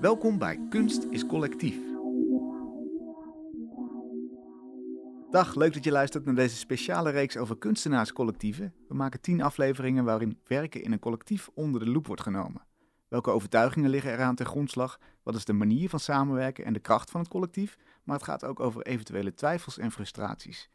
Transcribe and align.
Welkom 0.00 0.38
bij 0.38 0.60
Kunst 0.68 1.06
is 1.10 1.26
Collectief. 1.26 1.76
Dag, 5.30 5.54
leuk 5.54 5.72
dat 5.72 5.84
je 5.84 5.90
luistert 5.90 6.24
naar 6.24 6.34
deze 6.34 6.56
speciale 6.56 7.10
reeks 7.10 7.36
over 7.36 7.58
kunstenaarscollectieven. 7.58 8.74
We 8.88 8.94
maken 8.94 9.20
tien 9.20 9.42
afleveringen 9.42 10.04
waarin 10.04 10.38
werken 10.46 10.82
in 10.82 10.92
een 10.92 10.98
collectief 10.98 11.48
onder 11.54 11.80
de 11.80 11.90
loep 11.90 12.06
wordt 12.06 12.22
genomen. 12.22 12.66
Welke 13.08 13.30
overtuigingen 13.30 13.90
liggen 13.90 14.12
eraan 14.12 14.34
ten 14.34 14.46
grondslag? 14.46 14.98
Wat 15.22 15.34
is 15.34 15.44
de 15.44 15.52
manier 15.52 15.88
van 15.88 16.00
samenwerken 16.00 16.64
en 16.64 16.72
de 16.72 16.80
kracht 16.80 17.10
van 17.10 17.20
het 17.20 17.30
collectief? 17.30 17.76
Maar 18.04 18.16
het 18.16 18.24
gaat 18.24 18.44
ook 18.44 18.60
over 18.60 18.82
eventuele 18.82 19.34
twijfels 19.34 19.78
en 19.78 19.90
frustraties. 19.90 20.70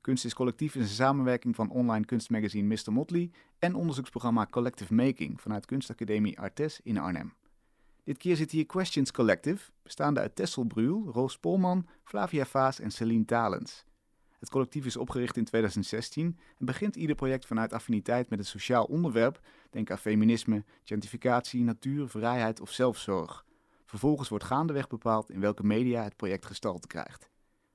Kunst 0.00 0.24
is 0.24 0.34
Collectief 0.34 0.74
is 0.74 0.82
een 0.82 0.88
samenwerking 0.88 1.54
van 1.54 1.70
online 1.70 2.04
kunstmagazine 2.04 2.74
Mr. 2.74 2.92
Motley 2.92 3.30
en 3.58 3.74
onderzoeksprogramma 3.74 4.46
Collective 4.50 4.94
Making 4.94 5.40
vanuit 5.40 5.66
Kunstacademie 5.66 6.40
Artes 6.40 6.80
in 6.82 6.98
Arnhem. 6.98 7.32
Dit 8.06 8.18
keer 8.18 8.36
zit 8.36 8.50
hier 8.50 8.66
Questions 8.66 9.10
Collective, 9.10 9.70
bestaande 9.82 10.20
uit 10.20 10.36
Tessel 10.36 10.64
Bruhl, 10.64 11.10
Roos 11.10 11.38
Polman, 11.38 11.86
Flavia 12.04 12.44
Vaas 12.44 12.80
en 12.80 12.90
Celine 12.90 13.24
Talens. 13.24 13.84
Het 14.38 14.50
collectief 14.50 14.86
is 14.86 14.96
opgericht 14.96 15.36
in 15.36 15.44
2016 15.44 16.38
en 16.58 16.66
begint 16.66 16.96
ieder 16.96 17.16
project 17.16 17.46
vanuit 17.46 17.72
affiniteit 17.72 18.30
met 18.30 18.38
een 18.38 18.44
sociaal 18.44 18.84
onderwerp, 18.84 19.40
denk 19.70 19.90
aan 19.90 19.98
feminisme, 19.98 20.64
gentrificatie, 20.84 21.62
natuur, 21.62 22.08
vrijheid 22.08 22.60
of 22.60 22.70
zelfzorg. 22.70 23.44
Vervolgens 23.84 24.28
wordt 24.28 24.44
gaandeweg 24.44 24.88
bepaald 24.88 25.30
in 25.30 25.40
welke 25.40 25.64
media 25.64 26.02
het 26.02 26.16
project 26.16 26.46
gestalte 26.46 26.86
krijgt. 26.86 27.30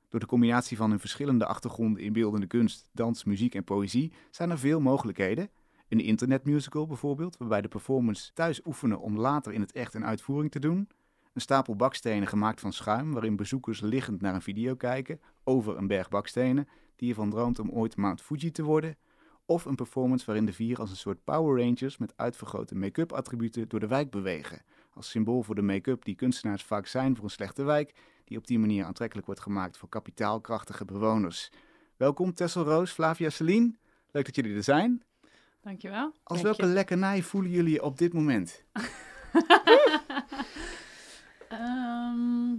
Door 0.09 0.19
de 0.19 0.25
combinatie 0.25 0.77
van 0.77 0.89
hun 0.89 0.99
verschillende 0.99 1.45
achtergronden 1.45 2.03
in 2.03 2.13
beeldende 2.13 2.47
kunst, 2.47 2.89
dans, 2.91 3.23
muziek 3.23 3.55
en 3.55 3.63
poëzie 3.63 4.13
zijn 4.29 4.49
er 4.49 4.59
veel 4.59 4.79
mogelijkheden. 4.79 5.49
Een 5.91 5.99
internetmusical 5.99 6.87
bijvoorbeeld, 6.87 7.37
waarbij 7.37 7.61
de 7.61 7.67
performers 7.67 8.31
thuis 8.33 8.65
oefenen 8.65 8.99
om 8.99 9.17
later 9.17 9.53
in 9.53 9.61
het 9.61 9.71
echt 9.71 9.93
een 9.93 10.05
uitvoering 10.05 10.51
te 10.51 10.59
doen. 10.59 10.89
Een 11.33 11.41
stapel 11.41 11.75
bakstenen 11.75 12.27
gemaakt 12.27 12.59
van 12.59 12.73
schuim, 12.73 13.11
waarin 13.11 13.35
bezoekers 13.35 13.81
liggend 13.81 14.21
naar 14.21 14.33
een 14.33 14.41
video 14.41 14.75
kijken 14.75 15.21
over 15.43 15.77
een 15.77 15.87
berg 15.87 16.09
bakstenen, 16.09 16.67
die 16.95 17.09
ervan 17.09 17.29
droomt 17.29 17.59
om 17.59 17.69
ooit 17.69 17.95
Mount 17.95 18.21
Fuji 18.21 18.51
te 18.51 18.63
worden. 18.63 18.97
Of 19.45 19.65
een 19.65 19.75
performance 19.75 20.25
waarin 20.25 20.45
de 20.45 20.53
vier 20.53 20.79
als 20.79 20.89
een 20.89 20.95
soort 20.95 21.23
Power 21.23 21.63
Rangers 21.63 21.97
met 21.97 22.13
uitvergrote 22.15 22.75
make-up 22.75 23.11
attributen 23.11 23.69
door 23.69 23.79
de 23.79 23.87
wijk 23.87 24.11
bewegen. 24.11 24.61
Als 24.93 25.09
symbool 25.09 25.43
voor 25.43 25.55
de 25.55 25.61
make-up 25.61 26.05
die 26.05 26.15
kunstenaars 26.15 26.63
vaak 26.63 26.87
zijn 26.87 27.15
voor 27.15 27.23
een 27.23 27.29
slechte 27.29 27.63
wijk, 27.63 27.95
die 28.25 28.37
op 28.37 28.47
die 28.47 28.59
manier 28.59 28.85
aantrekkelijk 28.85 29.25
wordt 29.27 29.41
gemaakt 29.41 29.77
voor 29.77 29.89
kapitaalkrachtige 29.89 30.85
bewoners. 30.85 31.51
Welkom 31.97 32.33
Tessel 32.33 32.63
Roos, 32.63 32.91
Flavia 32.91 33.29
Celine. 33.29 33.75
Leuk 34.11 34.25
dat 34.25 34.35
jullie 34.35 34.55
er 34.55 34.63
zijn. 34.63 35.03
Dankjewel. 35.61 36.13
Als 36.23 36.41
Dank 36.41 36.57
welke 36.57 36.73
lekkernij 36.73 37.21
voelen 37.21 37.51
jullie 37.51 37.73
je 37.73 37.83
op 37.83 37.97
dit 37.97 38.13
moment? 38.13 38.63
Ehm, 41.49 42.55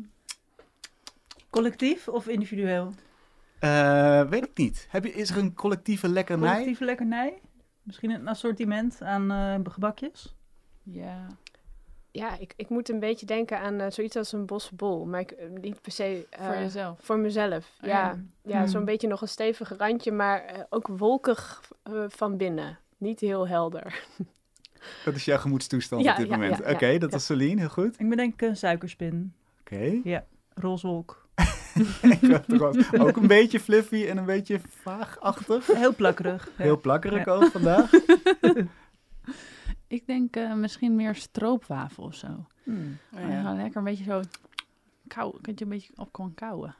Collectief 1.50 2.08
of 2.08 2.26
individueel? 2.28 2.92
Eh, 3.58 4.28
weet 4.28 4.44
ik 4.44 4.56
niet. 4.58 4.86
Heb 4.90 5.04
je, 5.04 5.12
is 5.12 5.30
er 5.30 5.36
een 5.38 5.54
collectieve 5.54 6.08
lekkernij? 6.08 6.48
Collectieve 6.48 6.84
lekkernij? 6.84 7.40
Misschien 7.82 8.10
een 8.10 8.28
assortiment 8.28 9.02
aan 9.02 9.30
eh, 9.30 9.72
gebakjes? 9.72 10.34
ja. 10.82 11.26
Ja, 12.14 12.38
ik, 12.38 12.52
ik 12.56 12.68
moet 12.68 12.88
een 12.88 12.98
beetje 13.00 13.26
denken 13.26 13.58
aan 13.60 13.80
eh, 13.80 13.90
zoiets 13.90 14.16
als 14.16 14.32
een 14.32 14.46
bosbol, 14.46 15.04
maar 15.06 15.20
ik, 15.20 15.36
niet 15.60 15.80
per 15.80 15.92
se 15.92 16.26
eh, 16.30 16.46
Voor 16.46 16.54
jezelf. 16.54 16.98
voor 17.02 17.18
mezelf. 17.18 17.70
Oh, 17.82 17.88
ja, 17.88 17.98
ja. 17.98 18.16
ja 18.42 18.58
Hmm. 18.58 18.66
zo'n 18.68 18.84
beetje 18.84 19.08
nog 19.08 19.20
een 19.20 19.28
stevig 19.28 19.76
randje, 19.76 20.12
maar 20.12 20.66
ook 20.70 20.86
wolkig 20.88 21.62
van 22.08 22.36
binnen. 22.36 22.78
Niet 23.02 23.20
heel 23.20 23.48
helder. 23.48 24.04
Dat 25.04 25.14
is 25.14 25.24
jouw 25.24 25.38
gemoedstoestand 25.38 26.04
Ja, 26.04 26.10
op 26.12 26.16
dit 26.18 26.26
ja, 26.26 26.32
moment. 26.36 26.58
ja, 26.58 26.68
ja, 26.68 26.74
Oké, 26.74 26.98
dat 26.98 27.10
ja. 27.10 27.16
is 27.16 27.24
Celine, 27.24 27.60
heel 27.60 27.68
goed. 27.68 28.00
Ik 28.00 28.08
bedenk 28.08 28.40
een 28.42 28.56
suikerspin. 28.56 29.32
Oké. 29.60 30.00
Ja, 30.04 30.24
rooswolk. 30.54 31.28
Ik 32.02 32.28
dacht 32.28 32.52
er 32.52 32.58
was 32.58 32.92
ook 32.94 33.16
een 33.16 33.26
beetje 33.26 33.60
fluffy 33.60 34.06
en 34.06 34.16
een 34.16 34.24
beetje 34.24 34.60
vaagachtig. 34.68 35.66
Heel 35.66 35.94
plakkerig. 35.94 36.44
Ja. 36.56 36.64
Heel 36.64 36.80
plakkerig 36.80 37.24
Ja. 37.24 37.32
ook 37.32 37.44
vandaag. 37.50 37.90
Ik 39.86 40.06
denk 40.06 40.36
eh, 40.36 40.54
misschien 40.54 40.96
meer 40.96 41.14
stroopwafel 41.14 42.04
of 42.04 42.14
zo. 42.14 42.46
Hmm. 42.62 42.98
Oh, 43.14 43.20
ja. 43.20 43.28
ja, 43.28 43.54
lekker 43.54 43.76
een 43.76 43.84
beetje 43.84 44.04
zo 44.04 44.20
kou. 45.06 45.40
Kun 45.40 45.52
je 45.56 45.62
een 45.64 45.70
beetje 45.70 45.92
op 45.96 46.30
kauwen. 46.34 46.74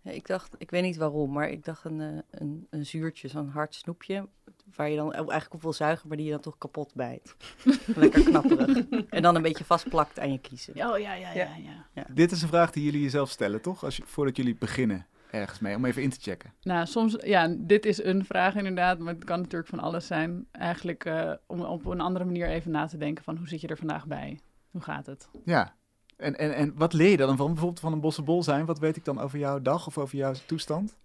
Ja, 0.00 0.10
ik 0.10 0.26
dacht, 0.26 0.54
ik 0.58 0.70
weet 0.70 0.82
niet 0.82 0.96
waarom, 0.96 1.32
maar 1.32 1.50
ik 1.50 1.64
dacht 1.64 1.84
een, 1.84 2.00
eh, 2.00 2.18
een, 2.30 2.66
een 2.70 2.86
zuurtje, 2.86 3.28
zo'n 3.28 3.48
hard 3.48 3.74
snoepje, 3.74 4.28
waar 4.74 4.90
je 4.90 4.96
dan 4.96 5.12
eigenlijk 5.12 5.54
op 5.54 5.62
wil 5.62 5.72
zuigen, 5.72 6.08
maar 6.08 6.16
die 6.16 6.26
je 6.26 6.32
dan 6.32 6.40
toch 6.40 6.58
kapot 6.58 6.94
bijt. 6.94 7.36
Lekker 7.96 8.22
knapperig. 8.22 8.88
en 9.08 9.22
dan 9.22 9.34
een 9.34 9.42
beetje 9.42 9.64
vastplakt 9.64 10.18
aan 10.18 10.32
je 10.32 10.38
kiezen. 10.38 10.72
Oh 10.74 10.98
ja, 10.98 11.14
ja, 11.14 11.32
ja, 11.32 11.54
Ja. 11.56 11.86
ja. 11.94 12.06
Dit 12.10 12.32
is 12.32 12.42
een 12.42 12.48
vraag 12.48 12.70
die 12.70 12.84
jullie 12.84 13.02
jezelf 13.02 13.30
stellen, 13.30 13.60
toch? 13.60 13.84
Als 13.84 13.96
je, 13.96 14.02
voordat 14.06 14.36
jullie 14.36 14.56
beginnen 14.58 15.06
ergens 15.30 15.58
mee, 15.58 15.76
om 15.76 15.84
even 15.84 16.02
in 16.02 16.10
te 16.10 16.20
checken. 16.20 16.52
Nou, 16.62 16.86
soms, 16.86 17.16
ja, 17.20 17.54
dit 17.58 17.86
is 17.86 18.02
een 18.02 18.24
vraag 18.24 18.54
inderdaad, 18.54 18.98
maar 18.98 19.14
het 19.14 19.24
kan 19.24 19.40
natuurlijk 19.40 19.70
van 19.70 19.80
alles 19.80 20.06
zijn. 20.06 20.46
Eigenlijk 20.52 21.04
eh, 21.04 21.32
om 21.46 21.60
op 21.60 21.86
een 21.86 22.00
andere 22.00 22.24
manier 22.24 22.48
even 22.48 22.70
na 22.70 22.86
te 22.86 22.96
denken 22.96 23.24
van 23.24 23.36
hoe 23.36 23.48
zit 23.48 23.60
je 23.60 23.68
er 23.68 23.76
vandaag 23.76 24.06
bij? 24.06 24.40
Hoe 24.70 24.80
gaat 24.80 25.06
het? 25.06 25.28
Ja. 25.44 25.76
En, 26.18 26.38
en, 26.38 26.54
en 26.54 26.72
wat 26.76 26.92
leer 26.92 27.10
je 27.10 27.16
dan 27.16 27.36
van? 27.36 27.46
Bijvoorbeeld 27.46 27.80
van 27.80 27.92
een 27.92 28.00
bossenbol 28.00 28.42
zijn. 28.42 28.66
Wat 28.66 28.78
weet 28.78 28.96
ik 28.96 29.04
dan 29.04 29.20
over 29.20 29.38
jouw 29.38 29.60
dag 29.62 29.86
of 29.86 29.98
over 29.98 30.16
jouw 30.16 30.32
toestand? 30.46 30.96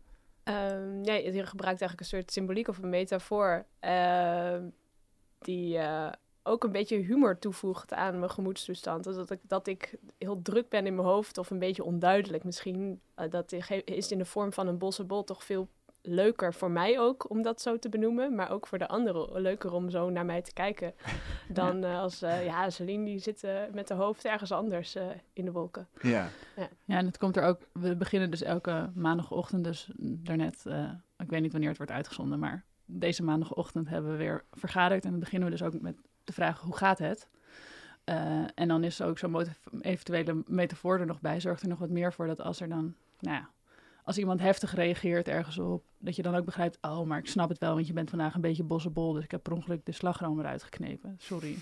Ehm, 0.44 1.04
ja, 1.04 1.14
je 1.14 1.46
gebruikt 1.46 1.82
eigenlijk 1.82 2.00
een 2.00 2.06
soort 2.06 2.32
symboliek 2.32 2.68
of 2.68 2.78
een 2.78 2.90
metafoor 2.90 3.66
ehm, 3.80 4.64
die 5.40 5.78
eh, 5.78 6.12
ook 6.44 6.64
een 6.64 6.72
beetje 6.72 6.98
humor 6.98 7.40
toevoegt 7.40 7.94
aan 7.94 8.20
mijn 8.20 8.32
gemoedstoestand. 8.32 9.04
Dus 9.04 9.16
dat 9.16 9.30
ik, 9.32 9.40
dat 9.42 9.68
ik 9.68 9.98
heel 10.18 10.42
druk 10.42 10.70
ben 10.70 10.86
in 10.86 10.96
mijn 10.96 11.08
hoofd 11.08 11.38
of 11.38 11.50
een 11.50 11.60
beetje 11.60 11.84
onduidelijk 11.84 12.44
misschien. 12.44 13.02
eh, 13.16 13.30
dat 13.30 13.52
is 13.86 14.12
in 14.12 14.18
de 14.18 14.26
vorm 14.26 14.54
van 14.54 14.68
een 14.68 14.78
bossenbol 14.78 15.24
toch 15.24 15.44
veel 15.44 15.68
leuker 16.06 16.54
voor 16.54 16.72
mij 16.72 17.00
ook 17.00 17.30
om 17.30 17.42
dat 17.42 17.62
zo 17.62 17.80
te 17.80 17.90
benoemen. 17.90 18.36
Maar 18.36 18.52
ook 18.52 18.68
voor 18.68 18.78
de 18.78 18.88
anderen 18.88 19.42
leuker 19.42 19.74
om 19.74 19.90
zo 19.90 20.10
naar 20.10 20.26
mij 20.26 20.42
te 20.42 20.54
kijken. 20.54 20.94
Dan 21.50 21.84
eh, 21.84 22.00
als, 22.00 22.22
eh, 22.22 22.46
ja, 22.46 22.70
Celine 22.70 23.06
die 23.06 23.20
zit 23.20 23.44
eh, 23.44 23.62
met 23.72 23.90
haar 23.90 23.98
hoofd 23.98 24.26
ergens 24.26 24.52
anders 24.52 24.96
eh, 24.96 25.08
in 25.34 25.46
de 25.46 25.52
wolken. 25.52 25.88
Ja. 26.02 26.28
Ja, 26.86 26.98
en 26.98 27.06
het 27.06 27.18
komt 27.18 27.38
er 27.38 27.44
ook. 27.44 27.60
We 27.72 27.96
beginnen 27.96 28.32
dus 28.32 28.42
elke 28.42 28.92
maandagochtend, 28.94 29.64
dus 29.64 29.90
daarnet, 29.98 30.66
eh, 30.66 30.90
ik 31.18 31.30
weet 31.30 31.42
niet 31.42 31.52
wanneer 31.52 31.70
het 31.70 31.78
wordt 31.78 31.92
uitgezonden, 31.92 32.40
maar 32.40 32.64
deze 32.86 33.24
maandagochtend 33.24 33.90
hebben 33.90 34.12
we 34.12 34.18
weer 34.18 34.44
vergaderd. 34.52 35.04
En 35.04 35.12
dan 35.12 35.20
beginnen 35.20 35.50
we 35.50 35.56
dus 35.56 35.66
ook 35.66 35.82
met 35.82 35.96
de 36.24 36.34
vraag: 36.34 36.60
hoe 36.60 36.78
gaat 36.78 37.00
het? 37.00 37.28
Eh, 38.04 38.44
en 38.56 38.68
dan 38.68 38.84
is 38.84 39.02
ook 39.02 39.18
zo'n 39.18 39.46
eventuele 39.82 40.44
metafoor 40.46 41.00
er 41.00 41.06
nog 41.06 41.22
bij. 41.22 41.40
Zorgt 41.40 41.62
er 41.62 41.68
nog 41.68 41.80
wat 41.80 41.90
meer 41.90 42.14
voor 42.14 42.28
dat 42.28 42.42
als 42.42 42.62
er 42.62 42.70
dan, 42.70 42.96
nou 43.20 43.36
ja, 43.36 43.50
als 44.04 44.18
iemand 44.18 44.40
heftig 44.40 44.76
reageert 44.76 45.28
ergens 45.28 45.58
op, 45.58 45.84
dat 45.98 46.16
je 46.16 46.22
dan 46.22 46.36
ook 46.36 46.46
begrijpt: 46.46 46.78
oh, 46.82 47.06
maar 47.06 47.18
ik 47.18 47.28
snap 47.28 47.50
het 47.50 47.58
wel, 47.58 47.74
want 47.74 47.88
je 47.88 47.94
bent 47.94 48.10
vandaag 48.10 48.36
een 48.36 48.42
beetje 48.42 48.64
bossenbol, 48.64 49.14
dus 49.14 49.24
ik 49.24 49.32
heb 49.32 49.44
per 49.44 49.54
ongeluk 49.54 49.86
de 49.86 49.92
slagroom 49.92 50.40
eruit 50.40 50.64
geknepen. 50.64 51.16
Sorry. 51.18 51.58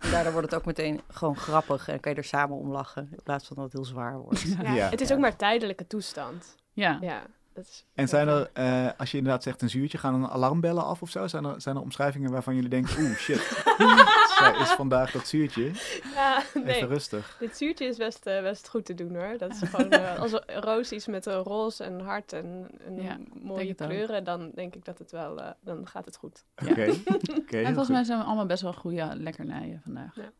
En 0.00 0.10
daardoor 0.10 0.32
wordt 0.32 0.50
het 0.50 0.60
ook 0.60 0.66
meteen 0.66 1.00
gewoon 1.08 1.36
grappig 1.36 1.88
en 1.88 2.00
kan 2.00 2.12
je 2.12 2.18
er 2.18 2.24
samen 2.24 2.56
om 2.56 2.70
lachen, 2.70 3.08
in 3.10 3.22
plaats 3.24 3.46
van 3.46 3.56
dat 3.56 3.64
het 3.64 3.74
heel 3.74 3.84
zwaar 3.84 4.18
wordt. 4.18 4.40
Ja, 4.40 4.72
Ja. 4.74 4.88
Het 4.88 5.00
is 5.00 5.12
ook 5.12 5.18
maar 5.18 5.36
tijdelijke 5.36 5.86
toestand. 5.86 6.56
Ja. 6.72 6.98
Ja, 7.00 7.22
dat 7.62 7.68
is 7.70 7.84
En 7.94 8.08
zijn 8.08 8.28
er, 8.28 8.50
eh, 8.52 8.88
als 8.96 9.10
je 9.10 9.16
inderdaad 9.16 9.42
zegt 9.42 9.62
een 9.62 9.70
zuurtje, 9.70 9.98
gaan 9.98 10.22
er 10.22 10.30
alarmbellen 10.30 10.84
af 10.84 11.02
of 11.02 11.10
zo? 11.10 11.26
Zijn 11.26 11.44
er, 11.44 11.60
zijn 11.60 11.76
er 11.76 11.82
omschrijvingen 11.82 12.30
waarvan 12.30 12.54
jullie 12.54 12.68
denken, 12.70 13.02
oeh, 13.02 13.16
shit. 13.16 13.38
Zij 14.38 14.54
is 14.60 14.70
vandaag 14.70 15.10
dat 15.12 15.26
zuurtje. 15.28 15.70
Ja, 16.14 16.38
Even 16.38 16.64
nee. 16.64 16.86
rustig. 16.86 17.36
Dit 17.38 17.56
zuurtje 17.56 17.84
is 17.84 17.96
best, 17.96 18.26
eh, 18.26 18.42
best 18.42 18.68
goed 18.68 18.84
te 18.84 18.94
doen 18.94 19.14
hoor. 19.16 19.38
Dat 19.38 19.50
is 19.50 19.68
gewoon, 19.68 19.90
eh, 19.90 20.18
als 20.18 20.32
een 20.32 20.60
roos 20.60 20.92
iets 20.92 21.06
met 21.06 21.26
een 21.26 21.42
roze 21.42 21.84
en 21.84 22.00
hart 22.00 22.32
en, 22.32 22.68
en 22.86 23.02
Ja, 23.02 23.16
mooie 23.42 23.70
ook. 23.70 23.76
kleuren, 23.76 24.24
dan 24.24 24.50
denk 24.54 24.74
ik 24.74 24.84
dat 24.84 24.98
het 24.98 25.10
wel, 25.10 25.54
dan 25.60 25.86
gaat 25.86 26.04
het 26.04 26.16
goed. 26.16 26.44
Oké. 26.68 26.94
Oké, 27.38 27.56
En 27.66 27.66
volgens 27.66 27.88
mij 27.88 28.04
zijn 28.04 28.18
we 28.18 28.24
allemaal 28.24 28.46
best 28.46 28.62
wel 28.62 28.72
goede 28.72 29.10
lekkernijen 29.16 29.80
vandaag. 29.84 30.14
Ja, 30.16 30.32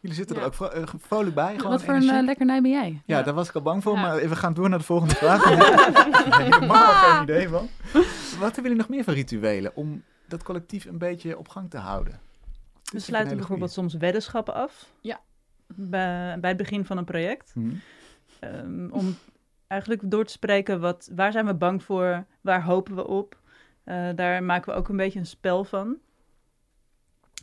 jullie 0.00 0.16
zitten 0.16 0.36
er 0.36 0.42
Ja. 0.42 0.46
ook 0.48 0.54
vro- 0.54 0.66
eh, 0.68 0.82
vrolijk 0.98 1.34
bij. 1.34 1.54
Gewoon 1.56 1.70
Wat 1.70 1.82
voor 1.84 1.94
een 1.94 2.08
eh, 2.10 2.22
lekkernij 2.24 2.60
ben 2.62 2.70
jij? 2.70 3.02
Ja, 3.06 3.22
daar 3.22 3.34
was 3.34 3.48
ik 3.48 3.54
al 3.54 3.62
bang 3.62 3.82
voor, 3.82 3.94
Ja. 3.94 4.00
maar 4.00 4.28
we 4.28 4.36
gaan 4.36 4.54
door 4.54 4.68
naar 4.68 4.78
de 4.78 4.84
volgende 4.84 5.14
vraag. 5.14 5.44
Helemaal 6.44 6.92
geen 6.92 7.22
idee 7.22 7.48
van. 7.48 7.68
Wat 8.38 8.54
hebben 8.54 8.62
jullie 8.62 8.76
nog 8.76 8.88
meer 8.88 9.04
van 9.04 9.14
rituelen 9.14 9.76
om 9.76 10.02
dat 10.28 10.42
collectief 10.42 10.84
een 10.84 10.98
beetje 10.98 11.38
op 11.38 11.48
gang 11.48 11.70
te 11.70 11.78
houden? 11.78 12.12
Dit 12.82 12.92
We 12.92 12.98
ik 12.98 13.04
sluiten 13.04 13.36
bijvoorbeeld 13.36 13.70
soms 13.72 13.94
weddenschappen 13.94 14.54
af. 14.54 14.86
Ja. 15.00 15.20
Bij, 15.66 16.36
bij 16.40 16.48
het 16.50 16.58
begin 16.58 16.84
van 16.84 16.98
een 16.98 17.04
project. 17.04 17.50
Hm. 17.54 17.70
Ehm, 18.40 18.88
om 18.90 19.16
eigenlijk 19.66 20.00
door 20.04 20.24
te 20.24 20.32
spreken, 20.32 20.80
wat, 20.80 21.10
waar 21.14 21.32
zijn 21.32 21.46
we 21.46 21.54
bang 21.54 21.82
voor? 21.82 22.24
Waar 22.40 22.62
hopen 22.62 22.94
we 22.94 23.06
op? 23.06 23.38
Eh, 23.84 24.08
daar 24.14 24.42
maken 24.42 24.72
we 24.72 24.78
ook 24.78 24.88
een 24.88 24.96
beetje 24.96 25.18
een 25.18 25.26
spel 25.26 25.64
van. 25.64 25.96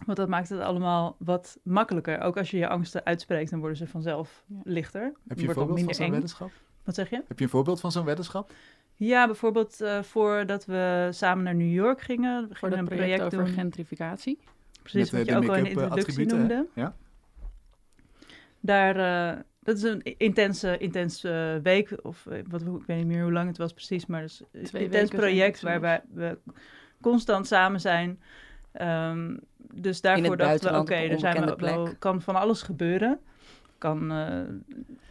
Want 0.05 0.17
dat 0.17 0.27
maakt 0.27 0.49
het 0.49 0.59
allemaal 0.59 1.15
wat 1.19 1.59
makkelijker. 1.63 2.19
Ook 2.19 2.37
als 2.37 2.51
je 2.51 2.57
je 2.57 2.67
angsten 2.67 3.05
uitspreekt, 3.05 3.49
dan 3.49 3.59
worden 3.59 3.77
ze 3.77 3.87
vanzelf 3.87 4.43
Ja. 4.47 4.55
lichter. 4.63 5.01
Heb 5.01 5.13
je 5.13 5.15
een 5.29 5.35
Wordt 5.45 5.49
ook 5.49 5.53
voorbeeld 5.55 5.67
van 5.67 5.75
minder 5.75 5.95
zo'n 5.95 6.11
weddenschap? 6.11 6.51
Wat 6.83 6.95
zeg 6.95 7.09
je? 7.09 7.21
Heb 7.27 7.37
je 7.37 7.43
een 7.43 7.49
voorbeeld 7.51 7.79
van 7.79 7.91
zo'n 7.91 8.05
weddenschap? 8.05 8.51
Ja, 8.95 9.25
bijvoorbeeld 9.25 9.81
eh, 9.81 10.01
voordat 10.03 10.65
we 10.65 11.07
samen 11.11 11.43
naar 11.43 11.55
New 11.55 11.73
York 11.73 12.01
gingen. 12.01 12.41
We 12.41 12.55
Voor 12.55 12.69
gingen 12.69 12.77
een 12.77 12.85
project, 12.97 13.21
over 13.21 13.37
doen. 13.37 13.47
gentrificatie. 13.47 14.39
Precies, 14.81 15.11
Met, 15.11 15.19
wat 15.19 15.29
eh, 15.29 15.41
je 15.41 15.41
ook 15.41 15.49
al 15.49 15.55
in 15.55 15.63
de 15.63 15.69
eh, 15.69 15.75
introductie 15.81 16.25
hè? 16.25 16.35
noemde. 16.37 16.67
Ja. 16.73 16.95
Daar, 18.59 18.95
eh, 19.31 19.39
dat 19.59 19.77
is 19.77 19.83
een 19.83 20.01
intense, 20.17 20.77
intense 20.77 21.59
week, 21.63 21.97
of 22.01 22.25
eh, 22.25 22.39
wat, 22.49 22.61
ik 22.61 22.67
weet 22.85 22.97
niet 22.97 23.05
meer 23.07 23.23
hoe 23.23 23.31
lang 23.31 23.47
het 23.47 23.57
was 23.57 23.73
precies, 23.73 24.05
maar 24.05 24.21
het 24.21 24.43
is 24.51 24.73
een 24.73 24.79
intens 24.81 25.09
project 25.09 25.61
waarbij 25.61 26.01
we 26.13 26.37
constant 27.01 27.47
samen 27.47 27.81
zijn. 27.81 28.21
Ehm, 28.73 29.37
dus 29.73 30.01
daarvoor 30.01 30.29
het 30.29 30.39
dachten 30.39 30.71
we, 30.73 30.79
oké, 30.79 30.93
er 30.93 31.19
zijn 31.19 31.45
we 31.45 31.55
plek. 31.55 31.95
kan 31.99 32.21
van 32.21 32.35
alles 32.35 32.61
gebeuren. 32.61 33.19
Kan, 33.77 34.11
eh, 34.11 34.41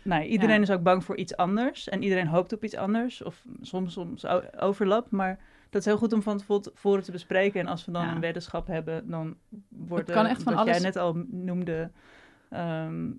nou, 0.03 0.23
iedereen 0.23 0.57
Ja. 0.57 0.63
is 0.63 0.71
ook 0.71 0.83
bang 0.83 1.05
voor 1.05 1.17
iets 1.17 1.37
anders 1.37 1.89
en 1.89 2.03
iedereen 2.03 2.27
hoopt 2.27 2.53
op 2.53 2.65
iets 2.65 2.77
anders, 2.77 3.23
of 3.23 3.45
soms, 3.61 3.93
soms 3.93 4.27
overlap, 4.61 5.11
maar 5.11 5.39
dat 5.71 5.81
is 5.81 5.87
heel 5.87 5.97
goed 5.99 6.13
om 6.13 6.23
van 6.23 6.39
tevoren 6.39 7.03
te 7.03 7.13
bespreken. 7.13 7.61
En 7.61 7.67
als 7.67 7.85
we 7.85 7.93
dan 7.93 8.05
Ja. 8.05 8.13
een 8.15 8.21
weddenschap 8.21 8.67
hebben, 8.67 9.11
dan 9.11 9.37
wordt 9.69 10.11
kan 10.11 10.27
echt 10.27 10.43
van 10.43 10.55
wat 10.55 10.65
jij 10.65 10.73
alles- 10.75 10.85
net 10.87 10.97
al 10.97 11.25
noemde, 11.31 11.91
ehm, 12.49 13.11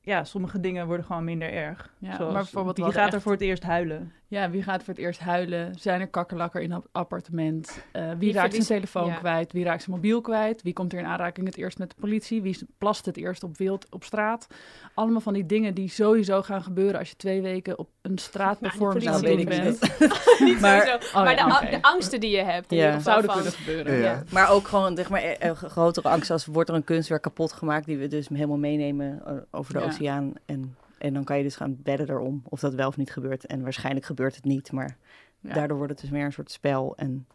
ja, 0.00 0.24
sommige 0.24 0.60
dingen 0.60 0.86
worden 0.86 1.06
gewoon 1.06 1.24
minder 1.24 1.52
erg. 1.52 1.94
Ja, 1.98 2.16
Zoals, 2.16 2.32
maar 2.32 2.42
bijvoorbeeld, 2.42 2.78
hadden 2.78 3.02
gaat 3.02 3.12
er 3.14 3.20
voor 3.20 3.32
het 3.32 3.40
eerst 3.40 3.62
huilen? 3.62 4.12
Ja, 4.34 4.50
wie 4.50 4.62
gaat 4.62 4.82
voor 4.84 4.94
het 4.94 5.02
eerst 5.02 5.20
huilen? 5.20 5.74
Zijn 5.78 6.00
er 6.00 6.06
kakkerlakken 6.06 6.62
in 6.62 6.72
het 6.72 6.84
appartement? 6.92 7.84
Eh, 7.92 8.08
wie 8.08 8.16
Wie 8.18 8.32
raakt 8.32 8.52
zijn 8.54 8.64
telefoon 8.66 9.06
ja. 9.06 9.14
kwijt? 9.14 9.52
Wie 9.52 9.64
raakt 9.64 9.82
zijn 9.82 9.96
mobiel 9.96 10.20
kwijt? 10.20 10.62
Wie 10.62 10.72
komt 10.72 10.92
er 10.92 10.98
in 10.98 11.04
aanraking 11.04 11.46
het 11.46 11.56
eerst 11.56 11.78
met 11.78 11.88
de 11.90 11.96
politie? 12.00 12.42
Wie 12.42 12.58
plast 12.78 13.06
het 13.06 13.16
eerst 13.16 13.42
op 13.42 13.56
wild 13.56 13.86
op 13.90 14.04
straat? 14.04 14.46
Allemaal 14.94 15.20
van 15.20 15.32
die 15.32 15.46
dingen 15.46 15.74
die 15.74 15.88
sowieso 15.88 16.42
gaan 16.42 16.62
gebeuren 16.62 16.98
als 16.98 17.08
je 17.08 17.16
twee 17.16 17.42
weken 17.42 17.78
op 17.78 17.88
een 18.02 18.18
straatperformance 18.18 19.08
Nou, 19.10 19.20
die 19.22 19.36
ik 19.38 19.48
bent. 19.48 19.80
niet 20.44 20.60
Maar-. 20.60 21.12
Oh, 21.14 21.30
ja, 21.34 21.60
de, 21.60 21.70
de 21.70 21.82
angsten 21.82 22.20
die 22.20 22.30
je 22.30 22.42
hebt. 22.42 22.70
Ja. 22.70 22.86
geval 22.86 23.00
Zouden 23.00 23.30
van- 23.30 23.34
kunnen 23.34 23.52
gebeuren. 23.58 23.92
Ja. 23.94 24.02
Ja. 24.04 24.22
Maar 24.30 24.50
ook 24.50 24.68
gewoon 24.68 24.96
zeg 24.96 25.10
maar, 25.10 25.20
eh, 25.22 25.48
eh, 25.48 25.56
grotere 25.56 26.08
angst 26.08 26.30
als 26.30 26.46
wordt 26.46 26.68
er 26.68 26.74
een 26.74 26.84
kunstwerk 26.84 27.22
kapot 27.22 27.52
gemaakt 27.52 27.86
die 27.86 27.96
we 27.98 28.08
dus 28.08 28.28
helemaal 28.28 28.56
meenemen 28.56 29.22
eh, 29.26 29.32
over 29.50 29.72
de 29.72 29.78
Ja. 29.80 29.84
oceaan. 29.86 30.32
En, 30.46 30.76
en 31.04 31.14
dan 31.14 31.24
kan 31.24 31.36
je 31.36 31.42
dus 31.42 31.56
gaan 31.56 31.76
bedden 31.82 32.10
erom 32.10 32.42
of 32.44 32.60
dat 32.60 32.74
wel 32.74 32.88
of 32.88 32.96
niet 32.96 33.10
gebeurt. 33.12 33.46
En 33.46 33.62
waarschijnlijk 33.62 34.06
gebeurt 34.06 34.34
het 34.36 34.44
niet, 34.44 34.72
maar 34.72 34.96
Ja. 35.40 35.54
daardoor 35.54 35.76
wordt 35.76 35.92
het 35.92 36.00
dus 36.00 36.10
meer 36.10 36.24
een 36.24 36.32
soort 36.32 36.50
spel. 36.50 36.92
En 36.96 37.26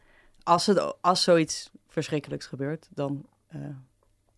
als, 0.43 0.65
het, 0.65 1.01
als 1.01 1.23
zoiets 1.23 1.69
verschrikkelijks 1.87 2.45
gebeurt, 2.45 2.87
dan... 2.93 3.25
eh, 3.47 3.59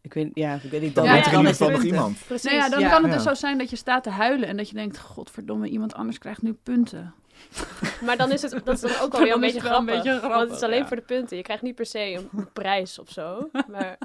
ik 0.02 0.14
weet, 0.14 0.30
ja, 0.34 0.60
ik 0.64 0.72
weet 0.72 0.82
niet. 0.82 0.96
Dan 0.96 1.04
Ja, 1.06 1.12
weet 1.14 1.20
ja, 1.26 1.32
er 1.32 1.38
in 1.38 1.44
dan 1.44 1.52
ieder 1.52 1.54
geval 1.54 1.68
is 1.70 1.74
nog 1.74 1.84
het- 1.84 1.92
iemand. 1.94 2.18
Precies. 2.28 2.44
Nou 2.52 2.56
ja, 2.64 2.70
dan 2.70 2.80
Ja. 2.80 2.90
kan 2.90 3.02
het 3.04 3.12
Ja. 3.12 3.18
dus 3.18 3.26
zo 3.28 3.34
zijn 3.34 3.58
dat 3.58 3.70
je 3.70 3.76
staat 3.76 4.04
te 4.04 4.10
huilen 4.10 4.48
en 4.48 4.58
dat 4.58 4.70
je 4.70 4.76
denkt, 4.76 5.00
godverdomme, 5.00 5.68
iemand 5.68 5.94
anders 5.94 6.18
krijgt 6.18 6.42
nu 6.42 6.54
punten. 6.54 7.14
Maar 8.06 8.18
dan 8.18 8.32
is 8.32 8.42
het 8.42 8.52
dat 8.66 8.76
is 8.76 8.82
dan 8.82 8.92
ook 8.92 8.98
wel 9.00 9.10
Dan 9.20 9.24
weer 9.24 9.34
een 9.36 9.44
is 9.44 9.54
beetje 9.54 9.60
het 9.60 9.70
wel 9.70 9.80
een 9.80 9.88
grappig. 9.88 10.04
beetje 10.04 10.10
Want 10.12 10.24
grappig, 10.34 10.48
het 10.50 10.58
is 10.58 10.64
alleen 10.64 10.80
ja. 10.82 10.88
voor 10.88 10.96
de 10.96 11.02
punten. 11.02 11.38
Je 11.38 11.44
krijgt 11.44 11.64
niet 11.64 11.76
per 11.76 11.86
se 11.86 12.00
een, 12.14 12.30
een 12.36 12.52
prijs 12.54 13.00
of 13.00 13.10
zo. 13.10 13.50
Maar, 13.68 13.98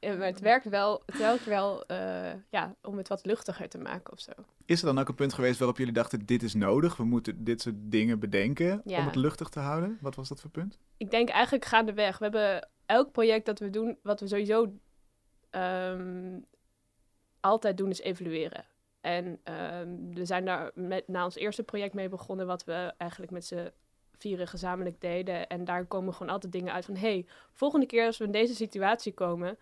eh, 0.00 0.16
maar 0.18 0.26
het 0.26 0.40
werkt 0.40 0.68
wel, 0.68 1.02
het 1.06 1.44
wel 1.44 1.86
eh, 1.86 2.32
ja, 2.50 2.74
om 2.82 2.96
het 2.96 3.08
wat 3.08 3.26
luchtiger 3.26 3.68
te 3.68 3.78
maken 3.78 4.12
of 4.12 4.20
zo. 4.20 4.32
Is 4.64 4.80
er 4.80 4.86
dan 4.86 4.98
ook 4.98 5.08
een 5.08 5.14
punt 5.14 5.32
geweest 5.32 5.58
waarop 5.58 5.78
jullie 5.78 5.92
dachten, 5.92 6.26
dit 6.26 6.42
is 6.42 6.54
nodig, 6.54 6.96
we 6.96 7.04
moeten 7.04 7.44
dit 7.44 7.60
soort 7.60 7.74
dingen 7.78 8.18
bedenken 8.18 8.82
Ja. 8.84 8.98
om 8.98 9.06
het 9.06 9.14
luchtig 9.14 9.48
te 9.48 9.60
houden? 9.60 9.98
Wat 10.00 10.14
was 10.14 10.28
dat 10.28 10.40
voor 10.40 10.50
punt? 10.50 10.78
Ik 10.96 11.10
denk 11.10 11.28
eigenlijk 11.28 11.64
gaandeweg. 11.64 12.18
We 12.18 12.24
hebben 12.24 12.68
elk 12.86 13.12
project 13.12 13.46
dat 13.46 13.58
we 13.58 13.70
doen, 13.70 13.98
wat 14.02 14.20
we 14.20 14.26
sowieso 14.28 14.72
ehm, 15.50 16.38
altijd 17.40 17.76
doen, 17.76 17.90
is 17.90 18.00
evalueren. 18.00 18.64
En 19.00 19.40
ehm, 19.42 19.88
we 20.12 20.24
zijn 20.24 20.44
daar 20.44 20.70
met, 20.74 21.08
na 21.08 21.24
ons 21.24 21.36
eerste 21.36 21.62
project 21.62 21.94
mee 21.94 22.08
begonnen, 22.08 22.46
wat 22.46 22.64
we 22.64 22.92
eigenlijk 22.96 23.32
met 23.32 23.44
z'n 23.44 23.70
vieren 24.18 24.46
gezamenlijk 24.46 25.00
deden. 25.00 25.46
En 25.46 25.64
daar 25.64 25.86
komen 25.86 26.14
gewoon 26.14 26.32
altijd 26.32 26.52
dingen 26.52 26.72
uit 26.72 26.84
van, 26.84 26.96
hey, 26.96 27.26
volgende 27.52 27.86
keer 27.86 28.06
als 28.06 28.18
we 28.18 28.24
in 28.24 28.30
deze 28.30 28.54
situatie 28.54 29.12
komen, 29.12 29.58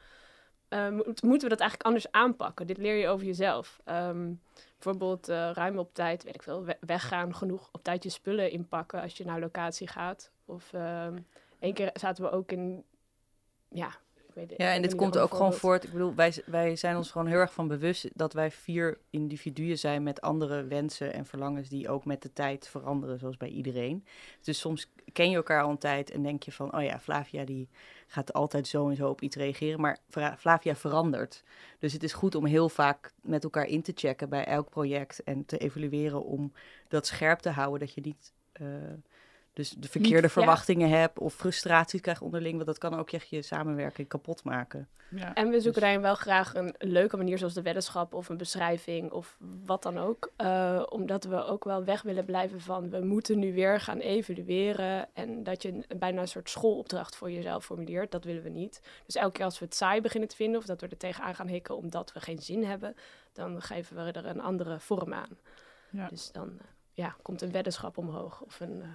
eh, 0.69 0.89
moet- 0.91 1.23
moeten 1.23 1.49
we 1.49 1.55
dat 1.57 1.61
eigenlijk 1.61 1.83
anders 1.83 2.11
aanpakken. 2.13 2.67
Dit 2.67 2.79
leer 2.79 2.97
je 2.97 3.09
over 3.09 3.27
jezelf. 3.27 3.81
Ehm, 3.85 4.33
bijvoorbeeld 4.75 5.29
eh, 5.29 5.51
ruim 5.55 5.79
op 5.79 5.95
tijd, 5.95 6.23
weet 6.25 6.35
ik 6.35 6.43
veel, 6.43 6.65
we- 6.65 6.77
weggaan, 6.81 7.35
genoeg 7.35 7.69
op 7.73 7.83
tijd 7.83 8.03
je 8.03 8.11
spullen 8.11 8.51
inpakken 8.51 9.03
als 9.03 9.17
je 9.17 9.25
naar 9.25 9.41
locatie 9.41 9.87
gaat. 9.89 10.31
Of 10.45 10.73
ehm 10.73 11.17
één 11.59 11.75
keer 11.75 11.91
zaten 11.95 12.25
we 12.25 12.31
ook 12.31 12.53
in, 12.53 12.85
ja, 13.69 13.89
ik 14.29 14.35
weet 14.35 14.53
ik 14.53 14.59
Ja, 14.61 14.73
en 14.73 14.83
dit 14.83 14.95
komt 14.95 15.19
ook 15.19 15.35
gewoon 15.35 15.53
voort. 15.55 15.85
Ik 15.85 15.93
bedoel, 15.93 16.15
wij, 16.15 16.43
wij 16.47 16.77
zijn 16.77 16.97
ons 16.97 17.11
gewoon 17.11 17.27
heel 17.27 17.39
erg 17.39 17.53
van 17.53 17.69
bewust 17.69 18.09
dat 18.15 18.33
wij 18.33 18.51
vier 18.51 18.99
individuen 19.11 19.79
zijn 19.79 20.03
met 20.03 20.21
andere 20.21 20.65
wensen 20.65 21.13
en 21.13 21.27
verlangens 21.27 21.69
die 21.69 21.89
ook 21.89 22.05
met 22.05 22.23
de 22.23 22.33
tijd 22.33 22.69
veranderen, 22.69 23.19
zoals 23.19 23.37
bij 23.37 23.49
iedereen. 23.49 24.05
Dus 24.43 24.59
soms 24.61 24.91
ken 25.13 25.31
je 25.31 25.37
elkaar 25.37 25.63
al 25.63 25.71
een 25.71 25.79
tijd 25.79 26.11
en 26.11 26.23
denk 26.23 26.43
je 26.43 26.53
van, 26.53 26.75
oh 26.77 26.83
ja, 26.83 27.01
Flavia 27.01 27.45
die 27.45 27.69
gaat 28.09 28.33
altijd 28.33 28.67
zo 28.67 28.89
en 28.89 28.97
zo 28.97 29.09
op 29.09 29.21
iets 29.21 29.37
reageren, 29.37 29.81
maar 29.81 29.99
Flavia 30.39 30.75
verandert. 30.75 31.45
Dus 31.79 31.93
het 31.93 32.03
is 32.03 32.13
goed 32.13 32.35
om 32.35 32.45
heel 32.47 32.69
vaak 32.69 33.13
met 33.21 33.45
elkaar 33.45 33.67
in 33.67 33.83
te 33.83 33.93
checken 33.95 34.29
bij 34.29 34.45
elk 34.45 34.71
project 34.71 35.23
en 35.23 35.45
te 35.45 35.59
evalueren 35.59 36.25
om 36.25 36.53
dat 36.89 37.07
scherp 37.07 37.39
te 37.39 37.51
houden, 37.51 37.81
dat 37.81 37.95
je 37.95 38.01
niet... 38.01 38.33
eh, 38.53 38.67
dus 39.59 39.71
de 39.71 39.89
verkeerde 39.89 40.29
verwachtingen 40.29 40.89
hebt 40.91 41.19
of 41.19 41.35
frustraties 41.35 42.01
krijgt 42.01 42.23
onderling, 42.23 42.55
want 42.55 42.67
dat 42.67 42.79
kan 42.79 42.95
ook 42.99 43.11
echt 43.11 43.29
je 43.29 43.43
samenwerking 43.43 44.09
kapot 44.09 44.45
maken. 44.45 44.89
Ja. 45.11 45.35
En 45.35 45.45
we 45.49 45.53
zoeken 45.53 45.73
Dus- 45.73 45.83
daarin 45.83 46.01
wel 46.01 46.15
graag 46.15 46.55
een 46.55 46.75
leuke 46.79 47.17
manier, 47.17 47.39
zoals 47.39 47.55
de 47.55 47.63
weddenschap 47.63 48.15
of 48.15 48.29
een 48.29 48.37
beschrijving 48.37 49.11
of 49.13 49.37
wat 49.65 49.83
dan 49.83 49.99
ook. 49.99 50.33
Eh, 50.37 50.83
omdat 50.89 51.25
we 51.25 51.45
ook 51.45 51.65
wel 51.65 51.85
weg 51.85 52.03
willen 52.03 52.25
blijven 52.25 52.61
van 52.61 52.91
we 52.91 53.05
moeten 53.05 53.39
nu 53.39 53.53
weer 53.53 53.81
gaan 53.81 53.99
evalueren. 53.99 55.09
En 55.15 55.43
dat 55.43 55.63
je 55.63 55.69
een- 55.89 55.99
bijna 55.99 56.21
een 56.21 56.29
soort 56.29 56.51
schoolopdracht 56.51 57.17
voor 57.17 57.31
jezelf 57.31 57.65
formuleert. 57.65 58.11
Dat 58.11 58.25
willen 58.25 58.43
we 58.43 58.49
niet. 58.49 58.81
Dus 59.07 59.15
elke 59.15 59.33
keer 59.33 59.45
als 59.45 59.59
we 59.59 59.65
het 59.65 59.75
saai 59.75 60.01
beginnen 60.01 60.29
te 60.29 60.37
vinden 60.37 60.61
of 60.61 60.67
dat 60.67 60.81
we 60.81 60.89
er 60.89 60.97
tegenaan 60.97 61.35
gaan 61.35 61.49
hikken 61.49 61.77
omdat 61.77 62.13
we 62.13 62.21
geen 62.21 62.39
zin 62.39 62.65
hebben, 62.65 62.95
dan 63.33 63.63
geven 63.63 63.97
we 64.05 64.13
er 64.13 64.27
een 64.27 64.41
andere 64.41 64.81
vorm 64.81 65.13
aan. 65.13 65.39
Ja. 65.91 66.09
Dus 66.09 66.33
dan 66.33 66.49
eh, 66.59 66.65
ja, 66.93 67.17
komt 67.23 67.43
een 67.43 67.53
weddenschap 67.53 67.99
omhoog 67.99 68.41
of 68.41 68.61
een, 68.61 68.83
eh, 68.83 68.89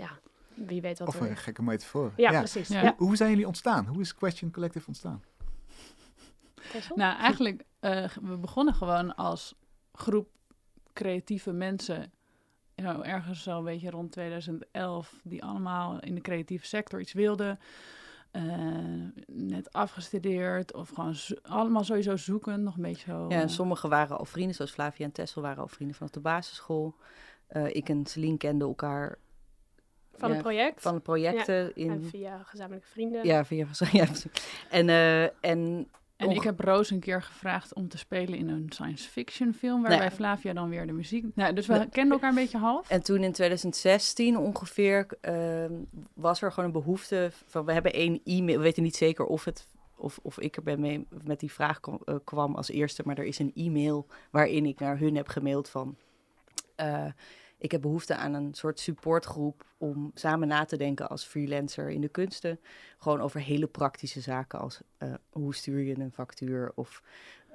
ja, 0.00 0.18
wie 0.54 0.80
weet 0.80 0.98
wat 0.98 1.08
Of 1.08 1.20
er... 1.20 1.30
een 1.30 1.36
gekke 1.36 1.62
metafoor. 1.62 2.12
Ja, 2.16 2.30
precies. 2.38 2.68
Ja. 2.68 2.82
Ja. 2.82 2.94
Hoe, 2.98 3.06
hoe 3.06 3.16
zijn 3.16 3.30
jullie 3.30 3.46
ontstaan? 3.46 3.86
Hoe 3.86 4.00
is 4.00 4.14
Question 4.14 4.50
Collective 4.50 4.86
ontstaan? 4.86 5.22
Nou, 6.94 7.18
eigenlijk, 7.18 7.64
eh, 7.80 8.08
we 8.22 8.36
begonnen 8.36 8.74
gewoon 8.74 9.14
als 9.16 9.54
groep 9.92 10.28
creatieve 10.92 11.52
mensen. 11.52 12.12
Nou, 12.76 13.04
ergens 13.04 13.42
zo'n 13.42 13.64
beetje 13.64 13.90
rond 13.90 14.12
2011, 14.12 15.20
die 15.24 15.44
allemaal 15.44 16.00
in 16.00 16.14
de 16.14 16.20
creatieve 16.20 16.66
sector 16.66 17.00
iets 17.00 17.12
wilden. 17.12 17.58
Eh, 18.30 18.42
net 19.26 19.72
afgestudeerd 19.72 20.74
of 20.74 20.88
gewoon 20.88 21.14
zo- 21.14 21.34
allemaal 21.42 21.84
sowieso 21.84 22.16
zoeken, 22.16 22.62
nog 22.62 22.76
een 22.76 22.82
beetje 22.82 23.10
zo. 23.10 23.26
Ja, 23.28 23.40
en 23.40 23.50
sommigen 23.50 23.88
waren 23.88 24.18
al 24.18 24.24
vrienden, 24.24 24.54
zoals 24.54 24.70
Flavia 24.70 25.04
en 25.04 25.12
Tessel 25.12 25.42
waren 25.42 25.62
al 25.62 25.68
vrienden 25.68 25.96
vanaf 25.96 26.12
de 26.12 26.20
basisschool. 26.20 26.94
Eh, 27.46 27.66
ik 27.74 27.88
en 27.88 28.06
Celine 28.06 28.36
kenden 28.36 28.68
elkaar 28.68 29.18
Van 30.20 30.28
ja, 30.28 30.34
het 30.34 30.44
project. 30.44 30.82
van 30.82 30.94
de 30.94 31.00
projecten 31.00 31.64
En 31.64 31.72
in... 31.74 32.04
via 32.04 32.42
gezamenlijke 32.42 32.88
vrienden. 32.88 33.24
Ja, 33.26 33.44
via, 33.44 33.66
en, 34.70 34.88
eh, 34.88 35.22
en 35.22 35.30
En 35.40 36.26
onge- 36.26 36.34
ik 36.34 36.42
heb 36.42 36.60
Roos 36.60 36.90
een 36.90 37.00
keer 37.00 37.22
gevraagd 37.22 37.74
om 37.74 37.88
te 37.88 37.98
spelen 37.98 38.38
in 38.38 38.48
een 38.48 38.66
science 38.68 39.08
fiction 39.08 39.54
film, 39.54 39.80
waarbij 39.80 39.98
Nee. 39.98 40.10
Flavia 40.10 40.52
dan 40.52 40.68
weer 40.68 40.86
de 40.86 40.92
muziek. 40.92 41.24
Nou, 41.34 41.54
dus 41.54 41.66
we 41.66 41.74
Nee. 41.74 41.88
kenden 41.88 42.12
elkaar 42.12 42.28
een 42.28 42.34
beetje 42.34 42.58
half. 42.58 42.90
En 42.90 43.02
toen 43.02 43.22
in 43.22 43.32
2016 43.32 44.36
ongeveer 44.38 45.06
ehm, 45.20 45.72
was 46.14 46.42
er 46.42 46.50
gewoon 46.52 46.64
een 46.64 46.80
behoefte 46.80 47.30
van 47.46 47.64
we 47.64 47.72
hebben 47.72 47.92
één 47.92 48.20
e-mail. 48.24 48.56
We 48.56 48.62
weten 48.62 48.82
niet 48.82 48.96
zeker 48.96 49.24
of 49.24 49.44
het 49.44 49.66
of, 49.96 50.18
of 50.22 50.38
ik 50.38 50.56
er 50.56 50.62
ben 50.62 50.80
mee 50.80 51.06
met 51.24 51.40
die 51.40 51.52
vraag 51.52 51.80
kwam, 51.80 52.00
eh, 52.04 52.14
kwam 52.24 52.54
als 52.54 52.68
eerste, 52.70 53.02
maar 53.04 53.18
er 53.18 53.24
is 53.24 53.38
een 53.38 53.52
e-mail 53.54 54.06
waarin 54.30 54.66
ik 54.66 54.78
naar 54.80 54.98
hun 54.98 55.14
heb 55.16 55.28
gemaild 55.28 55.68
van 55.68 55.96
eh, 56.76 57.04
ik 57.60 57.70
heb 57.70 57.80
behoefte 57.80 58.16
aan 58.16 58.34
een 58.34 58.54
soort 58.54 58.80
supportgroep 58.80 59.64
om 59.78 60.10
samen 60.14 60.48
na 60.48 60.64
te 60.64 60.76
denken 60.76 61.08
als 61.08 61.24
freelancer 61.24 61.90
in 61.90 62.00
de 62.00 62.08
kunsten. 62.08 62.60
Gewoon 62.98 63.20
over 63.20 63.40
hele 63.40 63.66
praktische 63.66 64.20
zaken 64.20 64.58
als 64.58 64.80
eh, 64.96 65.14
hoe 65.30 65.54
stuur 65.54 65.80
je 65.80 65.98
een 65.98 66.12
factuur 66.12 66.72
of, 66.74 67.02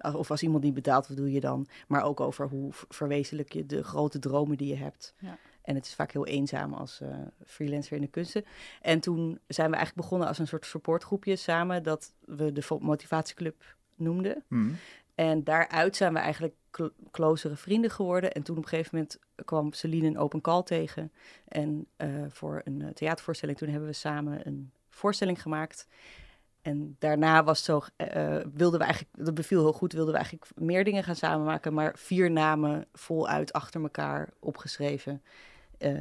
of 0.02 0.32
als 0.32 0.44
iemand 0.44 0.64
niet 0.64 0.74
betaalt, 0.74 1.08
wat 1.08 1.18
doe 1.18 1.32
je 1.32 1.40
dan? 1.40 1.68
Maar 1.88 2.04
ook 2.04 2.20
over 2.20 2.48
hoe 2.48 2.70
verwezenlijk 2.72 3.54
je 3.54 3.66
de 3.66 3.84
grote 3.84 4.20
dromen 4.20 4.58
die 4.58 4.68
je 4.68 4.76
hebt. 4.76 5.14
Ja. 5.20 5.38
En 5.62 5.76
het 5.76 5.86
is 5.86 5.96
vaak 5.96 6.12
heel 6.12 6.26
eenzaam 6.26 6.74
als 6.74 7.02
eh, 7.02 7.18
freelancer 7.46 7.96
in 7.96 8.02
de 8.02 8.08
kunsten. 8.08 8.46
En 8.82 9.00
toen 9.00 9.40
zijn 9.48 9.70
we 9.70 9.76
eigenlijk 9.76 10.06
begonnen 10.06 10.28
als 10.28 10.40
een 10.40 10.48
soort 10.48 10.66
supportgroepje 10.66 11.36
samen, 11.36 11.84
dat 11.84 12.14
we 12.26 12.52
de 12.52 12.78
motivatieclub 12.80 13.76
noemden. 13.96 14.44
Hm. 14.48 14.70
En 15.16 15.44
daaruit 15.44 15.96
zijn 15.96 16.14
we 16.14 16.20
eigenlijk 16.20 16.56
cl- 16.72 17.10
closere 17.12 17.56
vrienden 17.56 17.92
geworden. 17.92 18.32
En 18.32 18.44
toen 18.44 18.58
op 18.58 18.64
een 18.64 18.70
gegeven 18.70 18.96
moment 18.96 19.20
kwam 19.46 19.74
Celine 19.74 20.08
een 20.08 20.18
open 20.18 20.42
call 20.42 20.64
tegen. 20.64 21.12
En 21.48 21.88
eh, 21.96 22.10
voor 22.30 22.62
een 22.64 22.82
eh, 22.82 22.90
theatervoorstelling, 22.90 23.58
toen 23.58 23.70
hebben 23.70 23.90
we 23.90 23.96
samen 23.96 24.48
een 24.48 24.72
voorstelling 24.90 25.42
gemaakt. 25.42 25.88
En 26.62 26.96
daarna 27.00 27.44
was 27.44 27.64
zo, 27.64 27.82
eh, 27.96 28.38
wilden 28.54 28.80
we 28.80 28.86
eigenlijk, 28.86 29.26
dat 29.26 29.34
beviel 29.34 29.62
heel 29.62 29.74
goed, 29.74 29.94
wilden 29.94 30.14
we 30.14 30.20
eigenlijk 30.20 30.52
meer 30.56 30.84
dingen 30.84 31.04
gaan 31.04 31.16
samenmaken. 31.16 31.74
Maar 31.74 31.94
vier 31.98 32.32
namen 32.32 32.88
voluit 32.94 33.54
achter 33.54 33.82
elkaar 33.82 34.30
opgeschreven 34.40 35.22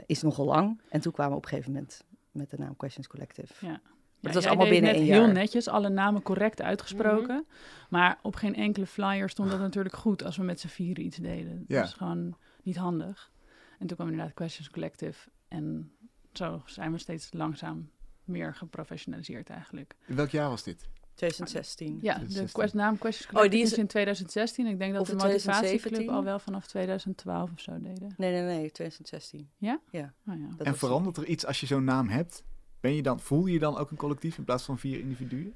is 0.07 0.23
nogal 0.23 0.45
lang. 0.45 0.81
En 0.89 1.01
toen 1.01 1.13
kwamen 1.13 1.33
we 1.33 1.39
op 1.39 1.45
een 1.45 1.49
gegeven 1.49 1.73
moment 1.73 2.05
met 2.31 2.51
de 2.51 2.59
naam 2.59 2.77
Questions 2.77 3.07
Collective. 3.07 3.67
Ja. 3.67 3.81
Ja, 4.29 4.35
was 4.35 4.43
jij 4.43 4.53
allemaal 4.53 4.71
deed 4.71 4.81
binnen 4.81 4.91
net 5.01 5.01
één 5.09 5.13
heel 5.13 5.25
jaar. 5.25 5.33
netjes, 5.35 5.69
alle 5.69 5.89
namen 5.89 6.23
correct 6.23 6.63
uitgesproken. 6.63 7.47
Maar 7.91 8.19
op 8.23 8.35
geen 8.37 8.55
enkele 8.55 8.87
flyer 8.87 9.29
stond 9.31 9.51
dat 9.51 9.59
natuurlijk 9.61 9.95
goed 9.97 10.25
als 10.25 10.37
we 10.37 10.43
met 10.43 10.61
z'n 10.61 10.67
vieren 10.69 11.05
iets 11.05 11.17
deden. 11.17 11.65
Ja. 11.69 11.79
Dat 11.81 11.89
is 11.89 11.95
gewoon 11.95 12.37
niet 12.63 12.77
handig. 12.77 13.33
En 13.79 13.87
toen 13.87 13.97
kwam 13.97 14.09
inderdaad 14.09 14.35
Questions 14.35 14.71
Collective. 14.71 15.29
En 15.49 15.93
zo 16.33 16.63
zijn 16.67 16.93
we 16.93 16.99
steeds 16.99 17.29
langzaam 17.33 17.91
meer 18.25 18.55
geprofessionaliseerd 18.55 19.49
eigenlijk. 19.51 19.95
In 20.07 20.15
welk 20.17 20.31
jaar 20.31 20.49
was 20.49 20.63
dit? 20.63 20.89
2016. 21.15 21.87
Ja, 21.87 22.13
de 22.13 22.19
2016. 22.19 22.53
quest, 22.61 22.75
naam 22.75 22.99
Questions 22.99 23.27
Oh, 23.27 23.33
Collective 23.33 23.57
die 23.57 23.65
is- 23.67 23.73
is 23.73 23.79
in 23.79 23.87
2016. 23.87 24.67
Ik 24.67 24.79
denk 24.79 24.93
dat 24.93 25.01
Of 25.01 25.09
de 25.09 25.15
motivatieclub 25.15 25.59
2017? 25.59 26.11
al 26.15 26.25
wel 26.25 26.39
vanaf 26.39 26.67
2012 26.67 27.53
of 27.53 27.61
zo 27.61 27.73
deden. 27.81 28.15
Nee, 28.17 28.31
nee, 28.33 28.43
nee, 28.43 28.71
2016. 28.71 29.41
Oh, 29.41 29.47
ja. 29.91 30.13
Dat 30.57 30.67
en 30.67 30.71
was- 30.71 30.79
verandert 30.79 31.17
er 31.17 31.25
iets 31.27 31.47
als 31.47 31.61
je 31.61 31.67
zo'n 31.67 31.85
naam 31.85 32.09
hebt? 32.09 32.45
Je 32.93 33.03
dan, 33.03 33.21
voel 33.21 33.47
je 33.47 33.59
dan 33.59 33.77
ook 33.77 33.91
een 33.91 33.97
collectief 33.97 34.39
in 34.39 34.45
plaats 34.45 34.65
van 34.65 34.79
vier 34.79 34.99
individuen? 34.99 35.55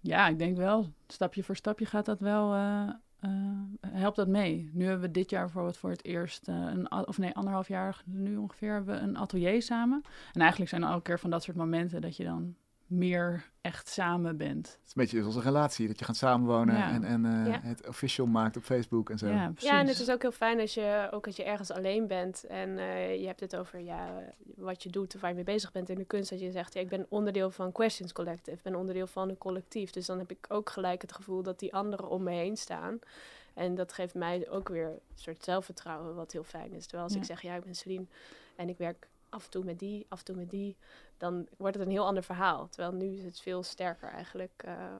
Ja, 0.00 0.28
ik 0.28 0.38
denk 0.38 0.56
wel. 0.56 0.92
Stapje 1.06 1.42
voor 1.44 1.56
stapje 1.56 1.86
gaat 1.86 2.04
dat 2.06 2.20
wel. 2.20 2.54
eh, 2.54 2.88
helpt 3.80 4.16
dat 4.16 4.28
mee. 4.28 4.70
Nu 4.72 4.84
hebben 4.84 5.06
we 5.06 5.10
dit 5.10 5.30
jaar 5.30 5.44
bijvoorbeeld 5.44 5.76
voor 5.76 5.90
het 5.90 6.04
eerst, 6.04 6.48
eh, 6.48 6.54
een, 6.54 6.92
of 7.06 7.18
nee, 7.18 7.34
anderhalf 7.34 7.68
jaar 7.68 8.02
nu 8.04 8.36
ongeveer, 8.36 8.72
hebben 8.72 8.94
we 8.94 9.00
een 9.00 9.16
atelier 9.16 9.62
samen. 9.62 10.02
En 10.32 10.40
eigenlijk 10.40 10.70
zijn 10.70 10.82
er 10.82 10.88
elke 10.88 11.02
keer 11.02 11.18
van 11.18 11.30
dat 11.30 11.42
soort 11.42 11.56
momenten 11.56 12.00
dat 12.00 12.16
je 12.16 12.24
dan 12.24 12.56
meer 12.86 13.50
echt 13.60 13.88
samen 13.88 14.36
bent. 14.36 14.66
Het 14.66 14.78
is 14.84 14.88
een 14.88 14.92
beetje 14.94 15.18
zoals 15.20 15.34
een 15.36 15.42
relatie, 15.42 15.86
dat 15.86 15.98
je 15.98 16.04
gaat 16.04 16.16
samenwonen 16.16 16.76
Ja. 16.76 16.90
en, 16.92 17.04
en 17.04 17.24
eh, 17.24 17.46
Ja. 17.46 17.60
het 17.62 17.88
official 17.88 18.26
maakt 18.26 18.56
op 18.56 18.62
Facebook 18.62 19.10
en 19.10 19.18
zo. 19.18 19.26
Ja, 19.28 19.48
precies. 19.50 19.70
Ja, 19.70 19.80
en 19.80 19.86
het 19.86 19.98
is 20.00 20.10
ook 20.10 20.22
heel 20.22 20.32
fijn 20.32 20.60
als 20.60 20.74
je, 20.74 21.08
ook 21.10 21.26
als 21.26 21.36
je 21.36 21.44
ergens 21.44 21.70
alleen 21.70 22.06
bent 22.06 22.44
en 22.44 22.78
eh, 22.78 23.20
je 23.20 23.26
hebt 23.26 23.40
het 23.40 23.56
over 23.56 23.80
ja, 23.80 24.22
wat 24.56 24.82
je 24.82 24.88
doet 24.90 25.14
of 25.14 25.20
waar 25.20 25.30
je 25.30 25.36
mee 25.36 25.44
bezig 25.44 25.72
bent 25.72 25.88
in 25.88 25.96
de 25.98 26.04
kunst. 26.04 26.30
Dat 26.30 26.40
je 26.40 26.50
zegt, 26.50 26.74
ja, 26.74 26.80
ik 26.80 26.88
ben 26.88 27.06
onderdeel 27.08 27.50
van 27.50 27.72
Questions 27.72 28.12
Collective, 28.12 28.56
ik 28.56 28.62
ben 28.62 28.74
onderdeel 28.74 29.06
van 29.06 29.28
een 29.28 29.38
collectief. 29.38 29.90
Dus 29.90 30.06
dan 30.06 30.18
heb 30.18 30.30
ik 30.30 30.46
ook 30.48 30.70
gelijk 30.70 31.02
het 31.02 31.12
gevoel 31.12 31.42
dat 31.42 31.58
die 31.58 31.74
anderen 31.74 32.08
om 32.08 32.22
me 32.22 32.30
heen 32.30 32.56
staan. 32.56 32.98
En 33.54 33.74
dat 33.74 33.92
geeft 33.92 34.14
mij 34.14 34.48
ook 34.50 34.68
weer 34.68 34.86
een 34.86 34.98
soort 35.14 35.44
zelfvertrouwen, 35.44 36.14
wat 36.14 36.32
heel 36.32 36.44
fijn 36.44 36.72
is. 36.72 36.82
Terwijl 36.86 37.02
als 37.04 37.12
Ja. 37.12 37.18
ik 37.20 37.24
zeg, 37.26 37.40
ja, 37.42 37.54
ik 37.54 37.64
ben 37.64 37.74
Celine 37.74 38.06
en 38.56 38.68
ik 38.68 38.78
werk 38.78 39.08
af 39.36 39.44
en 39.44 39.50
toe 39.50 39.64
met 39.64 39.78
die, 39.78 40.06
af 40.08 40.18
en 40.18 40.24
toe 40.24 40.36
met 40.36 40.50
die, 40.50 40.76
dan 41.16 41.46
wordt 41.56 41.76
het 41.76 41.86
een 41.86 41.92
heel 41.92 42.06
ander 42.06 42.22
verhaal. 42.22 42.68
Terwijl 42.68 42.92
nu 42.94 43.06
is 43.16 43.24
het 43.24 43.40
veel 43.40 43.62
sterker 43.62 44.08
eigenlijk. 44.08 44.62
eh, 44.64 44.94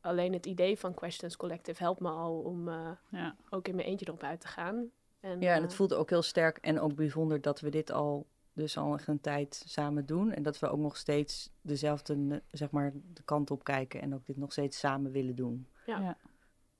alleen 0.00 0.32
het 0.32 0.46
idee 0.46 0.78
van 0.78 0.94
Questions 0.94 1.36
Collective 1.36 1.82
helpt 1.82 2.00
me 2.00 2.08
al 2.08 2.38
om 2.38 2.68
eh, 2.68 2.90
Ja. 3.08 3.36
ook 3.50 3.68
in 3.68 3.74
mijn 3.74 3.86
eentje 3.88 4.06
erop 4.06 4.22
uit 4.22 4.40
te 4.40 4.48
gaan. 4.48 4.90
En, 5.20 5.40
Ja, 5.40 5.50
en 5.50 5.56
eh, 5.56 5.62
het 5.62 5.74
voelt 5.74 5.94
ook 5.94 6.10
heel 6.10 6.22
sterk 6.22 6.56
en 6.58 6.80
ook 6.80 6.94
bijzonder 6.94 7.40
dat 7.40 7.60
we 7.60 7.70
dit 7.70 7.90
al 7.90 8.26
dus 8.52 8.76
al 8.76 8.98
een 9.06 9.20
tijd 9.20 9.62
samen 9.66 10.06
doen. 10.06 10.32
En 10.32 10.42
dat 10.42 10.58
we 10.58 10.68
ook 10.68 10.78
nog 10.78 10.96
steeds 10.96 11.50
dezelfde, 11.60 12.14
eh, 12.30 12.38
zeg 12.50 12.70
maar, 12.70 12.92
de 13.12 13.22
kant 13.22 13.50
op 13.50 13.64
kijken 13.64 14.00
en 14.00 14.14
ook 14.14 14.26
dit 14.26 14.36
nog 14.36 14.52
steeds 14.52 14.78
samen 14.78 15.10
willen 15.12 15.34
doen. 15.36 15.66
Ja. 15.86 16.16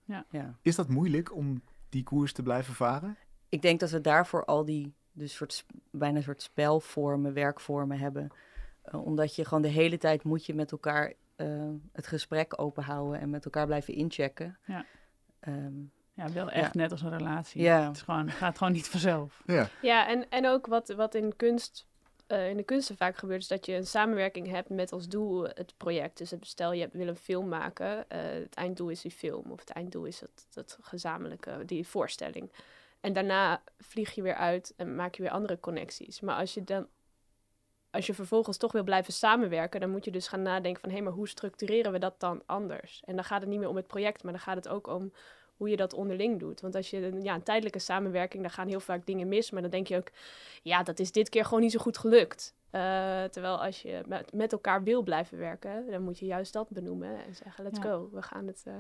Ja. 0.05 0.25
ja. 0.31 0.59
Is 0.63 0.77
dat 0.77 0.89
moeilijk 0.89 1.35
om 1.35 1.63
die 1.89 2.03
koers 2.03 2.33
te 2.33 2.43
blijven 2.43 2.75
varen? 2.75 3.17
Ik 3.49 3.63
denk 3.63 3.81
dat 3.81 3.91
we 3.91 4.01
daarvoor 4.01 4.45
al 4.45 4.65
die, 4.65 4.95
dus 5.19 5.35
soort, 5.35 5.65
bijna 5.91 6.17
een 6.17 6.23
soort 6.23 6.43
spelvormen, 6.43 7.33
werkvormen 7.33 7.99
hebben. 7.99 8.29
Eh, 8.83 9.05
omdat 9.07 9.35
je 9.35 9.45
gewoon 9.45 9.63
de 9.63 9.69
hele 9.69 9.99
tijd 9.99 10.23
moet 10.25 10.47
je 10.47 10.55
met 10.55 10.73
elkaar 10.73 11.13
eh, 11.37 11.69
het 11.93 12.07
gesprek 12.07 12.61
openhouden 12.61 13.21
en 13.21 13.31
met 13.31 13.45
elkaar 13.45 13.67
blijven 13.67 13.95
inchecken. 13.95 14.59
Ja. 14.67 14.85
Ehm, 15.41 15.73
ja, 16.15 16.33
wel 16.33 16.51
echt 16.51 16.75
net 16.75 16.91
als 16.91 17.03
een 17.03 17.17
relatie. 17.19 17.63
Ja. 17.63 17.87
Het 17.87 17.97
is 17.97 18.03
gewoon, 18.03 18.27
het 18.27 18.37
gaat 18.37 18.59
gewoon 18.59 18.73
niet 18.73 18.89
vanzelf. 18.89 19.43
Ja. 19.47 19.69
Ja, 19.83 20.09
en, 20.09 20.31
en 20.31 20.47
ook 20.47 20.67
wat, 20.67 20.89
wat 20.89 21.15
in 21.15 21.37
kunst, 21.37 21.87
eh, 22.27 22.49
in 22.51 22.57
de 22.57 22.63
kunsten 22.63 22.97
vaak 22.97 23.17
gebeurt, 23.17 23.41
is 23.41 23.49
dat 23.49 23.67
je 23.67 23.75
een 23.75 23.87
samenwerking 23.87 24.47
hebt 24.51 24.69
met 24.69 24.93
als 24.93 25.09
doel 25.09 25.43
het 25.45 25.75
project. 25.77 26.19
Dus 26.19 26.31
het- 26.31 26.47
stel 26.47 26.73
je 26.73 26.81
hebt- 26.81 26.95
wil 26.95 27.09
een 27.09 27.17
film 27.17 27.49
maken, 27.49 28.09
eh, 28.11 28.21
het 28.23 28.55
einddoel 28.55 28.89
is 28.89 29.01
die 29.01 29.11
film, 29.11 29.51
of 29.51 29.61
het 29.61 29.71
einddoel 29.71 30.05
is 30.05 30.19
dat, 30.19 30.47
dat 30.51 30.79
gezamenlijke, 30.81 31.63
die 31.67 31.87
voorstelling. 31.87 32.51
En 33.01 33.13
daarna 33.13 33.63
vlieg 33.79 34.11
je 34.15 34.23
weer 34.23 34.35
uit 34.35 34.73
en 34.77 34.95
maak 34.97 35.15
je 35.15 35.23
weer 35.23 35.31
andere 35.31 35.61
connecties. 35.61 36.21
Maar 36.21 36.37
als 36.37 36.55
je 36.55 36.65
dan 36.65 36.87
als 37.91 38.07
je 38.07 38.15
vervolgens 38.15 38.57
toch 38.57 38.73
wil 38.73 38.83
blijven 38.85 39.13
samenwerken, 39.13 39.81
dan 39.81 39.91
moet 39.91 40.05
je 40.05 40.11
dus 40.11 40.29
gaan 40.29 40.43
nadenken 40.43 40.81
van 40.81 40.91
hé, 40.91 41.01
maar 41.01 41.13
hoe 41.13 41.29
structureren 41.29 41.93
we 41.93 41.99
dat 41.99 42.21
dan 42.21 42.43
anders? 42.47 43.03
En 43.05 43.15
dan 43.15 43.25
gaat 43.25 43.41
het 43.41 43.51
niet 43.51 43.59
meer 43.59 43.69
om 43.69 43.77
het 43.77 43.87
project, 43.87 44.23
maar 44.23 44.33
dan 44.33 44.41
gaat 44.43 44.57
het 44.57 44.69
ook 44.69 44.87
om 44.87 45.13
hoe 45.57 45.69
je 45.69 45.77
dat 45.77 45.93
onderling 45.93 46.39
doet. 46.39 46.61
Want 46.61 46.75
als 46.75 46.91
je 46.91 46.97
een- 47.07 47.23
ja, 47.23 47.35
een 47.35 47.43
tijdelijke 47.43 47.79
samenwerking, 47.79 48.43
dan 48.43 48.53
gaan 48.53 48.69
heel 48.69 48.81
vaak 48.81 49.07
dingen 49.07 49.29
mis, 49.29 49.51
maar 49.51 49.63
dan 49.63 49.71
denk 49.71 49.87
je 49.87 49.97
ook, 49.97 50.09
ja, 50.63 50.83
dat 50.83 50.99
is 50.99 51.13
dit 51.13 51.29
keer 51.29 51.45
gewoon 51.45 51.61
niet 51.61 51.73
zo 51.73 51.79
goed 51.79 51.99
gelukt. 51.99 52.55
Eh, 52.71 52.81
terwijl 53.25 53.63
als 53.65 53.83
je 53.83 54.03
met, 54.33 54.53
elkaar 54.53 54.83
wil 54.83 55.03
blijven 55.03 55.39
werken, 55.39 55.91
dan 55.91 56.03
moet 56.03 56.19
je 56.19 56.27
juist 56.27 56.53
dat 56.53 56.69
benoemen 56.71 57.25
en 57.25 57.35
zeggen, 57.35 57.65
let's 57.65 57.79
Ja. 57.79 57.85
go, 57.85 58.09
we 58.13 58.23
gaan 58.23 58.47
het 58.47 58.63
eh, 58.67 58.75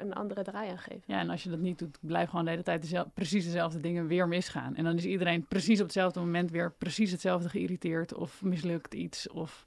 een 0.00 0.12
andere 0.14 0.42
draai 0.42 0.70
aan 0.70 0.78
geven. 0.78 1.02
Ja, 1.06 1.18
en 1.18 1.30
als 1.30 1.42
je 1.42 1.50
dat 1.50 1.58
niet 1.58 1.78
doet, 1.78 1.98
blijven 2.00 2.30
gewoon 2.30 2.44
de 2.44 2.50
hele 2.50 2.62
tijd 2.62 2.82
dezel- 2.82 3.10
precies 3.14 3.44
dezelfde 3.44 3.80
dingen 3.80 4.06
weer 4.06 4.28
misgaan. 4.28 4.74
En 4.76 4.84
dan 4.84 4.96
is 4.96 5.04
iedereen 5.04 5.46
precies 5.46 5.78
op 5.78 5.84
hetzelfde 5.84 6.20
moment 6.20 6.50
weer 6.50 6.72
precies 6.72 7.10
hetzelfde 7.10 7.48
geïrriteerd 7.48 8.14
of 8.14 8.42
mislukt 8.42 8.94
iets. 8.94 9.28
Of 9.28 9.66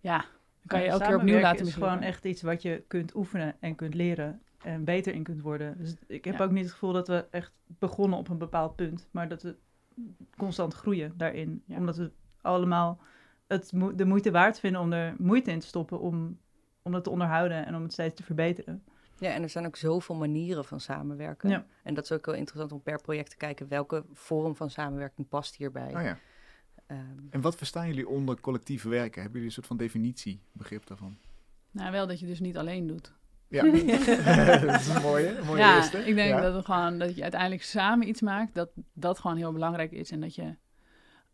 ja, 0.00 0.16
dan 0.18 0.26
kan 0.66 0.78
je 0.78 0.84
Ja, 0.84 0.90
elke 0.92 1.04
keer 1.06 1.16
opnieuw 1.16 1.40
laten 1.40 1.58
is 1.60 1.64
mislukken. 1.64 1.92
gewoon 1.92 2.08
echt 2.08 2.24
iets 2.24 2.42
wat 2.42 2.62
je 2.62 2.84
kunt 2.88 3.14
oefenen 3.14 3.56
en 3.60 3.74
kunt 3.74 3.94
leren 3.94 4.40
en 4.62 4.84
beter 4.84 5.14
in 5.14 5.22
kunt 5.22 5.40
worden. 5.40 5.78
Dus 5.78 5.94
ik 6.06 6.24
heb 6.24 6.38
Ja. 6.38 6.44
ook 6.44 6.50
niet 6.50 6.62
het 6.64 6.72
gevoel 6.72 6.92
dat 6.92 7.08
we 7.08 7.26
echt 7.30 7.52
begonnen 7.66 8.18
op 8.18 8.28
een 8.28 8.38
bepaald 8.38 8.76
punt, 8.76 9.08
maar 9.10 9.28
dat 9.28 9.42
we 9.42 9.56
constant 10.36 10.74
groeien 10.74 11.12
daarin. 11.16 11.62
Ja. 11.66 11.76
Omdat 11.76 11.96
we 11.96 12.10
allemaal 12.40 13.00
het 13.46 13.72
mo- 13.72 13.94
de 13.94 14.04
moeite 14.04 14.30
waard 14.30 14.60
vinden 14.60 14.80
om 14.80 14.92
er 14.92 15.14
moeite 15.18 15.50
in 15.50 15.58
te 15.60 15.66
stoppen 15.66 16.00
om, 16.00 16.38
om 16.82 16.92
dat 16.92 17.04
te 17.04 17.10
onderhouden 17.10 17.66
en 17.66 17.74
om 17.74 17.82
het 17.82 17.92
steeds 17.92 18.14
te 18.14 18.22
verbeteren. 18.22 18.82
Ja, 19.18 19.30
en 19.32 19.42
er 19.42 19.48
zijn 19.48 19.66
ook 19.66 19.76
zoveel 19.76 20.14
manieren 20.14 20.64
van 20.64 20.80
samenwerken. 20.80 21.50
Ja. 21.50 21.66
En 21.82 21.94
dat 21.94 22.04
is 22.04 22.12
ook 22.12 22.26
wel 22.26 22.34
interessant 22.34 22.72
om 22.72 22.82
per 22.82 23.00
project 23.00 23.30
te 23.30 23.36
kijken 23.36 23.68
welke 23.68 24.04
vorm 24.12 24.56
van 24.56 24.70
samenwerking 24.70 25.28
past 25.28 25.56
hierbij. 25.56 25.94
Oh 25.96 26.02
ja. 26.02 26.18
Ehm, 26.86 27.00
En 27.30 27.40
wat 27.40 27.56
verstaan 27.56 27.86
jullie 27.86 28.08
onder 28.08 28.40
collectief 28.40 28.82
werken? 28.82 29.22
Hebben 29.22 29.32
jullie 29.32 29.46
een 29.46 29.52
soort 29.52 29.66
van 29.66 29.76
definitie, 29.76 30.42
begrip 30.52 30.86
daarvan? 30.86 31.16
Nou, 31.70 31.92
wel 31.92 32.06
dat 32.06 32.20
je 32.20 32.26
dus 32.26 32.40
niet 32.40 32.56
alleen 32.56 32.86
doet. 32.86 33.12
Ja, 33.48 33.62
dat 34.66 34.80
is 34.80 34.88
een 34.88 35.02
mooie, 35.02 35.36
een 35.38 35.44
mooie 35.46 35.58
ja, 35.58 35.76
eerste. 35.76 35.98
ik 35.98 36.14
denk 36.14 36.28
Ja. 36.30 36.40
dat, 36.40 36.54
het 36.54 36.64
gewoon, 36.64 36.98
dat 36.98 37.16
je 37.16 37.22
uiteindelijk 37.22 37.62
samen 37.62 38.08
iets 38.08 38.20
maakt, 38.20 38.54
dat 38.54 38.70
dat 38.92 39.18
gewoon 39.18 39.36
heel 39.36 39.52
belangrijk 39.52 39.92
is. 39.92 40.10
En 40.10 40.20
dat 40.20 40.34
je 40.34 40.56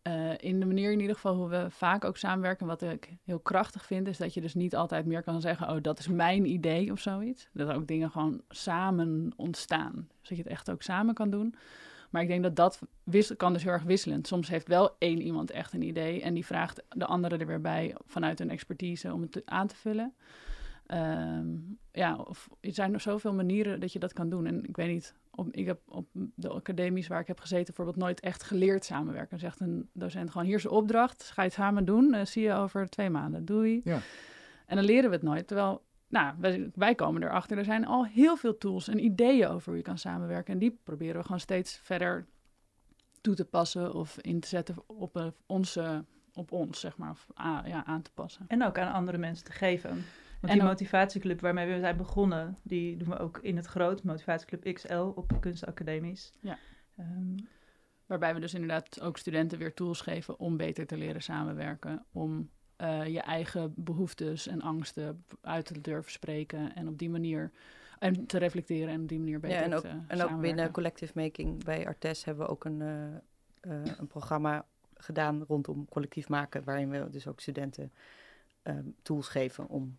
eh, 0.01 0.37
in 0.37 0.59
de 0.59 0.65
manier 0.65 0.91
in 0.91 0.99
ieder 0.99 1.15
geval 1.15 1.35
hoe 1.35 1.49
we 1.49 1.65
vaak 1.69 2.05
ook 2.05 2.17
samenwerken, 2.17 2.67
wat 2.67 2.81
ik 2.81 3.09
heel 3.23 3.39
krachtig 3.39 3.85
vind, 3.85 4.07
is 4.07 4.17
dat 4.17 4.33
je 4.33 4.41
dus 4.41 4.53
niet 4.53 4.75
altijd 4.75 5.05
meer 5.05 5.23
kan 5.23 5.41
zeggen, 5.41 5.69
oh, 5.69 5.77
dat 5.81 5.99
is 5.99 6.07
mijn 6.07 6.45
idee 6.45 6.91
of 6.91 6.99
zoiets. 6.99 7.49
Dat 7.53 7.71
ook 7.71 7.87
dingen 7.87 8.11
gewoon 8.11 8.41
samen 8.49 9.33
ontstaan. 9.35 9.93
Dus 10.19 10.29
dat 10.29 10.37
je 10.37 10.43
het 10.43 10.51
echt 10.51 10.71
ook 10.71 10.81
samen 10.81 11.13
kan 11.13 11.29
doen. 11.29 11.55
Maar 12.09 12.21
ik 12.21 12.27
denk 12.27 12.43
dat 12.43 12.55
dat 12.55 12.79
kan 13.37 13.53
dus 13.53 13.63
heel 13.63 13.71
erg 13.71 13.83
wisselend. 13.83 14.27
Soms 14.27 14.49
heeft 14.49 14.67
wel 14.67 14.95
één 14.97 15.21
iemand 15.21 15.51
echt 15.51 15.73
een 15.73 15.81
idee 15.81 16.21
en 16.21 16.33
die 16.33 16.45
vraagt 16.45 16.83
de 16.89 17.05
andere 17.05 17.37
er 17.37 17.47
weer 17.47 17.61
bij 17.61 17.95
vanuit 18.05 18.39
hun 18.39 18.49
expertise 18.49 19.13
om 19.13 19.21
het 19.21 19.41
aan 19.45 19.67
te 19.67 19.75
vullen. 19.75 20.13
Ehm, 20.85 21.47
ja, 21.91 22.15
of 22.15 22.49
er 22.59 22.73
zijn 22.73 22.91
nog 22.91 23.01
zoveel 23.01 23.33
manieren 23.33 23.79
dat 23.79 23.93
je 23.93 23.99
dat 23.99 24.13
kan 24.13 24.29
doen. 24.29 24.45
En 24.45 24.65
ik 24.65 24.75
weet 24.75 24.89
niet, 24.89 25.13
op, 25.47 25.53
ik 25.55 25.65
heb 25.65 25.79
op 25.87 26.07
de 26.35 26.49
academies 26.49 27.07
waar 27.07 27.19
ik 27.19 27.27
heb 27.27 27.39
gezeten 27.39 27.65
bijvoorbeeld 27.65 27.97
nooit 28.05 28.19
echt 28.19 28.43
geleerd 28.43 28.85
samenwerken. 28.85 29.29
Dan 29.29 29.39
zegt 29.39 29.59
een 29.59 29.89
docent 29.93 30.31
gewoon, 30.31 30.47
hier 30.47 30.55
is 30.55 30.61
de 30.63 30.69
opdracht, 30.71 31.23
ga 31.23 31.41
je 31.41 31.47
het 31.47 31.57
samen 31.57 31.85
doen, 31.85 32.13
eh, 32.13 32.25
zie 32.25 32.43
je 32.43 32.53
over 32.53 32.89
twee 32.89 33.09
maanden, 33.09 33.45
doei. 33.45 33.81
Ja. 33.83 33.99
En 34.65 34.75
dan 34.75 34.85
leren 34.85 35.09
we 35.09 35.15
het 35.15 35.25
nooit, 35.25 35.47
terwijl, 35.47 35.83
nou, 36.07 36.35
wij, 36.39 36.69
wij 36.75 36.95
komen 36.95 37.23
erachter, 37.23 37.57
er 37.57 37.63
zijn 37.65 37.85
al 37.85 38.05
heel 38.05 38.35
veel 38.37 38.57
tools 38.57 38.87
en 38.87 39.03
ideeën 39.03 39.47
over 39.47 39.67
hoe 39.67 39.77
je 39.77 39.83
kan 39.83 39.97
samenwerken. 39.97 40.53
En 40.53 40.59
die 40.59 40.79
proberen 40.83 41.15
we 41.15 41.23
gewoon 41.23 41.39
steeds 41.39 41.79
verder 41.83 42.25
toe 43.21 43.35
te 43.35 43.45
passen 43.45 43.93
of 43.93 44.17
in 44.19 44.39
te 44.39 44.47
zetten 44.47 44.75
op, 44.87 45.17
eh, 45.17 45.27
onze, 45.45 46.05
op 46.33 46.51
ons, 46.51 46.79
zeg 46.79 46.97
maar, 46.97 47.09
of 47.11 47.27
a- 47.39 47.63
ja, 47.65 47.85
aan 47.85 48.01
te 48.01 48.11
passen. 48.13 48.45
En 48.47 48.63
ook 48.65 48.77
aan 48.77 48.93
andere 48.93 49.17
mensen 49.17 49.45
te 49.45 49.51
geven. 49.51 50.03
Want 50.41 50.53
En 50.53 50.59
die 50.59 50.67
motivatieclub 50.67 51.41
waarmee 51.41 51.73
we 51.73 51.79
zijn 51.79 51.97
begonnen, 51.97 52.57
die 52.63 52.97
doen 52.97 53.09
we 53.09 53.17
ook 53.17 53.39
in 53.41 53.55
het 53.55 53.65
groot, 53.65 54.03
Motivatieclub 54.03 54.73
XL 54.73 55.11
op 55.15 55.29
de 55.29 55.39
kunstacademies. 55.39 56.33
Ja. 56.39 56.57
Ehm, 56.97 57.35
Waarbij 58.11 58.33
we 58.33 58.39
dus 58.39 58.53
inderdaad 58.53 59.01
ook 59.01 59.17
studenten 59.17 59.57
weer 59.57 59.73
tools 59.73 60.01
geven 60.01 60.39
om 60.39 60.57
beter 60.57 60.85
te 60.85 60.97
leren 60.97 61.21
samenwerken. 61.21 62.05
Om 62.11 62.49
eh, 62.75 63.05
je 63.05 63.21
eigen 63.21 63.73
behoeftes 63.75 64.47
en 64.47 64.61
angsten 64.61 65.25
uit 65.41 65.65
te 65.65 65.81
durven 65.81 66.11
spreken. 66.11 66.75
En 66.75 66.87
op 66.87 66.97
die 66.97 67.09
manier. 67.09 67.51
En 67.99 68.25
te 68.25 68.37
reflecteren 68.37 68.93
en 68.93 69.01
op 69.01 69.07
die 69.07 69.19
manier 69.19 69.39
beter 69.39 69.57
ja, 69.57 69.63
en 69.63 69.73
ook, 69.73 69.81
te 69.81 69.99
en 70.07 70.21
ook 70.21 70.41
binnen 70.41 70.71
Collective 70.71 71.11
Making 71.15 71.63
bij 71.63 71.87
Artes 71.87 72.23
hebben 72.23 72.45
we 72.45 72.51
ook 72.51 72.65
een, 72.65 72.81
eh, 72.81 73.15
eh, 73.59 73.93
een 73.97 74.07
programma 74.07 74.65
gedaan 74.93 75.43
rondom 75.47 75.87
collectief 75.89 76.29
maken, 76.29 76.63
waarin 76.63 76.89
we 76.89 77.09
dus 77.09 77.27
ook 77.27 77.39
studenten 77.39 77.91
ehm, 78.61 78.85
tools 79.01 79.27
geven 79.27 79.67
om, 79.67 79.97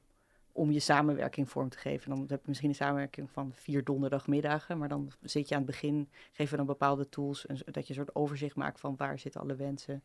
om 0.52 0.71
je 0.71 0.80
samenwerking 0.80 1.50
vorm 1.50 1.68
te 1.68 1.78
geven. 1.78 2.11
Dan 2.11 2.21
heb 2.21 2.40
je 2.40 2.49
misschien 2.49 2.68
een 2.68 2.75
samenwerking 2.75 3.30
van 3.30 3.52
vier 3.54 3.85
donderdagmiddagen, 3.85 4.78
maar 4.78 4.88
dan 4.88 5.12
zit 5.23 5.49
je 5.49 5.54
aan 5.54 5.62
het 5.62 5.71
begin, 5.71 6.09
geven 6.32 6.50
we 6.50 6.56
dan 6.56 6.66
bepaalde 6.66 7.09
tools, 7.09 7.47
en, 7.47 7.56
dat 7.64 7.87
je 7.87 7.88
een 7.88 8.04
soort 8.04 8.14
overzicht 8.14 8.56
maakt 8.56 8.80
van 8.80 8.97
waar 8.97 9.18
zitten 9.18 9.40
alle 9.40 9.54
wensen 9.56 10.02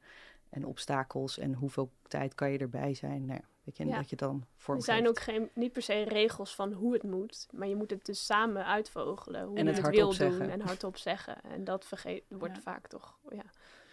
en 0.50 0.66
obstakels 0.66 1.38
en 1.38 1.54
hoeveel 1.54 1.92
tijd 2.08 2.36
kan 2.36 2.51
je 2.51 2.58
erbij 2.58 2.94
zijn. 2.94 3.25
Nou, 3.25 3.39
Weet 3.63 3.77
je, 3.77 3.84
en 3.84 3.89
Ja. 3.89 3.96
dat 3.98 4.10
je 4.10 4.16
dan 4.16 4.36
Er 4.36 4.48
vorm 4.58 4.82
zijn 4.82 5.08
ook 5.08 5.20
geen, 5.20 5.50
niet 5.54 5.72
per 5.72 5.82
se 5.82 6.04
regels 6.04 6.56
van 6.56 6.72
hoe 6.74 6.94
het 6.94 7.04
moet, 7.04 7.48
maar 7.51 7.68
je 7.68 7.75
moet 7.75 7.89
het 7.89 8.06
dus 8.06 8.25
samen 8.25 8.66
uitvogelen. 8.66 9.46
Hoe 9.46 9.58
En 9.58 9.62
je 9.63 9.68
het 9.68 9.75
het, 9.75 9.86
hardop 9.86 10.01
wil 10.04 10.13
zeggen. 10.13 10.39
doen 10.39 10.50
en 10.50 10.62
hardop 10.62 10.98
zeggen. 10.98 11.42
En 11.44 11.63
dat 11.63 11.86
vergeet, 11.86 12.24
wordt 12.30 12.56
Ja. 12.56 12.62
vaak 12.62 12.88
toch 12.88 13.18
ja, 13.30 13.44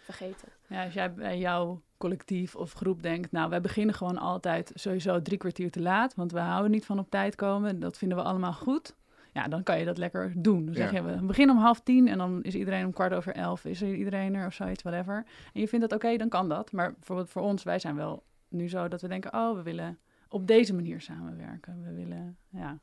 vergeten. 0.05 0.47
Ja, 0.67 0.83
als 0.83 0.93
jij 0.93 1.13
bij 1.13 1.37
jouw 1.37 1.81
collectief 1.97 2.55
of 2.55 2.73
groep 2.73 3.01
denkt, 3.01 3.31
nou, 3.31 3.49
wij 3.49 3.61
beginnen 3.61 3.95
gewoon 3.95 4.17
altijd 4.17 4.71
sowieso 4.73 5.21
drie 5.21 5.37
kwartier 5.37 5.71
te 5.71 5.81
laat, 5.81 6.15
want 6.15 6.31
we 6.31 6.39
houden 6.39 6.71
niet 6.71 6.85
van 6.85 6.99
op 6.99 7.09
tijd 7.09 7.35
komen. 7.35 7.79
Dat 7.79 7.97
vinden 7.97 8.17
we 8.17 8.23
allemaal 8.23 8.53
goed. 8.53 8.95
Ja, 9.33 9.47
dan 9.47 9.63
kan 9.63 9.79
je 9.79 9.85
dat 9.85 9.97
lekker 9.97 10.33
doen. 10.35 10.65
Dan 10.65 10.75
zeg 10.75 10.91
je, 10.91 11.03
we 11.03 11.25
beginnen 11.25 11.55
om 11.55 11.61
half 11.61 11.81
tien 11.81 12.07
en 12.07 12.17
dan 12.17 12.43
is 12.43 12.55
iedereen 12.55 12.85
om 12.85 12.93
kwart 12.93 13.13
over 13.13 13.33
elf. 13.33 13.65
Is 13.65 13.81
er 13.81 13.95
iedereen 13.95 14.35
er 14.35 14.45
of 14.45 14.53
zoiets, 14.53 14.83
whatever. 14.83 15.25
En 15.53 15.61
je 15.61 15.67
vindt 15.67 15.89
dat 15.89 16.03
oké, 16.03 16.17
dan 16.17 16.29
kan 16.29 16.49
dat. 16.49 16.71
Maar 16.71 16.93
bijvoorbeeld 16.93 17.29
voor 17.29 17.41
ons, 17.41 17.63
wij 17.63 17.79
zijn 17.79 17.95
wel 17.95 18.23
nu 18.47 18.69
zo 18.69 18.87
dat 18.87 19.01
we 19.01 19.07
denken, 19.07 19.33
oh, 19.33 19.55
we 19.55 19.61
willen 19.61 19.99
op 20.29 20.47
deze 20.47 20.73
manier 20.73 21.01
samenwerken. 21.01 21.83
We 21.83 21.93
willen, 21.93 22.37
ja. 22.49 22.79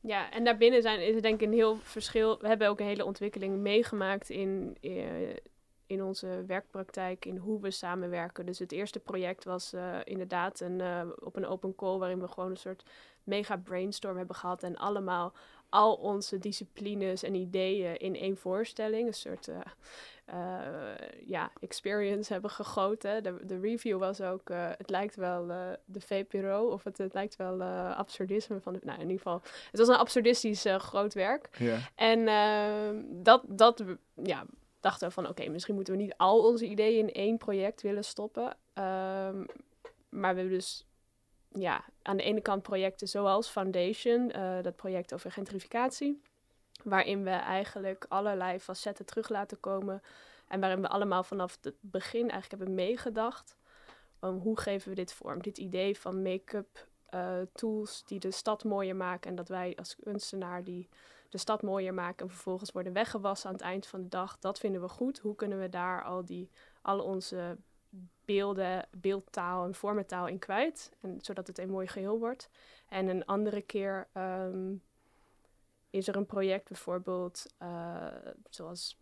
Ja, 0.00 0.30
en 0.30 0.44
daarbinnen 0.44 0.82
zijn, 0.82 1.06
is 1.06 1.14
er 1.14 1.22
denk 1.22 1.40
ik 1.40 1.46
een 1.46 1.52
heel 1.52 1.76
verschil. 1.76 2.38
We 2.40 2.48
hebben 2.48 2.68
ook 2.68 2.80
een 2.80 2.86
hele 2.86 3.04
ontwikkeling 3.04 3.58
meegemaakt 3.58 4.30
in, 4.30 4.76
eh, 4.80 4.90
in 5.92 6.02
onze 6.02 6.44
werkpraktijk, 6.46 7.24
in 7.24 7.36
hoe 7.36 7.60
we 7.60 7.70
samenwerken. 7.70 8.46
Dus 8.46 8.58
het 8.58 8.72
eerste 8.72 8.98
project 8.98 9.44
was 9.44 9.72
eh, 9.72 9.96
inderdaad 10.04 10.60
een, 10.60 10.80
eh, 10.80 11.06
op 11.18 11.36
een 11.36 11.46
open 11.46 11.74
call, 11.74 11.98
waarin 11.98 12.20
we 12.20 12.28
gewoon 12.28 12.50
een 12.50 12.56
soort 12.56 12.84
mega 13.24 13.56
brainstorm 13.56 14.16
hebben 14.16 14.36
gehad 14.36 14.62
en 14.62 14.76
allemaal 14.76 15.32
al 15.68 15.94
onze 15.94 16.38
disciplines 16.38 17.22
en 17.22 17.34
ideeën 17.34 17.96
in 17.96 18.14
één 18.14 18.36
voorstelling, 18.36 19.06
een 19.06 19.14
soort 19.14 19.48
eh, 19.48 19.58
ja, 21.26 21.50
experience 21.60 22.32
hebben 22.32 22.50
gegoten. 22.50 23.22
De, 23.22 23.46
de 23.46 23.60
review 23.60 23.98
was 23.98 24.20
ook, 24.20 24.48
het 24.52 24.90
lijkt 24.90 25.16
wel 25.16 25.46
de 25.84 26.00
VPRO 26.00 26.68
of 26.68 26.84
het, 26.84 26.98
het 26.98 27.14
lijkt 27.14 27.36
wel 27.36 27.62
absurdisme 27.92 28.60
van, 28.60 28.72
de, 28.72 28.80
nou 28.82 28.96
in 28.96 29.08
ieder 29.08 29.16
geval, 29.16 29.42
het 29.70 29.78
was 29.78 29.88
een 29.88 29.94
absurdistisch 29.94 30.64
groot 30.78 31.14
werk. 31.14 31.48
Ja. 31.58 31.78
En 31.94 32.24
dat, 33.22 33.42
dat 33.48 33.84
ja, 34.14 34.46
dachten 34.82 35.08
we 35.08 35.14
van, 35.14 35.28
oké, 35.28 35.48
misschien 35.48 35.74
moeten 35.74 35.96
we 35.96 36.02
niet 36.02 36.14
al 36.16 36.46
onze 36.46 36.66
ideeën 36.66 37.08
in 37.08 37.12
één 37.12 37.38
project 37.38 37.82
willen 37.82 38.04
stoppen. 38.04 38.56
Ehm, 38.72 39.44
maar 40.08 40.34
we 40.34 40.40
hebben 40.40 40.48
dus 40.48 40.86
ja, 41.48 41.84
aan 42.02 42.16
de 42.16 42.22
ene 42.22 42.40
kant 42.40 42.62
projecten 42.62 43.08
zoals 43.08 43.48
Foundation, 43.48 44.30
eh, 44.30 44.62
dat 44.62 44.76
project 44.76 45.14
over 45.14 45.32
gentrificatie, 45.32 46.22
waarin 46.82 47.24
we 47.24 47.30
eigenlijk 47.30 48.06
allerlei 48.08 48.60
facetten 48.60 49.06
terug 49.06 49.28
laten 49.28 49.60
komen 49.60 50.02
en 50.48 50.60
waarin 50.60 50.80
we 50.80 50.88
allemaal 50.88 51.22
vanaf 51.22 51.58
het 51.60 51.74
begin 51.80 52.30
eigenlijk 52.30 52.50
hebben 52.50 52.74
meegedacht. 52.74 53.56
Um, 54.20 54.38
hoe 54.38 54.60
geven 54.60 54.88
we 54.88 54.94
dit 54.94 55.12
vorm? 55.12 55.42
Dit 55.42 55.58
idee 55.58 55.98
van 55.98 56.22
make-up 56.22 56.86
eh, 57.06 57.40
tools 57.52 58.02
die 58.06 58.18
de 58.18 58.30
stad 58.30 58.64
mooier 58.64 58.96
maken 58.96 59.30
en 59.30 59.36
dat 59.36 59.48
wij 59.48 59.76
als 59.76 59.96
kunstenaar 59.96 60.64
die 60.64 60.88
de 61.32 61.38
stad 61.38 61.62
mooier 61.62 61.94
maken 61.94 62.26
en 62.26 62.32
vervolgens 62.32 62.72
worden 62.72 62.92
weggewassen 62.92 63.48
aan 63.48 63.54
het 63.54 63.64
eind 63.64 63.86
van 63.86 64.02
de 64.02 64.08
dag, 64.08 64.38
dat 64.38 64.58
vinden 64.58 64.80
we 64.80 64.88
goed. 64.88 65.18
Hoe 65.18 65.34
kunnen 65.34 65.60
we 65.60 65.68
daar 65.68 66.04
al 66.04 66.24
die, 66.24 66.50
al 66.82 67.00
onze 67.00 67.56
beelden, 68.24 68.88
beeldtaal 68.90 69.64
en 69.64 69.74
vormentaal 69.74 70.26
in 70.26 70.38
kwijt. 70.38 70.92
En, 71.00 71.18
zodat 71.20 71.46
het 71.46 71.58
een 71.58 71.70
mooi 71.70 71.86
geheel 71.86 72.18
wordt. 72.18 72.50
En 72.88 73.08
een 73.08 73.24
andere 73.24 73.60
keer 73.62 74.08
ehm, 74.12 74.74
is 75.90 76.08
er 76.08 76.16
een 76.16 76.26
project 76.26 76.68
bijvoorbeeld, 76.68 77.54
eh, 77.58 78.06
zoals 78.50 78.98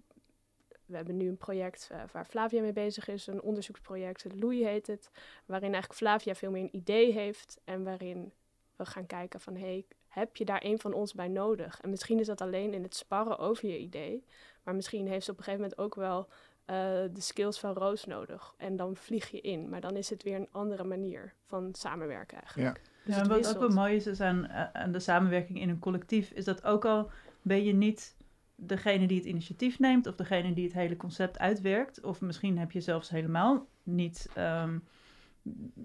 we 0.86 0.96
hebben 0.96 1.16
nu 1.16 1.28
een 1.28 1.36
project 1.36 1.88
eh, 1.90 2.02
waar 2.12 2.26
Flavia 2.26 2.60
mee 2.60 2.72
bezig 2.72 3.08
is, 3.08 3.26
een 3.26 3.42
onderzoeksproject, 3.42 4.24
Louis 4.34 4.64
heet 4.64 4.86
het, 4.86 5.10
waarin 5.46 5.72
eigenlijk 5.72 6.00
Flavia 6.00 6.34
veel 6.34 6.50
meer 6.50 6.62
een 6.62 6.76
idee 6.76 7.12
heeft 7.12 7.60
en 7.64 7.84
waarin 7.84 8.32
we 8.76 8.86
gaan 8.86 9.06
kijken 9.06 9.40
van, 9.40 9.56
hey, 9.56 9.86
heb 10.10 10.36
je 10.36 10.44
daar 10.44 10.64
een 10.64 10.78
van 10.78 10.92
ons 10.92 11.14
bij 11.14 11.28
nodig? 11.28 11.80
En 11.80 11.90
misschien 11.90 12.18
is 12.18 12.26
dat 12.26 12.40
alleen 12.40 12.74
in 12.74 12.82
het 12.82 12.94
sparren 12.94 13.38
over 13.38 13.68
je 13.68 13.78
idee, 13.78 14.24
maar 14.62 14.74
misschien 14.74 15.08
heeft 15.08 15.24
ze 15.24 15.30
op 15.30 15.38
een 15.38 15.44
gegeven 15.44 15.64
moment 15.64 15.80
ook 15.80 15.94
wel 15.94 16.28
eh, 16.64 16.76
de 17.12 17.20
skills 17.20 17.58
van 17.58 17.72
Roos 17.72 18.04
nodig. 18.04 18.54
En 18.56 18.76
dan 18.76 18.96
vlieg 18.96 19.30
je 19.30 19.40
in. 19.40 19.68
Maar 19.68 19.80
dan 19.80 19.96
is 19.96 20.10
het 20.10 20.22
weer 20.22 20.36
een 20.36 20.48
andere 20.50 20.84
manier 20.84 21.32
van 21.46 21.68
samenwerken 21.72 22.38
eigenlijk. 22.38 22.76
Ja. 22.76 22.82
Dus 23.04 23.14
ja, 23.14 23.20
het 23.20 23.30
en 23.30 23.36
wat 23.36 23.54
ook 23.54 23.60
wel 23.60 23.76
mooi 23.84 23.94
is, 23.94 24.06
is 24.06 24.20
aan, 24.20 24.46
eh, 24.46 24.64
aan 24.72 24.92
de 24.92 25.00
samenwerking 25.00 25.60
in 25.60 25.68
een 25.68 25.78
collectief, 25.78 26.30
is 26.30 26.44
dat 26.44 26.64
ook 26.64 26.84
al 26.84 27.10
ben 27.42 27.64
je 27.64 27.72
niet 27.72 28.16
degene 28.54 29.06
die 29.06 29.16
het 29.16 29.26
initiatief 29.26 29.78
neemt 29.78 30.06
of 30.06 30.14
degene 30.14 30.52
die 30.52 30.64
het 30.64 30.72
hele 30.72 30.96
concept 30.96 31.38
uitwerkt. 31.38 32.04
Of 32.04 32.20
misschien 32.20 32.58
heb 32.58 32.72
je 32.72 32.80
zelfs 32.80 33.08
helemaal 33.08 33.66
niet, 33.82 34.28
ehm, 34.34 34.78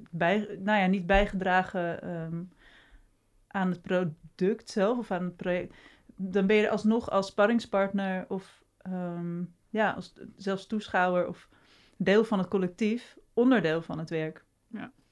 bij, 0.10 0.58
nou 0.60 0.80
ja, 0.80 0.86
niet 0.86 1.06
bijgedragen 1.06 2.02
ehm, 2.02 2.42
aan 3.56 3.70
het 3.70 3.82
product 3.82 4.70
zelf 4.70 4.98
of 4.98 5.12
aan 5.12 5.24
het 5.24 5.36
project. 5.36 5.74
Dan 6.16 6.48
ben 6.48 6.56
je 6.56 6.66
er 6.66 6.70
alsnog 6.70 7.10
als 7.10 7.28
sparringspartner 7.28 8.26
of 8.28 8.64
ehm, 8.78 9.44
ja, 9.70 9.92
als, 9.92 10.14
zelfs 10.36 10.68
toeschouwer 10.68 11.28
of 11.28 11.50
deel 11.98 12.24
van 12.24 12.40
het 12.40 12.48
collectief, 12.48 13.18
onderdeel 13.34 13.82
van 13.82 14.00
het 14.00 14.10
werk. 14.10 14.44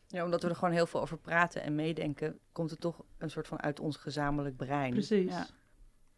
Ja, 0.08 0.24
omdat 0.24 0.44
we 0.44 0.50
er 0.50 0.56
gewoon 0.56 0.74
heel 0.74 0.86
veel 0.86 1.02
over 1.02 1.18
praten 1.18 1.64
en 1.64 1.76
meedenken, 1.76 2.40
komt 2.52 2.70
het 2.70 2.80
toch 2.80 3.04
een 3.18 3.30
soort 3.30 3.48
van 3.48 3.62
uit 3.62 3.80
ons 3.80 3.98
gezamenlijk 3.98 4.56
brein. 4.56 4.92
Precies. 4.92 5.32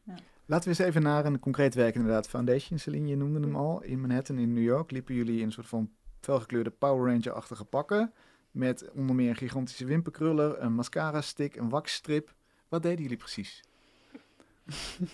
Ja. 0.03 0.15
Laten 0.45 0.71
we 0.71 0.77
eens 0.77 0.87
even 0.87 1.01
naar 1.01 1.25
een 1.25 1.39
concreet 1.39 1.73
werk 1.73 1.95
inderdaad. 1.95 2.27
Foundation, 2.27 2.79
Celine, 2.79 3.07
je 3.07 3.15
noemde 3.15 3.39
hem 3.39 3.55
al. 3.55 3.81
In 3.81 4.01
Manhattan 4.01 4.37
in 4.37 4.53
New 4.53 4.63
York 4.63 4.91
liepen 4.91 5.15
jullie 5.15 5.39
in 5.39 5.45
een 5.45 5.51
soort 5.51 5.67
van 5.67 5.91
felgekleurde 6.19 6.69
Power 6.69 7.11
Ranger-achtige 7.11 7.65
pakken. 7.65 8.13
Met 8.55 8.91
onder 8.91 9.15
meer 9.15 9.29
een 9.29 9.35
gigantische 9.35 9.85
wimperkruller, 9.85 10.61
een 10.61 10.73
mascara 10.73 11.21
stick, 11.21 11.55
een 11.55 11.69
waxstrip. 11.69 12.33
Wat 12.69 12.83
deden 12.83 13.01
jullie 13.01 13.17
precies? 13.17 13.63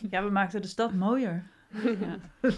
Ja, 0.10 0.24
we 0.24 0.30
maakten 0.30 0.62
de 0.62 0.68
stad 0.68 0.94
mooier. 0.94 1.48
ja. 2.00 2.18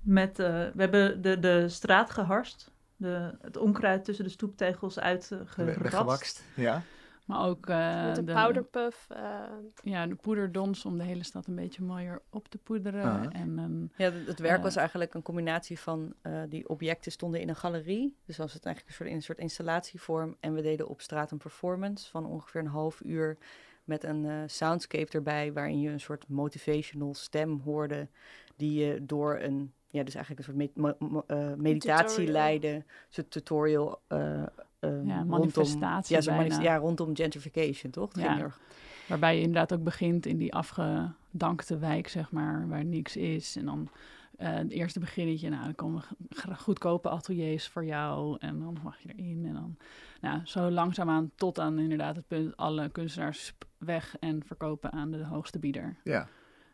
Met, 0.00 0.38
eh, 0.38 0.46
we 0.46 0.72
hebben 0.80 1.22
de, 1.22 1.38
de 1.38 1.68
straat 1.68 2.10
geharst. 2.10 2.70
De, 2.96 3.34
het 3.40 3.56
onkruid 3.56 4.04
tussen 4.04 4.24
de 4.24 4.30
stoeptegels 4.30 4.94
We- 4.94 5.00
uitgerast. 5.00 5.56
Weggewakst. 5.56 6.44
Ja. 6.54 6.82
Maar 7.28 7.46
ook 7.46 7.66
eh, 7.66 8.04
Met 8.06 8.18
een 8.18 8.24
de, 8.24 8.32
powderpuff. 8.32 9.06
eh, 9.10 9.40
ja, 9.82 10.06
de 10.06 10.14
poederdons 10.14 10.84
om 10.84 10.98
de 10.98 11.04
hele 11.04 11.22
stad 11.24 11.46
een 11.46 11.54
beetje 11.54 11.82
mooier 11.82 12.22
op 12.30 12.48
te 12.48 12.58
poederen. 12.58 13.02
Ah. 13.04 13.40
En 13.40 13.58
een, 13.58 13.92
Ja, 13.96 14.12
het- 14.12 14.38
werk 14.40 14.56
Eh. 14.56 14.62
was 14.62 14.76
eigenlijk 14.76 15.14
een 15.14 15.22
combinatie 15.22 15.78
van 15.78 16.14
eh, 16.22 16.42
die 16.48 16.68
objecten 16.68 17.12
stonden 17.12 17.40
in 17.40 17.48
een 17.48 17.56
galerie. 17.56 18.16
Dus 18.24 18.36
was 18.36 18.52
het 18.52 18.64
eigenlijk 18.64 18.88
een 18.88 18.94
soort, 18.98 19.08
in 19.10 19.16
een 19.16 19.22
soort 19.22 19.38
installatievorm. 19.38 20.36
En 20.40 20.54
we 20.54 20.62
deden 20.62 20.88
op 20.88 21.00
straat 21.00 21.30
een 21.30 21.38
performance 21.38 22.10
van 22.10 22.26
ongeveer 22.26 22.60
een 22.60 22.66
half 22.66 23.00
uur 23.04 23.36
met 23.84 24.04
een 24.04 24.24
eh, 24.26 24.36
soundscape 24.46 25.12
erbij, 25.12 25.52
waarin 25.52 25.80
je 25.80 25.90
een 25.90 26.00
soort 26.00 26.28
motivational 26.28 27.14
stem 27.14 27.60
hoorde, 27.64 28.08
die 28.56 28.84
je 28.84 29.04
door 29.04 29.38
een, 29.40 29.72
ja, 29.88 30.02
dus 30.02 30.14
eigenlijk 30.14 30.46
een 30.48 30.54
soort 30.54 30.74
me- 30.76 30.94
mo- 30.98 31.24
mo- 31.26 31.54
meditatie 31.56 32.26
leidde, 32.30 32.68
een 32.68 32.84
soort 33.08 33.30
tutorial. 33.30 34.00
eh, 34.06 34.42
ehm, 34.78 35.06
Ja, 35.06 35.14
rondom, 35.16 35.28
manifestatie 35.28 36.16
ja, 36.22 36.32
manif- 36.34 36.48
bijna. 36.48 36.62
ja, 36.64 36.76
rondom 36.76 37.16
gentrification, 37.16 37.92
toch? 37.92 38.18
Ja. 38.18 38.50
waarbij 39.08 39.34
je 39.36 39.40
inderdaad 39.42 39.72
ook 39.78 39.84
begint 39.84 40.26
in 40.26 40.36
die 40.38 40.54
afgedankte 40.54 41.78
wijk, 41.78 42.08
zeg 42.08 42.30
maar, 42.32 42.68
waar 42.68 42.84
niks 42.84 43.16
is. 43.16 43.56
En 43.56 43.64
dan 43.64 43.88
eh, 44.36 44.54
het 44.54 44.70
eerste 44.70 45.00
beginnetje, 45.00 45.48
nou, 45.48 45.64
dan 45.64 45.74
komen 45.74 46.02
goedkope 46.56 47.08
ateliers 47.08 47.68
voor 47.68 47.84
jou. 47.84 48.36
En 48.40 48.58
dan 48.58 48.76
mag 48.82 48.98
je 49.00 49.08
erin. 49.16 49.44
En 49.46 49.52
dan 49.52 49.76
nou, 50.20 50.40
zo 50.44 50.70
langzaamaan 50.70 51.30
tot 51.34 51.58
aan 51.58 51.78
inderdaad 51.78 52.16
het 52.16 52.26
punt 52.26 52.56
alle 52.56 52.88
kunstenaars 52.88 53.54
weg 53.78 54.16
en 54.18 54.42
verkopen 54.44 54.92
aan 54.92 55.10
de 55.10 55.24
hoogste 55.24 55.58
bieder. 55.58 55.96
Ja. 56.04 56.28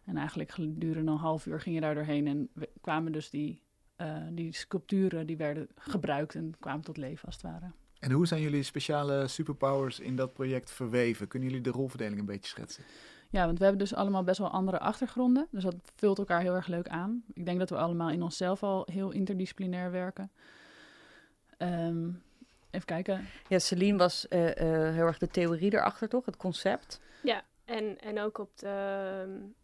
En 0.04 0.16
eigenlijk 0.16 0.50
gedurende 0.50 1.10
een 1.12 1.16
half 1.18 1.46
uur 1.46 1.60
ging 1.60 1.74
je 1.74 1.80
daar 1.80 1.94
doorheen 1.94 2.26
en 2.26 2.48
we- 2.52 2.70
kwamen 2.80 3.12
dus 3.12 3.30
die, 3.30 3.62
eh, 3.96 4.16
die 4.30 4.52
sculpturen, 4.54 5.26
die 5.26 5.36
werden 5.36 5.68
gebruikt 5.74 6.34
en 6.34 6.54
kwamen 6.60 6.84
tot 6.84 6.96
leven 6.96 7.26
als 7.26 7.34
het 7.34 7.44
ware. 7.44 7.70
En 8.04 8.10
hoe 8.10 8.26
zijn 8.26 8.40
jullie 8.40 8.62
speciale 8.62 9.28
superpowers 9.28 10.00
in 10.00 10.16
dat 10.16 10.32
project 10.32 10.70
verweven? 10.70 11.28
Kunnen 11.28 11.48
jullie 11.48 11.64
de 11.64 11.70
rolverdeling 11.70 12.18
een 12.18 12.26
beetje 12.26 12.48
schetsen? 12.48 12.84
Ja, 13.30 13.44
want 13.46 13.58
we 13.58 13.64
hebben 13.64 13.82
dus 13.82 13.94
allemaal 13.94 14.24
best 14.24 14.38
wel 14.38 14.50
andere 14.50 14.78
achtergronden. 14.78 15.46
Dus 15.50 15.62
dat 15.62 15.74
vult 15.96 16.18
elkaar 16.18 16.40
heel 16.40 16.54
erg 16.54 16.66
leuk 16.66 16.88
aan. 16.88 17.24
Ik 17.32 17.44
denk 17.46 17.58
dat 17.58 17.70
we 17.70 17.76
allemaal 17.76 18.10
in 18.10 18.22
onszelf 18.22 18.62
al 18.62 18.86
heel 18.90 19.10
interdisciplinair 19.10 19.90
werken. 19.90 20.30
Ehm, 21.56 22.08
even 22.70 22.86
kijken. 22.86 23.26
Ja, 23.48 23.58
Celine 23.58 23.98
was 23.98 24.28
eh, 24.28 24.50
eh, 24.50 24.94
heel 24.94 25.06
erg 25.06 25.18
de 25.18 25.28
theorie 25.28 25.72
erachter, 25.72 26.08
toch? 26.08 26.24
Het 26.24 26.36
concept. 26.36 27.00
Ja, 27.22 27.42
en, 27.64 28.00
en 28.00 28.20
ook 28.20 28.38
op 28.38 28.58
de, 28.58 28.66
ehm, 28.66 29.30
eh, 29.30 29.63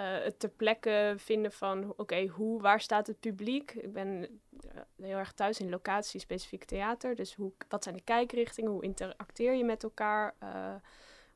het 0.00 0.38
ter 0.38 0.48
plekke 0.48 1.14
vinden 1.16 1.52
van, 1.52 1.94
oké, 1.96 2.26
hoe, 2.26 2.60
waar 2.60 2.80
staat 2.80 3.06
het 3.06 3.20
publiek? 3.20 3.70
Ik 3.74 3.92
ben 3.92 4.40
eh, 4.60 4.80
heel 4.96 5.16
erg 5.16 5.32
thuis 5.32 5.60
in 5.60 5.70
locatie-specifiek 5.70 6.64
theater. 6.64 7.14
Dus 7.14 7.34
hoe, 7.34 7.52
wat 7.68 7.82
zijn 7.82 7.96
de 7.96 8.02
kijkrichtingen? 8.02 8.70
Hoe 8.70 8.82
interacteer 8.82 9.54
je 9.54 9.64
met 9.64 9.82
elkaar? 9.82 10.34
Eh, 10.38 10.74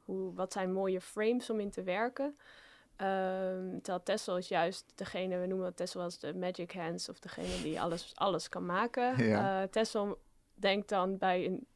hoe, 0.04 0.34
wat 0.34 0.52
zijn 0.52 0.72
mooie 0.72 1.00
frames 1.00 1.50
om 1.50 1.60
in 1.60 1.70
te 1.70 1.82
werken? 1.82 2.36
Ehm 2.96 3.76
terwijl 3.76 4.02
Tessel 4.02 4.36
is 4.36 4.48
juist 4.48 4.92
degene, 4.94 5.38
we 5.38 5.46
noemen 5.46 5.74
Tessel 5.74 6.00
als 6.00 6.18
de 6.18 6.34
magic 6.34 6.72
hands, 6.72 7.08
of 7.08 7.18
degene 7.18 7.62
die 7.62 7.80
alles, 7.80 8.12
alles 8.14 8.48
kan 8.48 8.66
maken. 8.66 9.26
Ja. 9.26 9.62
Eh, 9.62 9.68
Tessel 9.68 10.18
denkt 10.54 10.88
dan 10.88 11.18
bij 11.18 11.46
een 11.46 11.66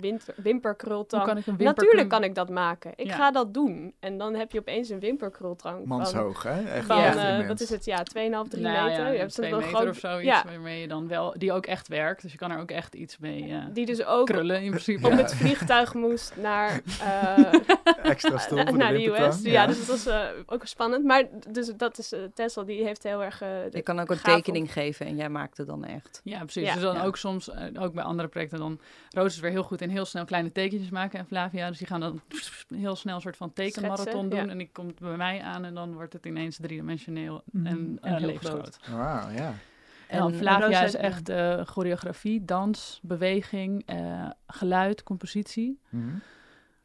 winter, 0.00 0.34
wimperkrultang. 0.36 1.22
Hoe 1.22 1.30
kan 1.32 1.40
ik 1.40 1.46
een 1.46 1.56
wimper... 1.56 1.74
Natuurlijk 1.84 2.08
kan 2.08 2.24
ik 2.24 2.34
dat 2.34 2.48
maken. 2.48 2.92
Ik 2.96 3.06
Ja. 3.06 3.14
ga 3.14 3.30
dat 3.30 3.54
doen. 3.54 3.94
En 4.00 4.18
dan 4.18 4.34
heb 4.34 4.52
je 4.52 4.58
opeens 4.58 4.88
een 4.88 5.00
wimperkrultang 5.00 5.78
van, 5.78 5.96
Manshoog, 5.98 6.42
hè? 6.42 6.62
Echt 6.64 6.86
van 6.86 6.98
eh, 7.02 7.46
wat 7.48 7.60
is 7.60 7.68
het, 7.70 7.84
ja, 7.84 7.98
2,5, 7.98 8.04
3 8.12 8.28
Nou 8.28 8.48
meter. 8.50 9.04
ja, 9.04 9.08
Je 9.10 9.18
hebt 9.18 9.32
twee 9.34 9.48
zo'n 9.50 9.58
meter 9.58 9.74
groot- 9.76 9.88
of 9.88 9.98
zoiets, 9.98 10.24
Ja, 10.28 10.44
waarmee 10.44 10.80
je 10.80 10.88
dan 10.88 11.08
wel... 11.08 11.34
Die 11.38 11.52
ook 11.52 11.66
echt 11.66 11.88
werkt, 11.88 12.22
dus 12.22 12.32
je 12.32 12.38
kan 12.38 12.50
er 12.50 12.58
ook 12.58 12.70
echt 12.70 12.94
iets 12.94 13.18
mee 13.18 13.50
eh, 13.50 13.58
die 13.72 13.86
dus 13.86 14.04
ook 14.04 14.26
krullen 14.26 14.62
in 14.62 14.70
principe. 14.70 15.06
op 15.06 15.12
het 15.12 15.34
vliegtuig 15.34 15.94
moest 15.94 16.36
naar, 16.36 16.80
eh, 17.00 17.38
Extra 18.02 18.38
stoel 18.38 18.66
voor 18.66 18.76
naar 18.76 18.92
de. 18.92 19.06
US. 19.06 19.42
Ja, 19.42 19.66
dus 19.66 19.86
dat 19.86 20.02
was 20.04 20.14
ook 20.46 20.66
spannend. 20.66 21.04
Maar 21.04 21.24
dus 21.48 21.72
dat 21.76 21.98
is 21.98 22.12
Tesla, 22.34 22.62
die 22.62 22.84
heeft 22.84 23.02
heel 23.02 23.22
erg... 23.22 23.38
Je 23.70 23.82
kan 23.82 24.00
ook 24.00 24.10
een 24.10 24.16
op- 24.16 24.22
tekening 24.22 24.72
geven 24.72 25.06
en 25.06 25.16
jij 25.16 25.28
maakt 25.28 25.56
het 25.56 25.66
dan 25.66 25.84
echt. 25.84 26.20
Ja, 26.24 26.38
precies. 26.38 26.66
Ja. 26.66 26.72
dus 26.74 26.82
dan 26.82 26.94
Ja. 26.94 27.04
ook 27.04 27.16
soms, 27.16 27.50
ook 27.78 27.92
bij 27.94 28.04
andere 28.04 28.28
projecten, 28.28 28.58
dan 28.58 28.78
Roos 29.10 29.34
is 29.34 29.40
weer 29.40 29.50
heel 29.50 29.62
goed 29.62 29.80
in 29.84 29.90
heel 29.90 30.04
snel 30.04 30.24
kleine 30.24 30.52
tekentjes 30.52 30.90
maken 30.90 31.18
en 31.18 31.26
Flavia, 31.26 31.68
dus 31.68 31.78
die 31.78 31.86
gaan 31.86 32.00
dan 32.00 32.20
heel 32.84 32.96
snel 32.96 33.14
een 33.14 33.20
soort 33.20 33.36
van 33.36 33.52
tekenmarathon 33.52 34.06
Schetsen, 34.06 34.30
doen 34.30 34.44
ja. 34.44 34.50
en 34.50 34.58
die 34.58 34.70
komt 34.72 34.98
bij 34.98 35.16
mij 35.16 35.40
aan 35.42 35.64
en 35.64 35.74
dan 35.74 35.94
wordt 35.94 36.12
het 36.12 36.26
ineens 36.26 36.56
driedimensioneel 36.56 37.42
Mhm. 37.44 37.66
en, 37.66 37.98
En 38.00 38.12
eh, 38.12 38.16
heel 38.18 38.26
levensgroot. 38.26 38.78
Wauw, 38.90 39.30
ja. 39.30 39.54
En 40.08 40.18
dan 40.18 40.32
En 40.32 40.38
Flavia 40.38 40.82
is 40.82 40.94
echt 40.94 41.28
eh, 41.28 41.60
choreografie, 41.66 42.44
dans, 42.44 42.98
beweging, 43.02 43.82
eh, 43.86 44.30
geluid, 44.46 45.02
compositie. 45.02 45.80
Mhm. 45.88 46.08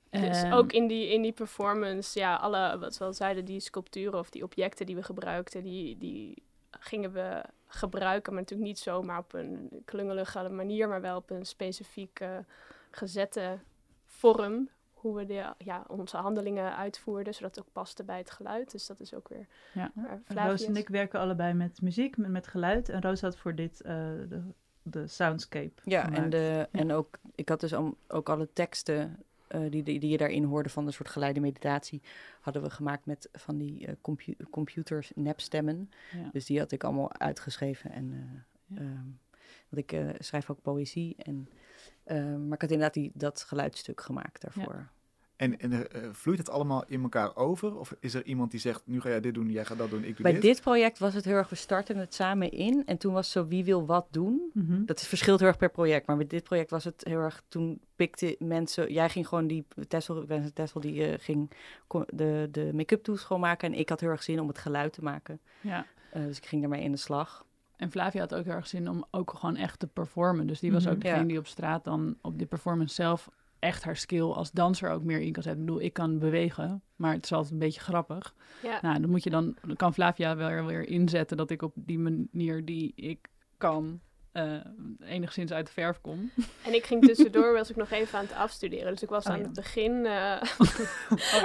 Dus 0.09 0.41
En- 0.43 0.53
ook 0.53 0.71
in 0.71 0.87
die, 0.87 1.13
in 1.13 1.21
die 1.21 1.31
performance, 1.31 2.19
ja, 2.19 2.35
alle, 2.35 2.77
wat 2.79 2.97
we 2.97 3.03
al 3.05 3.13
zeiden, 3.13 3.45
die 3.45 3.59
sculpturen 3.59 4.19
of 4.19 4.29
die 4.29 4.43
objecten 4.43 4.85
die 4.85 4.95
we 4.95 5.03
gebruikten, 5.03 5.63
die, 5.63 5.97
die 5.97 6.43
gingen 6.79 7.11
we 7.13 7.43
gebruiken, 7.67 8.33
maar 8.33 8.41
natuurlijk 8.41 8.69
niet 8.69 8.79
zomaar 8.79 9.17
op 9.17 9.33
een 9.33 9.69
klungelige 9.85 10.49
manier, 10.49 10.87
maar 10.87 11.01
wel 11.01 11.17
op 11.17 11.29
een 11.29 11.45
specifieke 11.45 12.45
gezette 12.91 13.59
vorm. 14.05 14.69
Hoe 14.93 15.15
we 15.15 15.25
de, 15.25 15.53
ja, 15.57 15.83
onze 15.87 16.17
handelingen 16.17 16.75
uitvoerden, 16.75 17.33
zodat 17.33 17.55
het 17.55 17.65
ook 17.65 17.71
paste 17.73 18.03
bij 18.03 18.17
het 18.17 18.31
geluid. 18.31 18.71
Dus 18.71 18.85
dat 18.87 18.99
is 18.99 19.13
ook 19.13 19.27
weer 19.27 19.47
Ja. 19.73 19.91
waar 20.27 20.47
Roos 20.49 20.63
en 20.65 20.75
ik 20.75 20.87
werken 20.89 21.19
allebei 21.19 21.53
met 21.53 21.81
muziek, 21.81 22.17
met, 22.17 22.29
met 22.29 22.47
geluid. 22.47 22.89
En 22.89 23.01
Roos 23.01 23.21
had 23.21 23.37
voor 23.37 23.55
dit 23.55 23.81
eh, 23.81 23.93
de, 24.29 24.41
de 24.83 25.07
soundscape 25.07 25.81
Ja, 25.83 26.11
en, 26.11 26.29
de, 26.29 26.67
en 26.71 26.91
ook, 26.91 27.19
ik 27.35 27.49
had 27.49 27.59
dus 27.59 27.73
am- 27.73 27.95
ook 28.07 28.29
alle 28.29 28.49
teksten 28.53 29.23
eh, 29.47 29.61
die, 29.69 29.83
die, 29.83 29.99
die 29.99 30.09
je 30.09 30.17
daarin 30.17 30.43
hoorde 30.43 30.69
van 30.69 30.85
een 30.85 30.93
soort 30.93 31.09
geleide 31.09 31.39
meditatie, 31.39 32.01
hadden 32.41 32.61
we 32.61 32.69
gemaakt 32.69 33.05
met 33.05 33.29
van 33.31 33.57
die 33.57 33.87
eh, 33.87 33.93
compu 34.01 34.35
computers 34.51 35.11
nepstemmen. 35.15 35.91
Ja. 36.11 36.29
Dus 36.31 36.45
die 36.45 36.59
had 36.59 36.71
ik 36.71 36.83
allemaal 36.83 37.13
uitgeschreven. 37.13 37.91
En, 37.91 38.11
eh, 38.13 38.77
Ja. 38.77 38.81
ehm, 38.81 39.05
want 39.69 39.81
ik 39.83 39.91
eh, 39.91 40.09
schrijf 40.17 40.49
ook 40.49 40.61
poëzie. 40.61 41.15
En, 41.17 41.49
maar 42.15 42.53
ik 42.53 42.61
had 42.61 42.71
inderdaad 42.71 42.93
die, 42.93 43.11
dat 43.13 43.43
geluidsstuk 43.47 44.01
gemaakt 44.01 44.41
daarvoor. 44.41 44.89
En, 45.39 45.59
en 45.59 45.91
eh, 45.91 46.01
vloeit 46.11 46.37
het 46.37 46.49
allemaal 46.49 46.83
in 46.87 47.01
elkaar 47.01 47.35
over? 47.35 47.77
Of 47.77 47.95
is 47.99 48.13
er 48.13 48.25
iemand 48.25 48.51
die 48.51 48.59
zegt, 48.59 48.81
nu 48.85 49.01
ga 49.01 49.09
jij 49.09 49.19
dit 49.19 49.33
doen, 49.33 49.49
jij 49.49 49.65
gaat 49.65 49.77
dat 49.77 49.89
doen, 49.89 50.03
ik 50.03 50.15
doe 50.15 50.21
Bij 50.21 50.31
dit? 50.31 50.41
dit 50.41 50.61
project 50.61 50.99
was 50.99 51.13
het 51.13 51.25
heel 51.25 51.35
erg, 51.35 51.49
we 51.49 51.55
starten 51.55 51.97
het 51.97 52.13
samen 52.13 52.51
in. 52.51 52.83
En 52.85 52.97
toen 52.97 53.13
was 53.13 53.25
het 53.25 53.33
zo, 53.33 53.47
wie 53.47 53.63
wil 53.63 53.85
wat 53.85 54.07
doen? 54.11 54.51
Mhm. 54.53 54.85
Dat 54.85 54.99
is 54.99 55.07
verschilt 55.07 55.39
heel 55.39 55.47
erg 55.47 55.57
per 55.57 55.71
project. 55.71 56.07
Maar 56.07 56.17
met 56.17 56.29
dit 56.29 56.43
project 56.43 56.69
was 56.69 56.83
het 56.83 57.03
heel 57.03 57.19
erg, 57.19 57.43
toen 57.47 57.81
pikte 57.95 58.35
mensen... 58.39 58.93
Jij 58.93 59.09
ging 59.09 59.27
gewoon 59.27 59.47
die, 59.47 59.65
Tessel, 59.87 60.25
Tessel, 60.53 60.81
die 60.81 61.05
eh, 61.05 61.19
ging 61.19 61.51
de, 62.07 62.47
de 62.51 62.71
make-up 62.73 63.03
toes 63.03 63.21
schoonmaken. 63.21 63.73
En 63.73 63.79
ik 63.79 63.89
had 63.89 63.99
heel 63.99 64.09
erg 64.09 64.23
zin 64.23 64.39
om 64.39 64.47
het 64.47 64.57
geluid 64.57 64.93
te 64.93 65.03
maken. 65.03 65.39
Ja. 65.61 65.85
Eh, 66.11 66.23
dus 66.23 66.37
ik 66.37 66.45
ging 66.45 66.61
daarmee 66.61 66.83
in 66.83 66.91
de 66.91 66.97
slag. 66.97 67.45
En 67.79 67.91
Flavia 67.91 68.19
had 68.21 68.35
ook 68.35 68.45
heel 68.45 68.53
erg 68.53 68.67
zin 68.67 68.89
om 68.89 69.05
ook 69.11 69.33
gewoon 69.37 69.55
echt 69.55 69.79
te 69.79 69.87
performen. 69.87 70.47
Dus 70.47 70.59
die 70.59 70.71
was 70.71 70.83
Mhm. 70.83 70.93
ook 70.93 71.01
degene 71.01 71.21
Ja. 71.21 71.27
die 71.27 71.37
op 71.37 71.47
straat 71.47 71.83
dan 71.83 72.17
op 72.21 72.37
die 72.37 72.47
performance 72.47 72.93
zelf 72.95 73.29
echt 73.59 73.83
haar 73.83 73.95
skill 73.95 74.21
als 74.23 74.51
danser 74.51 74.89
ook 74.89 75.03
meer 75.03 75.19
in 75.19 75.31
kan 75.31 75.43
zetten. 75.43 75.61
Ik 75.61 75.67
bedoel, 75.67 75.81
ik 75.83 75.93
kan 75.93 76.19
bewegen, 76.19 76.81
maar 76.95 77.13
het 77.13 77.23
is 77.23 77.31
altijd 77.31 77.51
een 77.53 77.59
beetje 77.59 77.79
grappig. 77.81 78.33
Ja. 78.63 78.79
Nou, 78.81 78.99
dan 79.01 79.09
moet 79.09 79.23
je 79.23 79.29
dan, 79.29 79.55
dan 79.67 79.75
kan 79.75 79.93
Flavia 79.93 80.35
wel 80.35 80.65
weer 80.65 80.87
inzetten 80.87 81.37
dat 81.37 81.49
ik 81.49 81.61
op 81.61 81.73
die 81.75 81.99
manier 81.99 82.65
die 82.65 82.91
ik 82.95 83.27
kan, 83.57 83.99
eh, 84.31 84.53
enigszins 84.99 85.51
uit 85.51 85.65
de 85.67 85.73
verf 85.73 86.01
kom. 86.01 86.31
En 86.65 86.73
ik 86.73 86.85
ging 86.85 87.05
tussendoor, 87.05 87.53
was 87.59 87.69
ik 87.69 87.75
nog 87.75 87.89
even 87.91 88.17
aan 88.19 88.25
het 88.25 88.33
afstuderen. 88.35 88.91
Dus 88.91 89.03
ik 89.03 89.09
was 89.09 89.25
Oh, 89.25 89.31
aan 89.31 89.37
ja. 89.39 89.43
het 89.45 89.53
begin, 89.53 89.91
Oh 90.05 90.05
ja. 90.05 90.41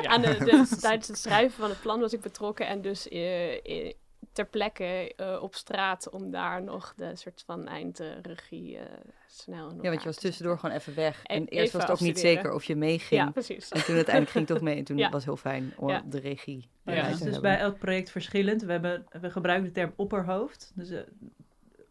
aan 0.13 0.21
de, 0.23 0.37
de- 0.39 0.77
tijdens 0.81 1.09
het 1.09 1.19
schrijven 1.19 1.57
van 1.61 1.69
het 1.71 1.81
plan 1.81 2.01
was 2.01 2.13
ik 2.13 2.21
betrokken. 2.21 2.67
En 2.67 2.81
dus 2.83 3.09
eh, 3.09 3.93
ter 4.35 4.47
plekke 4.47 5.15
eh, 5.17 5.43
op 5.43 5.55
straat 5.55 6.11
om 6.11 6.31
daar 6.31 6.63
nog 6.63 6.93
de 6.97 7.17
soort 7.17 7.43
van 7.47 7.69
eindregie 7.69 8.79
eh 8.79 8.85
snel 9.27 9.71
Ja, 9.83 9.89
want 9.89 10.01
je 10.01 10.09
was 10.09 10.17
tussendoor 10.17 10.59
gewoon 10.59 10.77
even 10.77 10.95
weg. 10.95 11.23
En, 11.25 11.37
En 11.37 11.47
eerst 11.49 11.73
was 11.73 11.83
het 11.83 11.91
ook 11.91 12.01
niet 12.01 12.19
zeker 12.19 12.53
of 12.53 12.65
je 12.65 12.77
meeging. 12.77 13.21
Ja, 13.21 13.31
precies. 13.31 13.69
En 13.69 13.85
toen 13.85 13.95
uiteindelijk 13.95 14.35
ging 14.35 14.49
het 14.49 14.57
toch 14.57 14.67
mee. 14.67 14.77
En 14.79 14.85
toen 14.85 14.97
Ja. 15.05 15.05
was 15.11 15.15
het 15.15 15.25
heel 15.25 15.37
fijn 15.37 15.73
om 15.77 15.89
Ja. 15.89 16.03
de 16.07 16.19
regie 16.19 16.69
Ja, 16.85 16.95
dus 16.95 17.03
te 17.05 17.11
dus 17.11 17.21
hebben. 17.21 17.41
bij 17.41 17.59
elk 17.59 17.79
project 17.79 18.11
verschillend. 18.11 18.63
We, 18.63 18.73
hebben, 18.73 19.07
we 19.21 19.31
gebruiken 19.31 19.67
de 19.67 19.73
term 19.75 19.93
opperhoofd. 19.97 20.73
Dus 20.75 20.91
eh, 20.91 21.01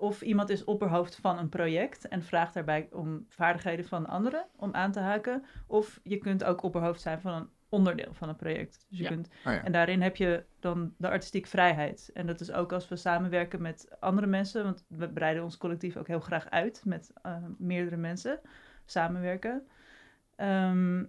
of 0.04 0.22
iemand 0.22 0.50
is 0.50 0.63
opperhoofd 0.63 1.16
van 1.16 1.38
een 1.38 1.50
project 1.50 2.08
en 2.08 2.24
vraagt 2.24 2.54
daarbij 2.54 2.88
om 2.92 3.26
vaardigheden 3.30 3.86
van 3.86 4.06
anderen 4.08 4.46
om 4.56 4.74
aan 4.74 4.92
te 4.92 5.00
haken. 5.00 5.44
Of 5.68 6.00
je 6.04 6.18
kunt 6.18 6.44
ook 6.44 6.63
opperhoofd 6.63 7.02
zijn 7.02 7.22
van 7.22 7.34
een 7.34 7.50
onderdeel 7.70 8.13
van 8.13 8.30
een 8.30 8.36
project. 8.36 8.86
Dus 8.89 8.98
je 8.98 9.04
Ja. 9.04 9.10
kunt, 9.10 9.28
Oh 9.46 9.54
ja. 9.54 9.63
en 9.63 9.72
daarin 9.72 10.02
heb 10.02 10.16
je 10.16 10.44
dan 10.60 10.94
de 10.98 11.10
artistieke 11.10 11.50
vrijheid. 11.50 12.10
En 12.13 12.26
dat 12.28 12.39
is 12.42 12.52
ook 12.52 12.72
als 12.74 12.88
we 12.88 12.96
samenwerken 12.96 13.62
met 13.62 13.96
andere 14.00 14.28
mensen, 14.28 14.63
want 14.63 14.86
we 14.88 15.10
breiden 15.10 15.44
ons 15.44 15.58
collectief 15.58 15.98
ook 15.98 16.08
heel 16.08 16.20
graag 16.20 16.50
uit 16.50 16.82
met 16.86 17.12
eh, 17.22 17.38
meerdere 17.58 17.98
mensen 17.98 18.39
samenwerken. 18.86 19.68
Ehm, 20.36 21.04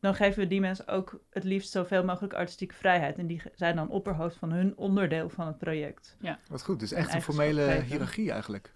dan 0.00 0.14
geven 0.14 0.42
we 0.42 0.48
die 0.48 0.60
mensen 0.60 0.88
ook 0.88 1.20
het 1.30 1.44
liefst 1.44 1.70
zoveel 1.70 2.04
mogelijk 2.04 2.34
artistieke 2.34 2.74
vrijheid. 2.74 3.18
En 3.18 3.26
die 3.26 3.42
zijn 3.54 3.76
dan 3.76 3.88
opperhoofd 3.88 4.36
van 4.36 4.52
hun 4.52 4.76
onderdeel 4.76 5.28
van 5.28 5.46
het 5.46 5.58
project. 5.58 6.16
Wat 6.48 6.62
goed, 6.62 6.80
dus 6.80 6.92
echt 6.92 7.14
een 7.14 7.22
formele 7.22 7.70
hiërarchie 7.86 8.30
eigenlijk. 8.30 8.70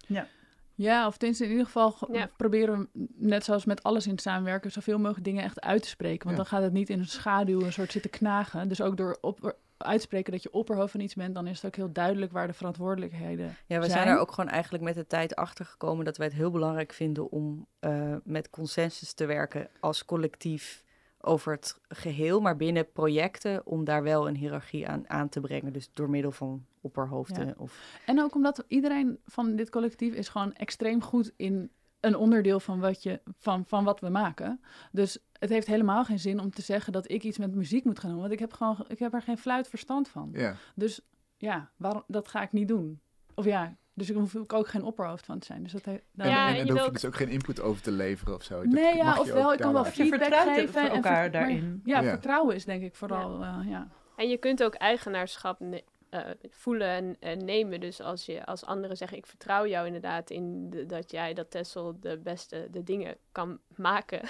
Ja, 0.77 1.07
of 1.07 1.17
tenminste 1.17 1.43
in 1.43 1.49
ieder 1.49 1.65
geval 1.65 1.91
ge- 1.91 2.07
Ja. 2.11 2.29
proberen 2.37 2.79
we, 2.79 3.07
net 3.15 3.43
zoals 3.43 3.65
met 3.65 3.83
alles 3.83 4.05
in 4.05 4.11
het 4.11 4.21
samenwerken, 4.21 4.71
zoveel 4.71 4.97
mogelijk 4.99 5.25
dingen 5.25 5.43
echt 5.43 5.61
uit 5.61 5.81
te 5.81 5.87
spreken. 5.87 6.25
Want 6.27 6.37
Ja. 6.37 6.43
dan 6.43 6.45
gaat 6.45 6.61
het 6.61 6.73
niet 6.73 6.89
in 6.89 6.99
een 6.99 7.05
schaduw 7.07 7.61
een 7.61 7.73
soort 7.73 7.91
zitten 7.91 8.11
knagen. 8.11 8.67
Dus 8.67 8.81
ook 8.81 8.97
door 8.97 9.17
op, 9.21 9.55
uitspreken 9.77 10.31
dat 10.31 10.43
je 10.43 10.51
opperhoofd 10.53 10.91
van 10.91 10.99
iets 10.99 11.13
bent, 11.13 11.35
dan 11.35 11.47
is 11.47 11.55
het 11.55 11.65
ook 11.65 11.75
heel 11.75 11.91
duidelijk 11.91 12.31
waar 12.31 12.47
de 12.47 12.53
verantwoordelijkheden 12.53 13.45
Ja, 13.45 13.79
we 13.79 13.85
zijn. 13.85 13.97
zijn 13.97 14.07
er 14.07 14.19
ook 14.19 14.31
gewoon 14.31 14.49
eigenlijk 14.49 14.83
met 14.83 14.95
de 14.95 15.07
tijd 15.07 15.35
achter 15.35 15.65
gekomen 15.65 16.05
dat 16.05 16.17
wij 16.17 16.27
het 16.27 16.35
heel 16.35 16.51
belangrijk 16.51 16.93
vinden 16.93 17.31
om 17.31 17.67
eh, 17.79 18.15
met 18.23 18.49
consensus 18.49 19.13
te 19.13 19.25
werken 19.25 19.67
als 19.79 20.05
collectief 20.05 20.83
over 21.25 21.53
het 21.53 21.79
geheel, 21.87 22.41
maar 22.41 22.55
binnen 22.55 22.91
projecten 22.91 23.65
om 23.65 23.83
daar 23.83 24.03
wel 24.03 24.27
een 24.27 24.35
hiërarchie 24.35 24.87
aan, 24.87 25.09
aan 25.09 25.29
te 25.29 25.39
brengen. 25.39 25.73
Dus 25.73 25.89
door 25.93 26.09
middel 26.09 26.31
van 26.31 26.65
opperhoofden. 26.81 27.47
Ja. 27.47 27.53
Of, 27.57 27.99
En 28.05 28.21
ook 28.21 28.35
omdat 28.35 28.63
iedereen 28.67 29.19
van 29.25 29.55
dit 29.55 29.69
collectief 29.69 30.13
is 30.13 30.27
gewoon 30.27 30.53
extreem 30.53 31.01
goed 31.01 31.31
in 31.35 31.71
een 31.99 32.15
onderdeel 32.15 32.59
van 32.59 32.79
wat, 32.79 33.03
je, 33.03 33.21
van, 33.37 33.65
van 33.65 33.83
wat 33.83 33.99
we 33.99 34.09
maken. 34.09 34.61
Dus 34.91 35.19
het 35.39 35.49
heeft 35.49 35.67
helemaal 35.67 36.05
geen 36.05 36.19
zin 36.19 36.39
om 36.39 36.51
te 36.51 36.61
zeggen 36.61 36.93
dat 36.93 37.11
ik 37.11 37.23
iets 37.23 37.37
met 37.37 37.55
muziek 37.55 37.83
moet 37.83 37.99
gaan 37.99 38.09
doen. 38.09 38.19
Want 38.19 38.31
ik 38.31 38.39
heb, 38.39 38.53
gewoon, 38.53 38.85
ik 38.87 38.99
heb 38.99 39.13
er 39.13 39.21
geen 39.21 39.37
fluit 39.37 39.67
verstand 39.67 40.07
van. 40.07 40.29
Ja. 40.33 40.55
Dus 40.75 41.01
ja, 41.37 41.69
waarom, 41.75 42.03
dat 42.07 42.27
ga 42.27 42.41
ik 42.41 42.51
niet 42.51 42.67
doen. 42.67 42.99
Of 43.33 43.45
ja, 43.45 43.75
dus 43.97 44.09
ik 44.09 44.15
hoef 44.15 44.33
ik 44.33 44.53
ook 44.53 44.67
geen 44.67 44.83
opperhoofd 44.83 45.25
van 45.25 45.39
te 45.39 45.45
zijn. 45.45 45.63
Dus 45.63 45.71
dat 45.71 45.85
he- 45.85 45.99
dan- 46.11 46.25
En, 46.25 46.31
Ja, 46.31 46.47
en, 46.47 46.53
en 46.53 46.59
en 46.59 46.65
je 46.65 46.65
daar 46.65 46.75
hoef 46.77 46.85
je 46.85 46.91
dus 46.91 47.05
ook 47.05 47.15
geen 47.15 47.29
input 47.29 47.59
over 47.61 47.81
te 47.81 47.91
leveren 47.91 48.33
of 48.35 48.43
zo. 48.43 48.55
Dat 48.63 48.71
nee, 48.71 48.95
ja, 48.95 49.19
ofwel 49.19 49.53
ik 49.53 49.59
kan 49.59 49.73
wel 49.73 49.85
feedback 49.85 50.33
geven. 50.33 50.81
en 50.81 50.89
elkaar 50.89 51.01
ver- 51.01 51.01
maar- 51.01 51.31
daarin. 51.31 51.81
ja, 51.85 52.01
Ja. 52.01 52.09
vertrouwen 52.09 52.55
is 52.55 52.65
denk 52.65 52.83
ik 52.83 52.95
vooral, 52.95 53.39
ja. 53.41 53.61
ja. 53.67 53.87
En 54.15 54.29
je 54.29 54.37
kunt 54.37 54.63
ook 54.63 54.73
eigenaarschap 54.73 55.59
ne- 55.59 55.83
eh, 56.09 56.21
voelen 56.49 56.87
en, 56.87 57.17
en 57.19 57.45
nemen. 57.45 57.79
Dus 57.79 58.01
als, 58.01 58.25
je, 58.25 58.45
als 58.45 58.65
anderen 58.65 58.97
zeggen, 58.97 59.17
ik 59.17 59.25
vertrouw 59.25 59.67
jou 59.67 59.85
inderdaad 59.85 60.29
in 60.29 60.69
de- 60.69 60.85
dat 60.85 61.11
jij, 61.11 61.33
dat 61.33 61.51
Tessel, 61.51 61.97
de 61.99 62.17
beste 62.17 62.67
de 62.71 62.83
dingen 62.83 63.17
kan 63.31 63.59
maken. 63.75 64.21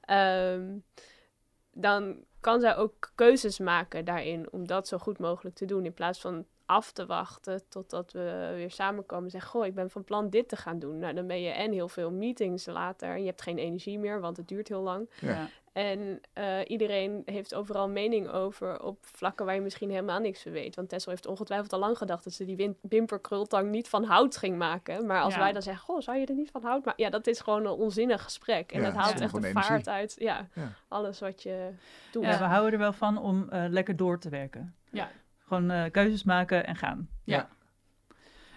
Ehm, 0.00 0.76
dan 1.72 2.24
kan 2.40 2.60
zij 2.60 2.76
ook 2.76 3.12
keuzes 3.14 3.58
maken 3.58 4.04
daarin 4.04 4.52
om 4.52 4.66
dat 4.66 4.88
zo 4.88 4.98
goed 4.98 5.18
mogelijk 5.18 5.56
te 5.56 5.64
doen. 5.64 5.84
In 5.84 5.94
plaats 5.94 6.20
van 6.20 6.46
af 6.66 6.92
te 6.92 7.06
wachten 7.06 7.60
totdat 7.68 8.12
we 8.12 8.52
weer 8.54 8.70
samenkomen 8.70 9.24
en 9.24 9.30
zeggen... 9.30 9.50
Goh, 9.50 9.66
ik 9.66 9.74
ben 9.74 9.90
van 9.90 10.04
plan 10.04 10.30
dit 10.30 10.48
te 10.48 10.56
gaan 10.56 10.78
doen. 10.78 10.98
Nou, 10.98 11.14
dan 11.14 11.26
ben 11.26 11.40
je 11.40 11.50
en 11.50 11.72
heel 11.72 11.88
veel 11.88 12.10
meetings 12.10 12.66
later. 12.66 13.08
En 13.08 13.20
je 13.20 13.26
hebt 13.26 13.42
geen 13.42 13.58
energie 13.58 13.98
meer, 13.98 14.20
want 14.20 14.36
het 14.36 14.48
duurt 14.48 14.68
heel 14.68 14.82
lang. 14.82 15.10
Ja. 15.20 15.48
En 15.72 16.20
eh, 16.32 16.58
iedereen 16.66 17.22
heeft 17.24 17.54
overal 17.54 17.88
mening 17.88 18.28
over 18.28 18.82
op 18.82 18.98
vlakken 19.00 19.46
waar 19.46 19.54
je 19.54 19.60
misschien 19.60 19.90
helemaal 19.90 20.18
niks 20.20 20.42
van 20.42 20.52
weet. 20.52 20.76
Want 20.76 20.88
Tessel 20.88 21.10
heeft 21.10 21.26
ongetwijfeld 21.26 21.72
al 21.72 21.78
lang 21.78 21.98
gedacht 21.98 22.24
dat 22.24 22.32
ze 22.32 22.44
die 22.44 22.76
wimperkrultang 22.80 23.70
niet 23.70 23.88
van 23.88 24.04
hout 24.04 24.36
ging 24.36 24.56
maken. 24.58 25.06
Maar 25.06 25.20
als 25.22 25.34
Ja. 25.34 25.40
wij 25.40 25.52
dan 25.52 25.62
zeggen, 25.62 25.84
goh, 25.84 26.00
zou 26.00 26.18
je 26.18 26.26
er 26.26 26.34
niet 26.34 26.50
van 26.50 26.62
hout 26.62 26.84
maken? 26.84 27.04
Ja, 27.04 27.10
dat 27.10 27.26
is 27.26 27.40
gewoon 27.40 27.64
een 27.64 27.72
onzinnig 27.72 28.22
gesprek. 28.22 28.72
En 28.72 28.78
Ja, 28.80 28.84
dat 28.84 28.94
het 28.94 29.02
haalt 29.04 29.20
echt 29.20 29.34
de 29.42 29.50
vaart 29.52 29.68
energie. 29.68 29.88
uit 29.92 30.14
ja, 30.18 30.48
Ja. 30.54 30.72
alles 30.88 31.20
wat 31.20 31.42
je 31.42 31.70
doet. 32.12 32.24
Ja, 32.24 32.38
we 32.38 32.44
houden 32.44 32.72
er 32.72 32.78
wel 32.78 32.92
van 32.92 33.18
om 33.18 33.48
eh, 33.50 33.64
lekker 33.68 33.96
door 33.96 34.18
te 34.18 34.28
werken. 34.28 34.74
Ja. 34.90 35.10
Gewoon 35.54 35.70
eh, 35.70 35.90
keuzes 35.90 36.22
maken 36.22 36.66
en 36.66 36.76
gaan. 36.76 37.08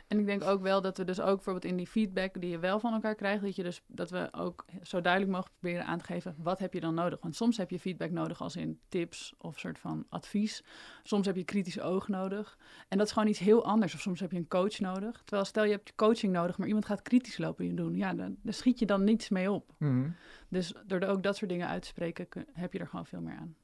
En 0.07 0.19
ik 0.19 0.25
denk 0.25 0.43
ook 0.43 0.61
wel 0.61 0.81
dat 0.81 0.97
we 0.97 1.03
dus 1.03 1.19
ook 1.19 1.35
bijvoorbeeld 1.35 1.65
in 1.65 1.75
die 1.75 1.87
feedback 1.87 2.41
die 2.41 2.49
je 2.49 2.59
wel 2.59 2.79
van 2.79 2.93
elkaar 2.93 3.15
krijgt, 3.15 3.43
dat, 3.43 3.55
je 3.55 3.63
dus, 3.63 3.81
dat 3.87 4.09
we 4.09 4.27
ook 4.31 4.65
zo 4.81 5.01
duidelijk 5.01 5.33
mogen 5.33 5.51
proberen 5.59 5.85
aan 5.85 5.97
te 5.97 6.03
geven, 6.03 6.35
wat 6.37 6.59
heb 6.59 6.73
je 6.73 6.79
dan 6.79 6.93
nodig? 6.93 7.21
Want 7.21 7.35
soms 7.35 7.57
heb 7.57 7.69
je 7.69 7.79
feedback 7.79 8.11
nodig 8.11 8.41
als 8.41 8.55
in 8.55 8.79
tips 8.89 9.33
of 9.37 9.59
soort 9.59 9.79
van 9.79 10.05
advies. 10.09 10.63
Soms 11.03 11.25
heb 11.25 11.35
je 11.35 11.43
kritische 11.43 11.81
oog 11.81 12.07
nodig. 12.07 12.57
En 12.87 12.97
dat 12.97 13.07
is 13.07 13.13
gewoon 13.13 13.27
iets 13.27 13.39
heel 13.39 13.65
anders. 13.65 13.93
Of 13.93 14.01
soms 14.01 14.19
heb 14.19 14.31
je 14.31 14.37
een 14.37 14.47
coach 14.47 14.79
nodig. 14.79 15.21
Terwijl 15.23 15.45
stel 15.45 15.63
je 15.63 15.71
hebt 15.71 15.95
coaching 15.95 16.33
nodig, 16.33 16.57
maar 16.57 16.67
iemand 16.67 16.85
gaat 16.85 17.01
kritisch 17.01 17.37
lopen 17.37 17.75
doen. 17.75 17.95
Ja, 17.95 18.13
dan, 18.13 18.37
daar 18.41 18.53
schiet 18.53 18.79
je 18.79 18.85
dan 18.85 19.03
niets 19.03 19.29
mee 19.29 19.51
op. 19.51 19.73
Mhm. 19.77 20.09
Dus 20.49 20.73
door 20.85 20.99
er 20.99 21.09
ook 21.09 21.23
dat 21.23 21.35
soort 21.37 21.51
dingen 21.51 21.67
uit 21.67 21.81
te 21.81 21.87
spreken, 21.87 22.27
heb 22.53 22.73
je 22.73 22.79
er 22.79 22.87
gewoon 22.87 23.05
veel 23.05 23.21
meer 23.21 23.37
aan. 23.37 23.55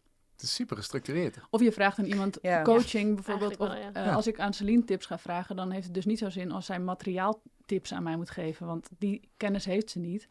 Het 0.44 0.52
is 0.52 0.58
super 0.58 0.78
gestructureerd. 0.78 1.38
Of 1.50 1.62
je 1.62 1.72
vraagt 1.72 2.00
aan 2.00 2.06
iemand 2.06 2.38
Ja. 2.42 2.62
coaching 2.62 3.16
bijvoorbeeld. 3.16 3.58
Of, 3.58 3.70
eh, 3.70 3.76
Ja. 3.94 4.14
Als 4.14 4.28
ik 4.28 4.40
aan 4.40 4.54
Celine 4.54 4.84
tips 4.84 5.06
ga 5.06 5.18
vragen, 5.18 5.56
dan 5.56 5.72
heeft 5.72 5.86
het 5.86 5.94
dus 5.94 6.06
niet 6.06 6.20
zo 6.20 6.30
zin 6.30 6.52
als 6.52 6.66
zij 6.66 6.80
materiaaltips 6.80 7.94
aan 7.94 8.04
mij 8.04 8.16
moet 8.16 8.30
geven. 8.30 8.66
Want 8.68 8.90
die 8.98 9.30
kennis 9.38 9.66
heeft 9.66 9.90
ze 9.90 10.00
niet. 10.00 10.28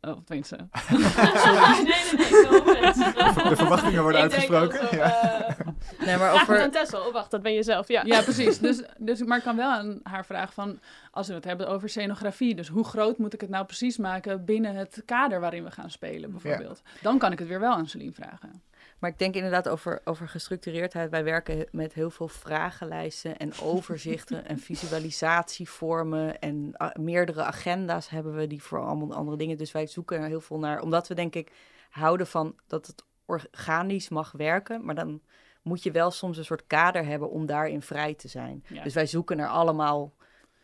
Oh, 0.00 0.16
tenminste. 0.24 0.56
nee, 0.90 1.84
nee, 1.84 2.16
nee. 2.16 2.26
zo 2.26 2.64
mensen. 2.64 3.14
De 3.48 3.56
verwachtingen 3.56 4.02
worden 4.02 4.24
Ik 4.24 4.32
uitgesproken. 4.32 4.96
Ja. 4.96 5.46
eh, 5.58 5.66
Nee, 5.98 6.16
maar 6.16 6.30
Vraag 6.30 6.40
het 6.46 6.48
aan 6.48 6.56
over... 6.56 6.70
Tessel. 6.70 7.06
Oh, 7.06 7.12
wacht, 7.12 7.30
dat 7.30 7.42
ben 7.42 7.52
je 7.52 7.62
zelf. 7.62 7.88
Ja, 7.88 8.02
Ja, 8.04 8.22
precies. 8.22 8.58
Dus, 8.58 8.82
dus, 8.98 9.22
maar 9.22 9.38
ik 9.38 9.44
kan 9.44 9.56
wel 9.56 9.70
aan 9.70 10.00
haar 10.02 10.24
vragen 10.24 10.52
van... 10.54 10.78
Als 11.10 11.28
we 11.28 11.34
het 11.34 11.44
hebben 11.44 11.68
over 11.68 11.88
scenografie, 11.88 12.54
dus 12.54 12.68
hoe 12.68 12.84
groot 12.84 13.18
moet 13.18 13.34
ik 13.34 13.40
het 13.40 13.50
nou 13.50 13.64
precies 13.64 13.96
maken 13.96 14.44
binnen 14.44 14.74
het 14.74 15.02
kader 15.04 15.40
waarin 15.40 15.64
we 15.64 15.70
gaan 15.70 15.90
spelen, 15.90 16.30
bijvoorbeeld. 16.30 16.82
Dan 17.02 17.18
kan 17.18 17.32
ik 17.32 17.38
het 17.38 17.48
weer 17.48 17.60
wel 17.60 17.72
aan 17.72 17.88
Celine 17.88 18.12
vragen. 18.12 18.62
Maar 19.04 19.12
ik 19.12 19.18
denk 19.18 19.34
inderdaad 19.34 19.68
over, 19.68 20.00
over 20.04 20.28
gestructureerdheid. 20.28 21.10
Wij 21.10 21.24
werken 21.24 21.66
met 21.70 21.92
heel 21.92 22.10
veel 22.10 22.28
vragenlijsten 22.28 23.36
en 23.36 23.52
overzichten 23.72 24.46
en 24.46 24.58
visualisatievormen. 24.58 26.40
En 26.40 26.70
ah, 26.76 26.94
meerdere 26.94 27.42
agenda's 27.42 28.08
hebben 28.08 28.34
we 28.34 28.46
die 28.46 28.62
voor 28.62 28.80
allemaal 28.80 29.14
andere 29.14 29.36
dingen. 29.36 29.56
Dus 29.56 29.72
wij 29.72 29.86
zoeken 29.86 30.18
er 30.18 30.26
heel 30.26 30.40
veel 30.40 30.58
naar. 30.58 30.80
Omdat 30.80 31.08
we 31.08 31.14
denk 31.14 31.34
ik 31.34 31.52
houden 31.90 32.26
van 32.26 32.54
dat 32.66 32.86
het 32.86 33.04
organisch 33.24 34.08
mag 34.08 34.32
werken. 34.32 34.84
Maar 34.84 34.94
dan 34.94 35.20
moet 35.62 35.82
je 35.82 35.90
wel 35.90 36.10
soms 36.10 36.36
een 36.36 36.44
soort 36.44 36.66
kader 36.66 37.04
hebben 37.04 37.30
om 37.30 37.46
daarin 37.46 37.82
vrij 37.82 38.14
te 38.14 38.28
zijn. 38.28 38.64
Ja. 38.68 38.82
Dus 38.82 38.94
wij 38.94 39.06
zoeken 39.06 39.36
naar 39.36 39.48
allemaal 39.48 40.14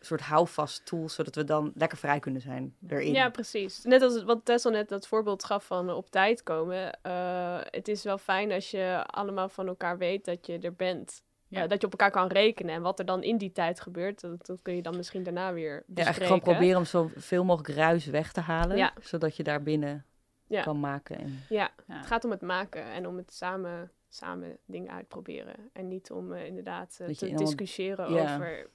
soort 0.05 0.21
houvast 0.21 0.85
tools, 0.85 1.13
zodat 1.15 1.35
we 1.35 1.43
dan 1.43 1.71
lekker 1.75 1.97
vrij 1.97 2.19
kunnen 2.19 2.41
zijn 2.41 2.75
erin. 2.87 3.13
Ja, 3.13 3.29
precies. 3.29 3.83
Net 3.83 4.01
als 4.01 4.23
wat 4.23 4.45
Tessel 4.45 4.71
net 4.71 4.89
dat 4.89 5.07
voorbeeld 5.07 5.43
gaf 5.43 5.65
van 5.65 5.89
op 5.89 6.09
tijd 6.09 6.43
komen. 6.43 7.01
eh, 7.01 7.59
het 7.63 7.87
is 7.87 8.03
wel 8.03 8.17
fijn 8.17 8.51
als 8.51 8.71
je 8.71 9.03
allemaal 9.05 9.49
van 9.49 9.67
elkaar 9.67 9.97
weet 9.97 10.25
dat 10.25 10.45
je 10.45 10.59
er 10.59 10.73
bent. 10.75 11.23
Ja. 11.47 11.61
Eh, 11.63 11.69
dat 11.69 11.79
je 11.81 11.85
op 11.85 11.91
elkaar 11.91 12.11
kan 12.11 12.27
rekenen. 12.27 12.75
En 12.75 12.81
wat 12.81 12.99
er 12.99 13.05
dan 13.05 13.23
in 13.23 13.37
die 13.37 13.51
tijd 13.51 13.81
gebeurt, 13.81 14.21
dat, 14.21 14.45
dat 14.45 14.61
kun 14.61 14.75
je 14.75 14.81
dan 14.81 14.95
misschien 14.95 15.23
daarna 15.23 15.53
weer 15.53 15.73
Ja, 15.73 15.77
bespreken. 15.77 16.03
eigenlijk 16.05 16.33
gewoon 16.43 16.53
proberen 16.55 16.77
om 16.77 16.85
zoveel 16.85 17.43
mogelijk 17.43 17.75
ruis 17.75 18.05
weg 18.05 18.31
te 18.31 18.39
halen, 18.41 18.77
Ja. 18.77 18.93
zodat 19.01 19.35
je 19.35 19.43
daar 19.43 19.63
binnen 19.63 20.05
Ja. 20.47 20.61
kan 20.63 20.79
maken. 20.79 21.17
En... 21.19 21.43
Ja, 21.49 21.69
Ja. 21.87 21.95
het 21.97 22.05
gaat 22.05 22.23
om 22.25 22.31
het 22.31 22.41
maken 22.41 22.83
en 22.83 23.07
om 23.07 23.17
het 23.17 23.33
samen, 23.33 23.91
samen 24.09 24.57
dingen 24.65 24.91
uitproberen. 24.91 25.55
En 25.73 25.87
niet 25.87 26.11
om 26.11 26.33
eh, 26.33 26.45
inderdaad 26.45 26.95
te 26.97 27.03
allemaal- 27.19 27.37
discussiëren 27.45 28.13
Ja. 28.13 28.33
over... 28.35 28.69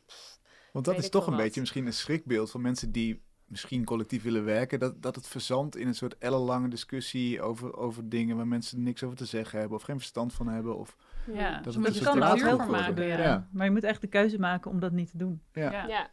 Want 0.76 0.88
dat 0.96 1.04
is 1.04 1.10
toch 1.10 1.26
een 1.26 1.32
wat. 1.32 1.42
beetje 1.42 1.60
misschien 1.60 1.86
een 1.86 1.92
schrikbeeld 1.92 2.50
van 2.50 2.60
mensen 2.60 2.92
die 2.92 3.22
misschien 3.44 3.84
collectief 3.84 4.22
willen 4.22 4.44
werken. 4.44 4.78
Dat, 4.78 5.02
dat 5.02 5.14
het 5.14 5.26
verzandt 5.26 5.76
in 5.76 5.86
een 5.86 5.94
soort 5.94 6.18
ellenlange 6.18 6.68
discussie 6.68 7.42
over, 7.42 7.76
over 7.76 8.08
dingen 8.08 8.36
waar 8.36 8.46
mensen 8.46 8.82
niks 8.82 9.02
over 9.02 9.16
te 9.16 9.24
zeggen 9.24 9.58
hebben 9.58 9.76
of 9.78 9.84
geen 9.84 9.96
verstand 9.98 10.32
van 10.32 10.48
hebben. 10.48 10.78
Of, 10.78 10.96
Ja, 11.32 11.54
Dat 11.54 11.64
dus 11.64 11.74
het 11.74 11.84
moet 11.84 11.94
je 11.94 12.00
er 12.00 12.06
kan 12.06 12.16
structuur 12.16 12.46
heel 12.46 12.70
maken. 12.70 13.06
Ja. 13.06 13.48
Maar 13.52 13.64
je 13.64 13.70
moet 13.72 13.84
echt 13.84 14.00
de 14.00 14.06
keuze 14.06 14.38
maken 14.38 14.70
om 14.70 14.80
dat 14.80 14.92
niet 14.92 15.10
te 15.10 15.16
doen. 15.16 15.40
ja. 15.52 15.70
Ja. 15.70 15.86
Ja, 15.88 16.10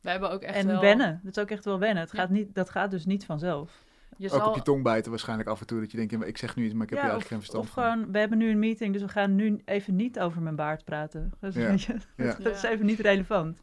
We 0.00 0.10
hebben 0.10 0.30
ook 0.30 0.42
echt 0.42 0.56
en 0.56 0.66
wel... 0.66 0.80
wennen. 0.80 1.20
Dat 1.24 1.36
is 1.36 1.42
ook 1.42 1.50
echt 1.50 1.64
wel 1.64 1.78
wennen. 1.78 2.02
Het 2.02 2.12
Ja. 2.12 2.18
gaat 2.18 2.30
niet, 2.30 2.54
dat 2.54 2.70
gaat 2.70 2.90
dus 2.90 3.04
niet 3.04 3.24
vanzelf. 3.24 3.84
Je 4.16 4.30
Ook 4.30 4.38
zal, 4.38 4.48
op 4.48 4.54
je 4.54 4.62
tong 4.62 4.82
bijten 4.82 5.10
waarschijnlijk 5.10 5.48
af 5.48 5.60
en 5.60 5.66
toe. 5.66 5.80
Dat 5.80 5.90
je 5.90 5.96
denkt, 6.06 6.26
ik 6.26 6.38
zeg 6.38 6.56
nu 6.56 6.64
iets, 6.64 6.74
maar 6.74 6.82
ik 6.82 6.90
heb 6.90 6.98
Ja, 6.98 7.04
hier 7.04 7.12
eigenlijk 7.14 7.44
geen 7.44 7.56
Of 7.56 7.64
verstand 7.64 7.86
van. 7.86 7.92
gewoon, 8.02 8.12
we 8.12 8.18
hebben 8.18 8.38
nu 8.38 8.50
een 8.50 8.58
meeting, 8.58 8.92
dus 8.92 9.02
we 9.02 9.08
gaan 9.08 9.34
nu 9.34 9.60
even 9.64 9.96
niet 9.96 10.20
over 10.20 10.42
mijn 10.42 10.56
baard 10.56 10.84
praten. 10.84 11.32
Dat 11.40 11.56
is, 11.56 11.62
Ja. 11.62 11.68
weet 11.68 11.82
je, 11.82 11.96
Ja. 12.16 12.34
dat 12.34 12.54
is 12.56 12.62
even 12.62 12.86
niet 12.86 13.00
relevant. 13.00 13.60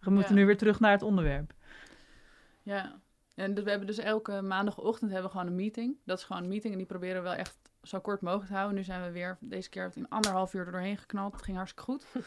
We 0.00 0.10
moeten 0.10 0.34
Ja. 0.34 0.40
nu 0.40 0.46
weer 0.46 0.56
terug 0.56 0.80
naar 0.80 0.90
het 0.92 1.02
onderwerp. 1.02 1.52
Ja, 2.62 3.00
en 3.34 3.54
we 3.54 3.70
hebben 3.70 3.86
dus 3.86 3.98
elke 3.98 4.42
maandagochtend 4.42 5.10
hebben 5.10 5.30
we 5.30 5.36
gewoon 5.36 5.50
een 5.50 5.56
meeting. 5.56 5.96
Dat 6.04 6.18
is 6.18 6.24
gewoon 6.24 6.42
een 6.42 6.48
meeting 6.48 6.72
en 6.72 6.78
die 6.78 6.86
proberen 6.88 7.16
we 7.16 7.28
wel 7.28 7.38
echt 7.38 7.56
zo 7.82 8.00
kort 8.00 8.20
mogelijk 8.20 8.48
te 8.48 8.54
houden. 8.54 8.76
Nu 8.76 8.82
zijn 8.84 9.02
we 9.02 9.10
weer, 9.10 9.36
deze 9.40 9.68
keer 9.68 9.90
in 9.94 10.08
anderhalf 10.08 10.54
uur 10.54 10.66
er 10.66 10.72
doorheen 10.72 10.96
geknald. 10.98 11.32
Het 11.32 11.42
ging 11.42 11.56
hartstikke 11.56 11.90
goed. 11.92 12.04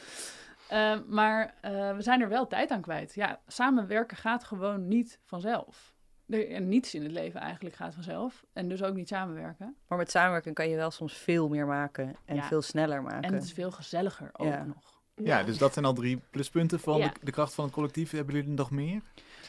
Eh, 0.70 0.98
maar 1.08 1.54
eh, 1.62 1.96
we 1.96 2.02
zijn 2.02 2.22
er 2.22 2.30
wel 2.30 2.48
tijd 2.48 2.72
aan 2.72 2.82
kwijt. 2.82 3.14
Ja, 3.16 3.40
samenwerken 3.48 4.18
gaat 4.18 4.44
gewoon 4.44 4.88
niet 4.88 5.20
vanzelf. 5.26 5.94
De, 6.30 6.46
en 6.48 6.68
niets 6.70 6.96
in 6.96 7.04
het 7.04 7.12
leven 7.12 7.40
eigenlijk 7.40 7.76
gaat 7.76 7.94
vanzelf. 7.94 8.44
En 8.54 8.70
dus 8.70 8.84
ook 8.84 8.96
niet 8.96 9.08
samenwerken. 9.08 9.76
Maar 9.88 9.98
met 9.98 10.12
samenwerking 10.12 10.56
kan 10.56 10.70
je 10.70 10.76
wel 10.76 10.92
soms 10.92 11.14
veel 11.14 11.50
meer 11.50 11.66
maken 11.68 12.16
en 12.26 12.36
Ja. 12.36 12.44
veel 12.44 12.62
sneller 12.62 13.02
maken. 13.02 13.22
En 13.22 13.34
het 13.34 13.44
is 13.44 13.54
veel 13.54 13.72
gezelliger 13.72 14.30
ook 14.34 14.48
Ja. 14.48 14.64
nog. 14.64 14.98
Ja, 15.16 15.44
dus 15.44 15.58
dat 15.58 15.74
zijn 15.74 15.86
al 15.86 15.94
drie 15.94 16.22
pluspunten 16.30 16.80
van 16.80 16.98
Ja. 16.98 17.08
de, 17.08 17.14
de 17.24 17.32
kracht 17.32 17.54
van 17.54 17.64
het 17.66 17.74
collectief. 17.74 18.12
Hebben 18.12 18.34
jullie 18.36 18.50
er 18.50 18.56
nog 18.56 18.72
meer? 18.72 19.02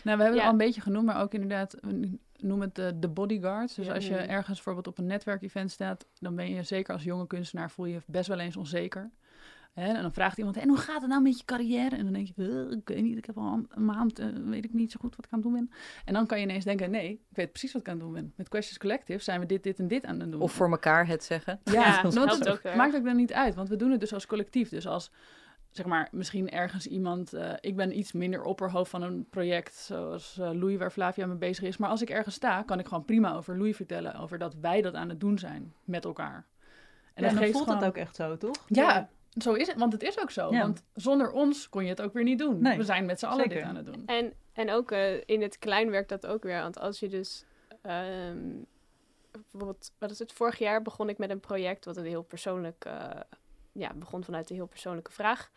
Nou, 0.04 0.16
we 0.16 0.22
hebben 0.22 0.26
Ja. 0.26 0.34
het 0.34 0.42
al 0.44 0.50
een 0.50 0.56
beetje 0.56 0.80
genoemd, 0.80 1.06
maar 1.06 1.20
ook 1.22 1.34
inderdaad, 1.34 1.76
we 1.80 2.18
noemen 2.36 2.66
het 2.66 2.74
de, 2.76 2.98
de 2.98 3.08
bodyguards. 3.08 3.74
Dus 3.74 3.86
Ja. 3.86 3.94
als 3.94 4.06
je 4.06 4.16
ergens 4.16 4.54
bijvoorbeeld 4.54 4.86
op 4.86 4.98
een 4.98 5.06
netwerkevent 5.06 5.70
staat, 5.70 6.06
dan 6.18 6.34
ben 6.36 6.50
je 6.54 6.62
zeker 6.62 6.92
als 6.94 7.02
jonge 7.02 7.26
kunstenaar 7.26 7.70
voel 7.70 7.86
je 7.86 7.92
je 7.92 8.02
best 8.06 8.28
wel 8.28 8.38
eens 8.38 8.56
onzeker. 8.56 9.10
En 9.74 10.02
dan 10.02 10.12
vraagt 10.12 10.38
iemand, 10.38 10.56
en 10.56 10.68
hoe 10.68 10.76
gaat 10.76 11.00
het 11.00 11.10
nou 11.10 11.22
met 11.22 11.38
je 11.38 11.44
carrière? 11.44 11.96
En 11.96 12.04
dan 12.04 12.12
denk 12.12 12.26
je, 12.26 12.66
"Eh, 12.70 12.76
ik 12.78 12.88
weet 12.88 13.02
niet, 13.02 13.16
ik 13.18 13.24
heb 13.24 13.38
al 13.38 13.52
een- 13.70 13.84
maand, 13.84 14.18
eh, 14.18 14.26
weet 14.44 14.64
ik 14.64 14.72
niet 14.72 14.92
zo 14.92 14.96
goed 15.00 15.16
wat 15.16 15.24
ik 15.24 15.32
aan 15.32 15.38
het 15.40 15.48
doen 15.48 15.58
ben. 15.58 15.70
En 16.04 16.14
dan 16.14 16.26
kan 16.26 16.38
je 16.38 16.44
ineens 16.44 16.64
denken, 16.64 16.90
nee, 16.90 17.10
ik 17.10 17.36
weet 17.36 17.50
precies 17.50 17.72
wat 17.72 17.82
ik 17.82 17.88
aan 17.88 17.94
het 17.94 18.02
doen 18.04 18.12
ben. 18.12 18.32
Met 18.36 18.48
Questions 18.48 18.78
Collective 18.78 19.22
zijn 19.22 19.40
we 19.40 19.46
dit, 19.46 19.62
dit 19.62 19.78
en 19.78 19.88
dit 19.88 20.04
aan 20.04 20.20
het 20.20 20.32
doen. 20.32 20.40
Of 20.40 20.52
voor 20.52 20.70
elkaar 20.70 21.06
het 21.06 21.24
zeggen. 21.24 21.60
Ja, 21.64 21.72
Ja, 21.72 22.02
dat 22.02 22.14
want 22.14 22.30
het 22.38 22.48
ook 22.48 22.74
maakt 22.76 22.94
ook 22.96 23.04
dan 23.04 23.16
niet 23.16 23.32
uit, 23.32 23.54
want 23.54 23.68
we 23.68 23.76
doen 23.76 23.90
het 23.90 24.00
dus 24.00 24.12
als 24.14 24.26
collectief. 24.26 24.68
Dus 24.68 24.86
als, 24.86 25.10
zeg 25.70 25.86
maar, 25.86 26.08
misschien 26.12 26.50
ergens 26.50 26.86
iemand... 26.86 27.32
eh, 27.32 27.52
ik 27.60 27.76
ben 27.76 27.98
iets 27.98 28.12
minder 28.12 28.42
opperhoofd 28.42 28.90
van 28.90 29.02
een 29.02 29.26
project 29.30 29.74
zoals 29.74 30.38
eh, 30.38 30.50
Louis, 30.52 30.78
waar 30.78 30.90
Flavia 30.90 31.26
mee 31.26 31.36
bezig 31.36 31.64
is. 31.64 31.76
Maar 31.76 31.90
als 31.90 32.02
ik 32.02 32.10
ergens 32.10 32.34
sta, 32.34 32.62
kan 32.62 32.78
ik 32.78 32.86
gewoon 32.88 33.04
prima 33.04 33.34
over 33.34 33.56
Louis 33.58 33.76
vertellen. 33.76 34.14
Over 34.14 34.38
dat 34.38 34.54
wij 34.60 34.82
dat 34.82 34.94
aan 34.94 35.08
het 35.08 35.20
doen 35.20 35.38
zijn 35.38 35.72
met 35.84 36.04
elkaar. 36.04 36.46
En, 37.14 37.22
dat 37.22 37.34
dan 37.34 37.42
voelt 37.50 37.56
gewoon- 37.64 37.78
het 37.78 37.86
ook 37.88 37.96
echt 37.96 38.16
zo, 38.16 38.36
toch? 38.36 38.64
Ja, 38.66 39.08
zo 39.30 39.52
is 39.52 39.66
het, 39.66 39.78
want 39.78 39.92
het 39.92 40.02
is 40.02 40.20
ook 40.20 40.30
zo. 40.30 40.52
Ja. 40.52 40.60
Want 40.60 40.82
zonder 40.94 41.30
ons 41.30 41.68
kon 41.68 41.82
je 41.82 41.88
het 41.88 42.00
ook 42.00 42.12
weer 42.12 42.24
niet 42.24 42.38
doen. 42.38 42.62
Nee, 42.62 42.76
we 42.76 42.84
zijn 42.84 43.06
met 43.06 43.18
z'n 43.18 43.26
allen 43.26 43.48
dit 43.48 43.62
aan 43.62 43.76
het 43.76 43.86
doen. 43.86 44.02
En, 44.06 44.32
en 44.52 44.70
ook 44.70 44.90
eh, 44.90 45.20
in 45.24 45.42
het 45.42 45.58
klein 45.58 45.90
werkt 45.90 46.08
dat 46.08 46.26
ook 46.26 46.42
weer. 46.42 46.60
Want 46.60 46.78
als 46.78 47.00
je 47.00 47.08
dus... 47.08 47.44
ehm, 47.82 48.48
bijvoorbeeld, 49.30 49.92
wat 49.98 50.10
is 50.10 50.18
het? 50.18 50.32
Vorig 50.32 50.58
jaar 50.58 50.82
begon 50.82 51.08
ik 51.08 51.18
met 51.18 51.30
een 51.30 51.40
project 51.40 51.84
wat 51.84 51.96
een 51.96 52.04
heel 52.04 52.22
persoonlijk... 52.22 52.84
eh, 52.84 53.20
ja, 53.72 53.92
begon 53.94 54.24
vanuit 54.24 54.50
een 54.50 54.56
heel 54.56 54.66
persoonlijke 54.66 55.12
vraag. 55.12 55.50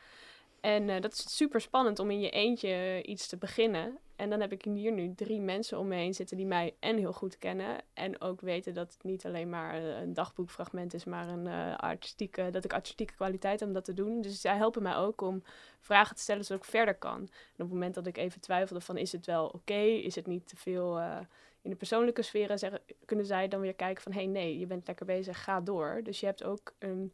En 0.63 0.89
eh, 0.89 1.02
dat 1.02 1.13
is 1.13 1.36
super 1.36 1.62
spannend 1.62 1.99
om 1.99 2.12
in 2.12 2.19
je 2.19 2.30
eentje 2.30 3.02
iets 3.04 3.28
te 3.28 3.38
beginnen. 3.38 3.99
En 4.15 4.30
dan 4.30 4.39
heb 4.39 4.52
ik 4.52 4.63
hier 4.63 4.91
nu 4.91 5.13
drie 5.15 5.41
mensen 5.41 5.80
om 5.80 5.88
me 5.88 5.95
heen 5.95 6.13
zitten 6.13 6.38
die 6.38 6.45
mij 6.45 6.76
en 6.80 6.97
heel 6.97 7.13
goed 7.13 7.38
kennen. 7.38 7.78
En 7.93 8.21
ook 8.21 8.41
weten 8.41 8.73
dat 8.73 8.93
het 8.93 9.04
niet 9.04 9.26
alleen 9.26 9.49
maar 9.49 9.73
eh, 9.73 10.02
een 10.02 10.13
dagboekfragment 10.13 10.93
is, 10.93 11.04
maar 11.04 11.28
een 11.28 11.47
eh, 11.47 11.76
artistieke, 11.76 12.49
dat 12.49 12.63
ik 12.63 12.73
artistieke 12.73 13.13
kwaliteit 13.13 13.60
heb 13.60 13.67
om 13.67 13.73
dat 13.73 13.86
te 13.86 13.93
doen. 13.93 14.21
Dus 14.21 14.41
zij 14.41 14.56
helpen 14.56 14.84
mij 14.84 14.95
ook 14.95 15.21
om 15.21 15.43
vragen 15.80 16.15
te 16.15 16.21
stellen 16.21 16.45
zodat 16.45 16.63
ik 16.63 16.69
verder 16.69 16.95
kan. 16.95 17.19
En 17.19 17.28
op 17.54 17.58
het 17.58 17.69
moment 17.69 17.95
dat 17.95 18.08
ik 18.08 18.17
even 18.17 18.41
twijfelde 18.41 18.82
van 18.82 18.97
is 18.97 19.12
het 19.12 19.26
wel 19.26 19.47
oké, 19.47 19.82
is 19.82 20.15
het 20.15 20.28
niet 20.28 20.47
te 20.47 20.56
veel 20.56 20.99
eh, 20.99 21.19
in 21.62 21.69
de 21.69 21.76
persoonlijke 21.76 22.21
sferen, 22.21 22.60
zeggen, 22.60 22.82
kunnen 23.06 23.26
zij 23.26 23.47
dan 23.47 23.60
weer 23.60 23.76
kijken 23.76 24.04
van 24.04 24.12
hé 24.12 24.19
hey, 24.19 24.28
nee, 24.28 24.60
je 24.60 24.65
bent 24.65 24.88
lekker 24.88 25.06
bezig, 25.06 25.43
ga 25.43 25.62
door. 25.62 25.99
Dus 26.04 26.19
je 26.19 26.26
hebt 26.26 26.43
ook 26.43 26.73
een 26.80 27.13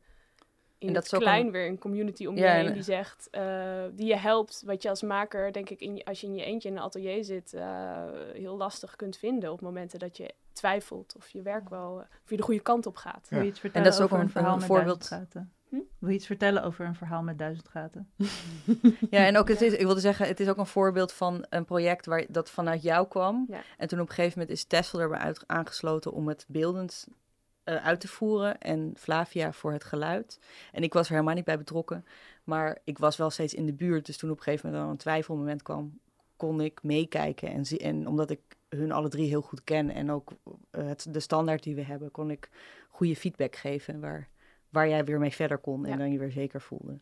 in 0.79 0.87
En 0.87 0.93
dat 0.93 1.09
het 1.11 1.19
klein 1.21 1.45
een- 1.45 1.51
weer 1.51 1.67
een 1.67 1.77
community 1.77 2.25
om 2.25 2.35
je 2.35 2.41
Ja, 2.41 2.53
heen 2.53 2.65
en- 2.65 2.73
die 2.73 2.81
zegt, 2.83 3.27
eh, 3.31 3.83
die 3.93 4.07
je 4.07 4.15
helpt, 4.17 4.63
wat 4.65 4.81
je 4.83 4.89
als 4.89 5.01
maker 5.01 5.51
denk 5.53 5.69
ik 5.69 5.79
in 5.79 6.03
als 6.03 6.21
je 6.21 6.27
in 6.27 6.35
je 6.35 6.43
eentje 6.43 6.69
in 6.69 6.75
een 6.77 6.81
atelier 6.83 7.23
zit, 7.23 7.53
eh, 7.53 8.03
heel 8.33 8.57
lastig 8.57 8.95
kunt 8.95 9.17
vinden 9.17 9.51
op 9.51 9.61
momenten 9.61 9.99
dat 9.99 10.17
je 10.17 10.33
twijfelt 10.53 11.13
of 11.17 11.29
je 11.29 11.41
werk 11.41 11.69
wel, 11.69 11.99
eh, 11.99 12.05
of 12.23 12.29
je 12.29 12.37
de 12.37 12.43
goede 12.43 12.59
kant 12.61 12.85
op 12.85 12.95
gaat. 12.95 13.27
Ja. 13.29 13.35
Wil 13.35 13.41
je 13.45 13.49
iets 13.51 13.59
vertellen 13.59 13.87
dat 13.87 13.97
is 13.99 14.03
ook 14.05 14.11
over 14.11 14.23
een- 14.23 14.29
verhaal 14.29 14.51
een 14.53 14.57
met 14.57 14.67
voorbeeld. 14.67 15.09
duizend 15.09 15.31
gaten? 15.33 15.53
Hm? 15.69 15.75
Wil 15.99 16.09
je 16.09 16.15
iets 16.15 16.25
vertellen 16.25 16.63
over 16.63 16.85
een 16.85 16.95
verhaal 16.95 17.21
met 17.23 17.37
duizend 17.39 17.67
gaten? 17.69 18.11
Ja, 19.09 19.25
en 19.25 19.37
ook 19.37 19.47
het 19.47 19.61
is, 19.61 19.73
ik 19.73 19.85
wilde 19.85 19.99
zeggen, 19.99 20.27
het 20.27 20.39
is 20.39 20.47
ook 20.47 20.57
een 20.57 20.65
voorbeeld 20.65 21.13
van 21.13 21.45
een 21.49 21.65
project 21.65 22.05
waar 22.05 22.25
dat 22.29 22.49
vanuit 22.49 22.81
jou 22.81 23.07
kwam. 23.07 23.45
Ja. 23.49 23.61
En 23.77 23.87
toen 23.87 23.99
op 23.99 24.09
een 24.09 24.13
gegeven 24.15 24.39
moment 24.39 24.57
is 24.57 24.63
Tessel 24.65 24.99
erbij 24.99 25.17
uit, 25.19 25.43
aangesloten 25.47 26.11
om 26.13 26.27
het 26.27 26.45
beeldend 26.47 27.07
eh, 27.69 27.85
uit 27.85 27.99
te 27.99 28.07
voeren. 28.07 28.57
En 28.59 28.93
Flavia 28.97 29.51
voor 29.53 29.71
het 29.71 29.83
geluid. 29.83 30.39
En 30.71 30.83
ik 30.83 30.93
was 30.93 31.05
er 31.07 31.13
helemaal 31.13 31.35
niet 31.35 31.45
bij 31.45 31.57
betrokken. 31.57 32.05
Maar 32.43 32.77
ik 32.83 32.97
was 32.97 33.17
wel 33.17 33.29
steeds 33.29 33.53
in 33.53 33.65
de 33.65 33.73
buurt. 33.73 34.05
Dus 34.05 34.17
toen 34.17 34.29
op 34.29 34.37
een 34.37 34.43
gegeven 34.43 34.65
moment 34.65 34.83
dan 34.85 34.91
een 34.93 34.99
twijfelmoment 35.01 35.61
kwam, 35.61 35.99
kon 36.35 36.61
ik 36.61 36.83
meekijken. 36.83 37.49
En, 37.51 37.65
zie- 37.65 37.79
en 37.79 38.07
omdat 38.07 38.29
ik 38.29 38.39
hun 38.69 38.91
alle 38.91 39.09
drie 39.09 39.27
heel 39.27 39.41
goed 39.41 39.63
ken 39.63 39.89
en 39.89 40.11
ook 40.11 40.31
eh, 40.71 40.87
het, 40.87 41.07
de 41.09 41.19
standaard 41.19 41.63
die 41.63 41.75
we 41.75 41.83
hebben, 41.83 42.11
kon 42.11 42.31
ik 42.31 42.49
goede 42.89 43.15
feedback 43.15 43.55
geven 43.55 43.99
waar, 43.99 44.29
waar 44.69 44.87
jij 44.89 45.05
weer 45.05 45.19
mee 45.19 45.31
verder 45.33 45.57
kon 45.57 45.85
en 45.85 45.91
Ja. 45.91 45.97
dan 45.97 46.11
je 46.11 46.19
weer 46.19 46.31
zeker 46.31 46.61
voelde. 46.61 46.99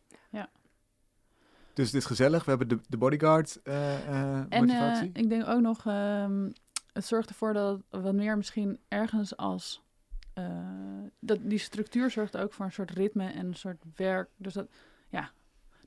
Dus 1.74 1.86
het 1.86 1.96
is 1.96 2.04
gezellig. 2.04 2.44
We 2.44 2.50
hebben 2.50 2.68
de, 2.68 2.78
de 2.88 2.96
bodyguard 2.96 3.60
eh, 3.62 3.94
eh, 4.08 4.36
En 4.38 4.46
eh, 4.48 4.60
motivatie. 4.60 5.10
ik 5.12 5.28
denk 5.28 5.48
ook 5.48 5.60
nog, 5.60 5.86
ehm, 5.86 6.50
het 6.92 7.06
zorgt 7.06 7.28
ervoor 7.28 7.52
dat 7.52 7.80
meer 8.12 8.36
misschien 8.36 8.78
ergens 8.88 9.36
als... 9.36 9.82
eh, 10.38 11.10
dat, 11.20 11.38
die 11.42 11.58
structuur 11.58 12.10
zorgt 12.10 12.36
ook 12.36 12.52
voor 12.52 12.64
een 12.64 12.72
soort 12.72 12.90
ritme 12.90 13.30
en 13.32 13.46
een 13.46 13.54
soort 13.54 13.82
werk. 13.96 14.30
Dus 14.36 14.54
dat, 14.54 14.68
ja, 15.08 15.30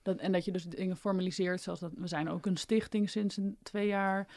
dat, 0.02 0.18
en 0.18 0.32
dat 0.32 0.46
je 0.46 0.52
dus 0.52 0.64
dingen 0.66 0.98
formaliseert. 0.98 1.62
Zoals 1.62 1.80
dat, 1.80 1.92
we 1.96 2.08
zijn 2.08 2.30
ook 2.30 2.46
een 2.46 2.58
stichting 2.58 3.10
sinds 3.10 3.38
een, 3.38 3.58
twee 3.64 3.88
jaar. 3.88 4.28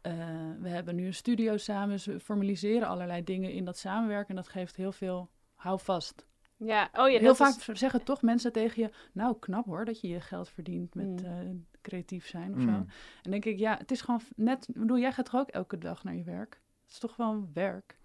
Eh, 0.00 0.12
we 0.60 0.68
hebben 0.68 0.94
nu 0.94 1.06
een 1.06 1.14
studio 1.14 1.56
samen. 1.56 1.88
Dus 1.88 2.04
we 2.04 2.20
formaliseren 2.20 2.88
allerlei 2.88 3.24
dingen 3.24 3.52
in 3.52 3.64
dat 3.64 3.78
samenwerken. 3.78 4.28
En 4.28 4.36
dat 4.36 4.48
geeft 4.48 4.76
heel 4.76 4.92
veel 4.92 5.30
houvast. 5.54 6.26
Ja, 6.56 6.90
oh 6.92 7.10
ja, 7.10 7.18
heel 7.18 7.34
vaak 7.34 7.54
is- 7.56 7.78
zeggen 7.78 8.04
toch 8.04 8.22
mensen 8.22 8.52
tegen 8.52 8.82
je... 8.82 8.90
Nou, 9.12 9.36
knap 9.38 9.64
hoor, 9.64 9.84
dat 9.84 10.00
je 10.00 10.08
je 10.08 10.20
geld 10.20 10.48
verdient 10.48 10.94
met 10.94 11.06
Mm. 11.06 11.18
eh, 11.24 11.32
creatief 11.82 12.26
zijn 12.26 12.54
of 12.54 12.60
zo. 12.60 12.66
Mm. 12.66 12.86
En 13.22 13.30
denk 13.30 13.44
ik, 13.44 13.58
ja, 13.58 13.76
het 13.76 13.90
is 13.90 14.00
gewoon 14.00 14.20
net... 14.36 14.68
Ik 14.68 14.74
bedoel, 14.80 14.98
jij 14.98 15.12
gaat 15.12 15.24
toch 15.24 15.40
ook 15.40 15.48
elke 15.48 15.78
dag 15.78 16.04
naar 16.04 16.14
je 16.14 16.24
werk? 16.24 16.60
Het 16.82 16.90
is 16.92 16.98
toch 16.98 17.14
gewoon 17.14 17.50
werk? 17.54 17.98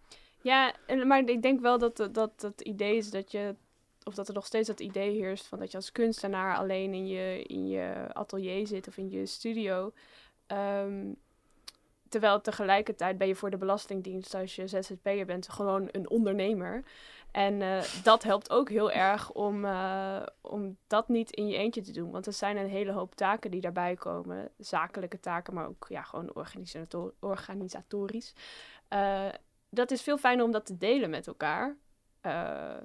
Ja, 0.45 0.73
maar 1.05 1.29
ik 1.29 1.41
denk 1.41 1.59
wel 1.59 1.77
dat, 1.77 2.09
dat 2.11 2.39
dat 2.39 2.61
idee 2.61 2.97
is 2.97 3.09
dat 3.09 3.31
je, 3.31 3.55
of 4.03 4.13
dat 4.13 4.27
er 4.27 4.33
nog 4.33 4.45
steeds 4.45 4.67
dat 4.67 4.79
idee 4.79 5.11
heerst 5.11 5.47
van 5.47 5.59
dat 5.59 5.71
je 5.71 5.77
als 5.77 5.91
kunstenaar 5.91 6.55
alleen 6.55 6.93
in 6.93 7.07
je, 7.07 7.43
in 7.43 7.67
je 7.67 8.07
atelier 8.13 8.67
zit 8.67 8.87
of 8.87 8.97
in 8.97 9.09
je 9.09 9.25
studio. 9.25 9.93
Ehm, 10.47 11.13
terwijl 12.09 12.41
tegelijkertijd 12.41 13.17
ben 13.17 13.27
je 13.27 13.35
voor 13.35 13.49
de 13.49 13.57
Belastingdienst, 13.57 14.33
als 14.33 14.55
je 14.55 14.67
ZZP'er 14.67 15.25
bent, 15.25 15.49
gewoon 15.49 15.89
een 15.91 16.09
ondernemer. 16.09 16.83
En 17.31 17.61
eh, 17.61 17.83
dat 18.03 18.23
helpt 18.23 18.49
ook 18.49 18.69
heel 18.69 18.91
erg 18.91 19.31
om, 19.31 19.65
eh, 19.65 20.21
om 20.41 20.77
dat 20.87 21.07
niet 21.07 21.31
in 21.31 21.47
je 21.47 21.57
eentje 21.57 21.81
te 21.81 21.91
doen. 21.91 22.11
Want 22.11 22.25
er 22.25 22.33
zijn 22.33 22.57
een 22.57 22.69
hele 22.69 22.91
hoop 22.91 23.15
taken 23.15 23.51
die 23.51 23.61
daarbij 23.61 23.95
komen. 23.95 24.49
Zakelijke 24.57 25.19
taken, 25.19 25.53
maar 25.53 25.67
ook 25.67 25.85
ja, 25.89 26.01
gewoon 26.01 26.33
organisator- 26.33 27.13
organisatorisch. 27.19 28.33
Eh, 28.87 29.27
dat 29.75 29.91
is 29.91 30.01
veel 30.01 30.17
fijner 30.17 30.45
om 30.45 30.51
dat 30.51 30.65
te 30.65 30.77
delen 30.77 31.09
met 31.09 31.27
elkaar. 31.27 31.75
Eh, 32.21 32.75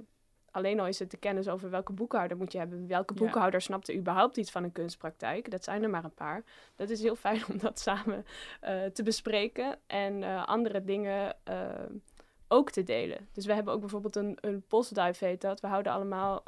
alleen 0.50 0.80
al 0.80 0.86
is 0.86 0.98
het 0.98 1.10
de 1.10 1.16
kennis 1.16 1.48
over 1.48 1.70
welke 1.70 1.92
boekhouder 1.92 2.36
moet 2.36 2.52
je 2.52 2.58
hebben. 2.58 2.86
Welke 2.86 3.14
Ja. 3.14 3.20
boekhouder 3.20 3.60
snapt 3.60 3.88
er 3.88 3.94
überhaupt 3.96 4.36
iets 4.36 4.50
van 4.50 4.64
een 4.64 4.72
kunstpraktijk? 4.72 5.50
Dat 5.50 5.64
zijn 5.64 5.82
er 5.82 5.90
maar 5.90 6.04
een 6.04 6.14
paar. 6.14 6.44
Dat 6.76 6.90
is 6.90 7.00
heel 7.02 7.16
fijn 7.16 7.42
om 7.50 7.58
dat 7.58 7.78
samen 7.78 8.24
eh, 8.60 8.84
te 8.84 9.02
bespreken. 9.02 9.78
En 9.86 10.22
eh, 10.22 10.46
andere 10.46 10.84
dingen 10.84 11.36
ook 12.48 12.70
te 12.70 12.82
delen. 12.82 13.28
Dus 13.32 13.46
we 13.46 13.54
hebben 13.54 13.72
ook 13.74 13.80
bijvoorbeeld 13.80 14.16
een, 14.16 14.38
een 14.40 14.62
postduif 14.68 15.18
heet 15.18 15.40
dat. 15.40 15.60
We 15.60 15.66
houden 15.66 15.92
allemaal... 15.92 16.42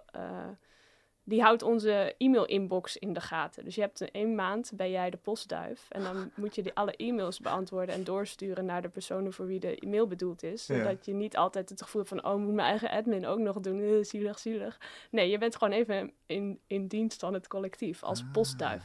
die 1.25 1.43
houdt 1.43 1.63
onze 1.63 2.15
e-mail-inbox 2.19 2.97
in 2.97 3.13
de 3.13 3.21
gaten. 3.21 3.65
Dus 3.65 3.75
je 3.75 3.81
hebt 3.81 4.01
een 4.01 4.11
één 4.11 4.35
maand, 4.35 4.73
ben 4.75 4.91
jij 4.91 5.11
de 5.11 5.17
postduif. 5.17 5.87
En 5.91 6.03
dan 6.03 6.31
moet 6.37 6.55
je 6.55 6.63
die, 6.63 6.75
alle 6.75 6.97
e-mails 6.97 7.41
beantwoorden 7.41 7.95
en 7.95 8.05
doorsturen 8.05 8.65
naar 8.65 8.83
de 8.83 8.89
personen 8.89 9.33
voor 9.33 9.47
wie 9.47 9.61
de 9.61 9.77
e-mail 9.79 10.07
bedoeld 10.07 10.43
is. 10.43 10.67
Ja. 10.67 10.77
Zodat 10.77 11.05
je 11.07 11.13
niet 11.15 11.37
altijd 11.37 11.69
het 11.69 11.83
gevoel 11.83 12.03
hebt 12.03 12.15
van, 12.21 12.33
oh, 12.33 12.39
moet 12.39 12.55
mijn 12.55 12.69
eigen 12.69 12.91
admin 12.91 13.27
ook 13.27 13.39
nog 13.39 13.61
doen. 13.61 13.81
Eh, 13.81 14.05
zielig, 14.05 14.39
zielig. 14.39 14.81
Nee, 15.11 15.31
je 15.31 15.39
bent 15.39 15.57
gewoon 15.57 15.73
even 15.73 16.13
in, 16.27 16.61
in 16.67 16.87
dienst 16.87 17.21
van 17.21 17.35
het 17.35 17.49
collectief 17.49 18.03
als 18.03 18.21
Ah. 18.23 18.33
postduif. 18.33 18.83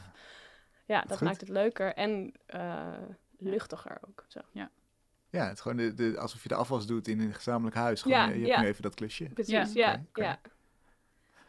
Ja, 0.86 1.00
dat 1.02 1.16
goed. 1.16 1.26
maakt 1.26 1.40
het 1.40 1.48
leuker 1.48 1.94
en 1.94 2.32
eh, 2.46 2.86
luchtiger 3.38 3.98
ook. 4.08 4.24
Zo. 4.28 4.40
Ja, 5.30 5.44
het 5.46 5.52
is 5.54 5.60
gewoon 5.60 5.76
de, 5.76 5.94
de, 5.94 6.18
alsof 6.18 6.42
je 6.42 6.48
de 6.48 6.54
afwas 6.54 6.86
doet 6.86 7.08
in 7.08 7.20
een 7.20 7.34
gezamenlijk 7.34 7.76
huis. 7.76 8.02
Gewoon, 8.02 8.18
Ja, 8.18 8.24
eh, 8.28 8.32
je 8.34 8.40
hebt 8.40 8.52
ja. 8.54 8.60
nu 8.60 8.66
even 8.66 8.82
dat 8.82 8.94
klusje. 8.94 9.24
Precies, 9.28 9.72
Ja. 9.72 9.92
ja. 9.92 10.02
Ja. 10.14 10.40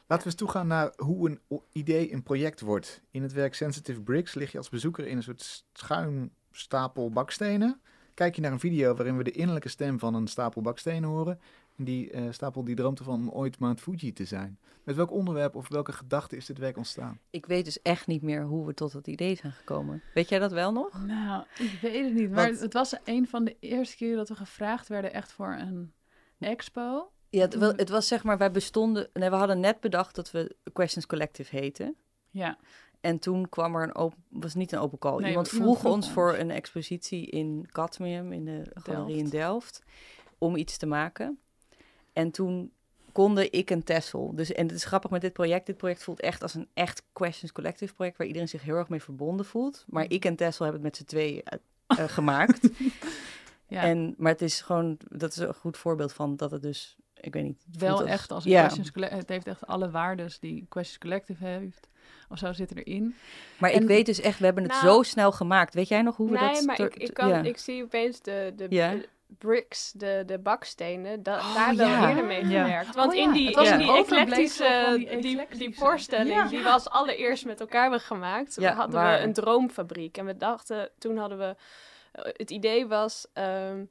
Laten 0.09 0.23
we 0.27 0.31
eens 0.31 0.41
toegaan 0.41 0.67
naar 0.67 0.93
hoe 0.95 1.29
een 1.29 1.39
idee 1.71 2.13
een 2.13 2.23
project 2.23 2.61
wordt. 2.61 3.01
In 3.11 3.21
het 3.21 3.33
werk 3.33 3.53
Sensitive 3.55 4.01
Bricks 4.01 4.33
lig 4.33 4.51
je 4.51 4.57
als 4.57 4.69
bezoeker 4.69 5.07
in 5.07 5.17
een 5.17 5.23
soort 5.23 5.65
schuin 5.73 6.31
stapel 6.51 7.09
bakstenen. 7.09 7.81
Kijk 8.13 8.35
je 8.35 8.41
naar 8.41 8.51
een 8.51 8.59
video 8.59 8.93
waarin 8.95 9.17
we 9.17 9.23
de 9.23 9.31
innerlijke 9.31 9.69
stem 9.69 9.99
van 9.99 10.13
een 10.13 10.27
stapel 10.27 10.61
bakstenen 10.61 11.09
horen. 11.09 11.39
En 11.77 11.83
die 11.83 12.11
eh, 12.11 12.23
stapel 12.31 12.63
die 12.63 12.75
droomt 12.75 12.99
ervan 12.99 13.19
om 13.19 13.29
ooit 13.29 13.59
Mount 13.59 13.81
Fuji 13.81 14.13
te 14.13 14.25
zijn. 14.25 14.59
Met 14.83 14.95
welk 14.95 15.11
onderwerp 15.11 15.55
of 15.55 15.67
welke 15.67 15.91
gedachte 15.91 16.35
is 16.35 16.45
dit 16.45 16.57
werk 16.57 16.77
ontstaan? 16.77 17.19
Ik 17.29 17.45
weet 17.45 17.65
dus 17.65 17.81
echt 17.81 18.07
niet 18.07 18.21
meer 18.21 18.43
hoe 18.43 18.65
we 18.65 18.73
tot 18.73 18.91
dat 18.91 19.07
idee 19.07 19.35
zijn 19.35 19.51
gekomen. 19.53 20.01
Weet 20.13 20.29
jij 20.29 20.39
dat 20.39 20.51
wel 20.51 20.71
nog? 20.71 21.05
Nou, 21.05 21.43
ik 21.57 21.79
weet 21.81 22.03
het 22.05 22.13
niet. 22.13 22.29
Maar 22.31 22.47
Want- 22.47 22.59
het 22.59 22.73
was 22.73 22.95
een 23.03 23.27
van 23.27 23.43
de 23.43 23.55
eerste 23.59 23.95
keren 23.97 24.17
dat 24.17 24.29
we 24.29 24.35
gevraagd 24.35 24.87
werden 24.87 25.13
echt 25.13 25.31
voor 25.31 25.53
een 25.53 25.93
expo. 26.39 27.11
Ja, 27.29 27.41
het, 27.41 27.55
wel- 27.55 27.73
het 27.75 27.89
was 27.89 28.07
zeg 28.07 28.23
maar, 28.23 28.37
wij 28.37 28.51
bestonden... 28.51 29.09
Nee, 29.13 29.29
we 29.29 29.35
hadden 29.35 29.59
net 29.59 29.79
bedacht 29.79 30.15
dat 30.15 30.31
we 30.31 30.55
Questions 30.73 31.05
Collective 31.05 31.55
heten. 31.55 31.95
Ja, 32.29 32.57
En 33.01 33.19
toen 33.19 33.49
kwam 33.49 33.75
er 33.75 33.83
een 33.83 33.95
open... 33.95 34.23
was 34.29 34.53
niet 34.55 34.71
een 34.71 34.79
open 34.79 34.97
call. 34.97 35.19
Nee, 35.19 35.29
iemand 35.29 35.51
iemand 35.51 35.67
vroeg 35.77 35.91
ons 35.93 36.05
ons. 36.05 36.13
voor 36.13 36.37
een 36.37 36.51
expositie 36.51 37.25
in 37.25 37.67
Cadmium, 37.71 38.33
in 38.33 38.45
de 38.45 38.61
galerie 38.73 39.17
in 39.17 39.29
Delft, 39.29 39.83
om 40.37 40.55
iets 40.55 40.77
te 40.77 40.85
maken. 40.85 41.39
En 42.13 42.31
toen 42.31 42.71
konden 43.11 43.51
ik 43.51 43.71
en 43.71 43.83
Tessel... 43.83 44.35
Dus, 44.35 44.51
en 44.51 44.67
het 44.67 44.75
is 44.75 44.83
grappig 44.83 45.11
met 45.11 45.21
dit 45.21 45.33
project. 45.33 45.65
Dit 45.65 45.77
project 45.77 46.03
voelt 46.03 46.19
echt 46.19 46.41
als 46.41 46.53
een 46.53 46.67
echt 46.73 47.03
Questions 47.13 47.51
Collective 47.51 47.93
project... 47.93 48.17
waar 48.17 48.27
iedereen 48.27 48.47
zich 48.49 48.61
heel 48.63 48.75
erg 48.75 48.89
mee 48.89 49.01
verbonden 49.03 49.45
voelt. 49.45 49.85
Maar 49.87 50.05
ik 50.07 50.25
en 50.25 50.35
Tessel 50.35 50.65
hebben 50.65 50.83
het 50.83 50.91
met 50.91 50.99
z'n 50.99 51.15
tweeën 51.15 51.41
uit- 51.43 51.61
eh, 51.87 52.07
gemaakt. 52.07 52.69
ja. 53.67 53.81
En, 53.83 54.15
maar 54.17 54.31
het 54.31 54.41
is 54.41 54.61
gewoon... 54.61 54.97
Dat 55.07 55.31
is 55.31 55.37
een 55.37 55.53
goed 55.53 55.77
voorbeeld 55.77 56.13
van 56.13 56.35
dat 56.35 56.51
het 56.51 56.61
dus... 56.61 56.97
Ik 57.21 57.33
weet 57.33 57.43
niet. 57.43 57.63
wel 57.77 58.07
echt 58.07 58.31
als 58.31 58.45
een 58.45 58.51
ja. 58.51 58.61
Questions 58.61 58.91
Collective. 58.91 59.21
Het 59.21 59.29
heeft 59.29 59.47
echt 59.47 59.67
alle 59.67 59.89
waardes 59.91 60.39
die 60.39 60.65
Questions 60.69 60.97
Collective 60.99 61.45
heeft. 61.45 61.87
Of 62.29 62.37
zo 62.37 62.53
zitten 62.53 62.77
erin. 62.77 63.15
Maar 63.57 63.71
En- 63.71 63.81
ik 63.81 63.87
weet 63.87 64.05
dus 64.05 64.19
echt, 64.19 64.39
we 64.39 64.45
hebben 64.45 64.63
het 64.63 64.71
Nou- 64.71 64.83
zo 64.85 65.03
snel 65.03 65.31
gemaakt. 65.31 65.73
Weet 65.73 65.87
jij 65.87 66.01
nog 66.01 66.15
hoe 66.17 66.29
we 66.31 66.37
nee, 66.39 66.53
dat... 66.53 66.65
maar 66.65 66.75
ter- 66.75 66.85
ik, 66.85 66.95
ik, 66.95 67.13
kan, 67.13 67.27
ja. 67.29 67.41
ik 67.43 67.57
zie 67.57 67.83
opeens 67.83 68.21
de, 68.21 68.53
de 68.55 68.65
Ja. 68.69 68.91
de 68.91 69.07
bricks, 69.37 69.91
de, 69.91 70.23
de 70.25 70.39
bakstenen. 70.39 71.23
Da 71.23 71.37
Oh, 71.37 71.55
daar 71.55 71.65
hebben 71.65 71.85
we 71.85 71.91
ja. 71.91 72.09
eerder 72.09 72.25
mee 72.25 72.45
Ja. 72.47 72.63
gewerkt. 72.63 72.95
Want 72.95 73.11
Oh 73.11 73.15
ja, 73.17 73.23
in 73.23 73.31
die, 73.31 73.51
was 73.51 73.67
in 73.67 73.73
een 73.73 73.79
die 73.79 73.95
eclectische, 73.97 75.05
die, 75.21 75.47
die 75.57 75.75
voorstelling, 75.77 76.35
Ja. 76.35 76.47
die 76.47 76.59
we 76.63 76.69
als 76.69 76.89
allereerst 76.89 77.45
met 77.45 77.59
elkaar 77.59 77.81
hebben 77.81 77.99
gemaakt, 77.99 78.55
Ja, 78.59 78.73
hadden 78.73 78.95
waar. 79.01 79.17
we 79.17 79.23
een 79.23 79.33
droomfabriek. 79.33 80.17
En 80.17 80.25
we 80.25 80.37
dachten, 80.37 80.89
toen 80.97 81.17
hadden 81.17 81.37
we, 81.37 81.55
eh, 82.11 82.23
het 82.33 82.51
idee 82.51 82.87
was... 82.87 83.27
ehm, 83.33 83.83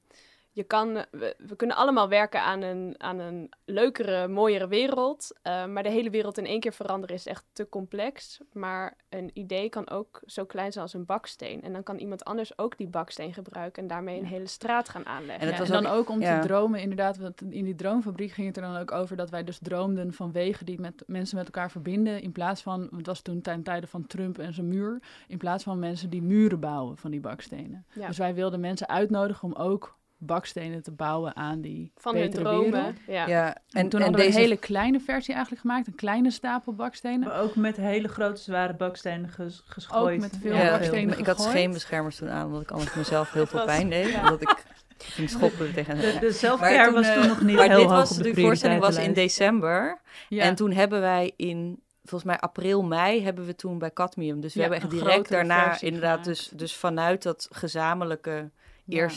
je 0.59 0.64
kan, 0.64 0.92
we, 1.11 1.35
we 1.38 1.57
kunnen 1.57 1.77
allemaal 1.77 2.09
werken 2.09 2.42
aan 2.42 2.62
een, 2.62 2.94
aan 2.97 3.18
een 3.18 3.49
leukere, 3.64 4.29
mooiere 4.29 4.68
wereld. 4.68 5.33
eh, 5.42 5.66
maar 5.66 5.83
de 5.83 5.88
hele 5.88 6.11
wereld 6.11 6.38
in 6.38 6.47
één 6.47 6.61
keer 6.61 6.73
veranderen 6.73 7.16
is 7.16 7.27
echt 7.27 7.44
te 7.53 7.68
complex. 7.68 8.40
Maar 8.53 8.97
een 9.09 9.31
idee 9.35 9.68
kan 9.68 9.90
ook 9.90 10.23
zo 10.27 10.44
klein 10.44 10.73
zijn 10.73 10.85
als 10.85 10.94
een 10.94 11.05
baksteen. 11.05 11.62
En 11.62 11.73
dan 11.73 11.83
kan 11.83 11.97
iemand 11.99 12.25
anders 12.25 12.59
ook 12.59 12.77
die 12.79 12.87
baksteen 12.88 13.33
gebruiken 13.35 13.83
en 13.83 13.88
daarmee 13.88 14.18
een 14.18 14.27
hele 14.27 14.47
straat 14.47 14.88
gaan 14.88 15.07
aanleggen. 15.07 15.40
En 15.40 15.47
het 15.47 15.55
Ja, 15.55 15.61
was 15.61 15.71
en 15.77 15.83
dan 15.83 15.92
ook- 15.92 15.99
ook 15.99 16.09
om 16.09 16.21
ja. 16.21 16.40
te 16.40 16.47
dromen, 16.47 16.81
inderdaad. 16.81 17.16
Want 17.18 17.42
in 17.42 17.64
die 17.64 17.75
droomfabriek 17.75 18.31
ging 18.33 18.47
het 18.47 18.57
er 18.57 18.62
dan 18.62 18.77
ook 18.77 18.92
over 18.92 19.16
dat 19.16 19.31
wij 19.31 19.44
dus 19.44 19.59
droomden 19.62 20.12
van 20.12 20.33
wegen 20.33 20.66
die 20.66 20.81
met 20.81 21.03
mensen 21.07 21.37
met 21.37 21.44
elkaar 21.47 21.71
verbinden. 21.71 22.23
In 22.23 22.33
plaats 22.33 22.62
van, 22.62 22.88
het 22.97 23.07
was 23.07 23.21
toen 23.23 23.40
ten 23.40 23.62
tijde 23.62 23.87
van 23.87 24.07
Trump 24.07 24.38
en 24.38 24.55
zijn 24.55 24.68
muur. 24.68 25.03
In 25.29 25.38
plaats 25.38 25.64
van 25.64 25.79
mensen 25.79 26.11
die 26.11 26.23
muren 26.23 26.61
bouwen 26.61 26.97
van 26.97 27.11
die 27.11 27.21
bakstenen. 27.21 27.87
Ja. 27.92 28.07
Dus 28.07 28.18
wij 28.18 28.35
wilden 28.35 28.61
mensen 28.61 28.88
uitnodigen 28.88 29.49
om 29.49 29.55
ook 29.55 29.97
bakstenen 30.18 30.83
te 30.83 30.90
bouwen 30.90 31.37
aan 31.37 31.61
die 31.61 31.92
van 31.96 32.16
hun 32.16 32.31
dromen. 32.31 32.70
wereld. 32.72 32.96
Ja. 33.07 33.26
Ja, 33.26 33.57
En, 33.72 33.88
toen 33.88 34.00
hadden 34.00 34.20
we 34.20 34.26
een 34.26 34.33
hele 34.33 34.57
kleine 34.57 35.00
versie 35.00 35.33
eigenlijk 35.33 35.62
gemaakt. 35.62 35.87
Een 35.87 35.94
kleine 35.94 36.31
stapel 36.31 36.72
bakstenen. 36.74 37.28
Maar 37.28 37.40
ook 37.40 37.57
met 37.57 37.76
hele 37.76 38.09
grote 38.09 38.42
zware 38.42 38.74
bakstenen 38.74 39.28
ges- 39.28 39.62
geschooid. 39.66 40.14
Ook 40.14 40.20
met 40.31 40.38
veel 40.42 40.54
Ja, 40.54 40.70
bakstenen 40.78 41.18
ik 41.18 41.26
had 41.26 41.46
geen 41.46 41.72
beschermers 41.72 42.16
toen 42.16 42.28
aan, 42.31 42.46
omdat 42.46 42.62
ik 42.62 42.70
anders 42.70 42.94
mezelf 42.94 43.33
heel 43.33 43.46
veel 43.50 43.59
was- 43.59 43.66
pijn 43.76 43.88
deed. 43.90 44.09
ja. 44.11 44.20
Omdat 44.22 44.42
ik 44.42 44.64
ging 44.98 45.31
schoppen 45.31 45.72
tegen 45.74 45.96
De, 46.00 46.16
de 46.20 46.33
selfcare 46.33 46.85
toen, 46.85 46.94
was 46.94 47.07
eh, 47.07 47.14
toen 47.14 47.26
nog 47.26 47.40
niet 47.42 47.57
Maar 47.57 47.68
heel 47.68 47.76
dit 47.78 47.87
hoog 47.87 47.96
was, 47.98 48.11
op 48.18 48.22
de 48.22 48.33
de 48.33 48.40
voorstelling 48.40 48.81
was 48.81 48.96
in 48.96 49.12
december. 49.12 50.00
Ja. 50.28 50.42
En 50.44 50.54
toen 50.54 50.72
hebben 50.72 51.00
wij 51.00 51.33
in, 51.37 51.81
volgens 52.04 52.24
mij 52.31 52.38
april, 52.40 52.83
mei, 52.83 53.22
hebben 53.22 53.46
we 53.46 53.54
toen 53.54 53.78
bij 53.78 53.92
Cadmium. 53.92 54.40
Dus 54.40 54.54
we 54.54 54.61
Ja, 54.61 54.68
hebben 54.68 54.88
echt 54.90 54.98
direct 54.98 55.28
daarna 55.28 55.81
inderdaad, 55.81 56.24
dus, 56.24 56.50
dus 56.54 56.74
vanuit 56.76 57.22
dat 57.22 57.48
gezamenlijke 57.50 58.50
Ja. 58.85 59.08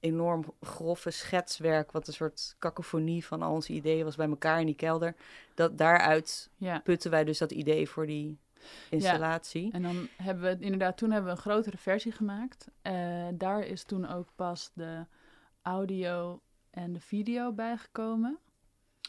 Enorm 0.00 0.44
grove 0.60 1.10
schetswerk, 1.10 1.92
wat 1.92 2.06
een 2.06 2.12
soort 2.12 2.54
kakofonie 2.58 3.26
van 3.26 3.42
al 3.42 3.52
onze 3.52 3.72
ideeën 3.72 4.04
was 4.04 4.16
bij 4.16 4.28
elkaar 4.28 4.60
in 4.60 4.66
die 4.66 4.74
kelder. 4.74 5.14
Dat 5.54 5.78
daaruit 5.78 6.50
Ja. 6.56 6.78
putten 6.78 7.10
wij 7.10 7.24
dus 7.24 7.38
dat 7.38 7.50
idee 7.52 7.88
voor 7.88 8.06
die 8.06 8.38
installatie. 8.90 9.72
En 9.72 9.82
dan 9.82 10.08
hebben 10.16 10.42
we 10.44 10.48
het 10.50 10.60
inderdaad, 10.60 10.96
toen 10.96 11.10
hebben 11.10 11.30
we 11.30 11.36
een 11.36 11.42
grotere 11.42 11.76
versie 11.76 12.12
gemaakt. 12.12 12.68
Eh, 12.82 13.26
daar 13.34 13.60
is 13.66 13.84
toen 13.84 14.08
ook 14.08 14.28
pas 14.34 14.70
de 14.74 15.06
audio 15.62 16.40
en 16.70 16.92
de 16.92 17.00
video 17.00 17.52
bijgekomen. 17.52 18.38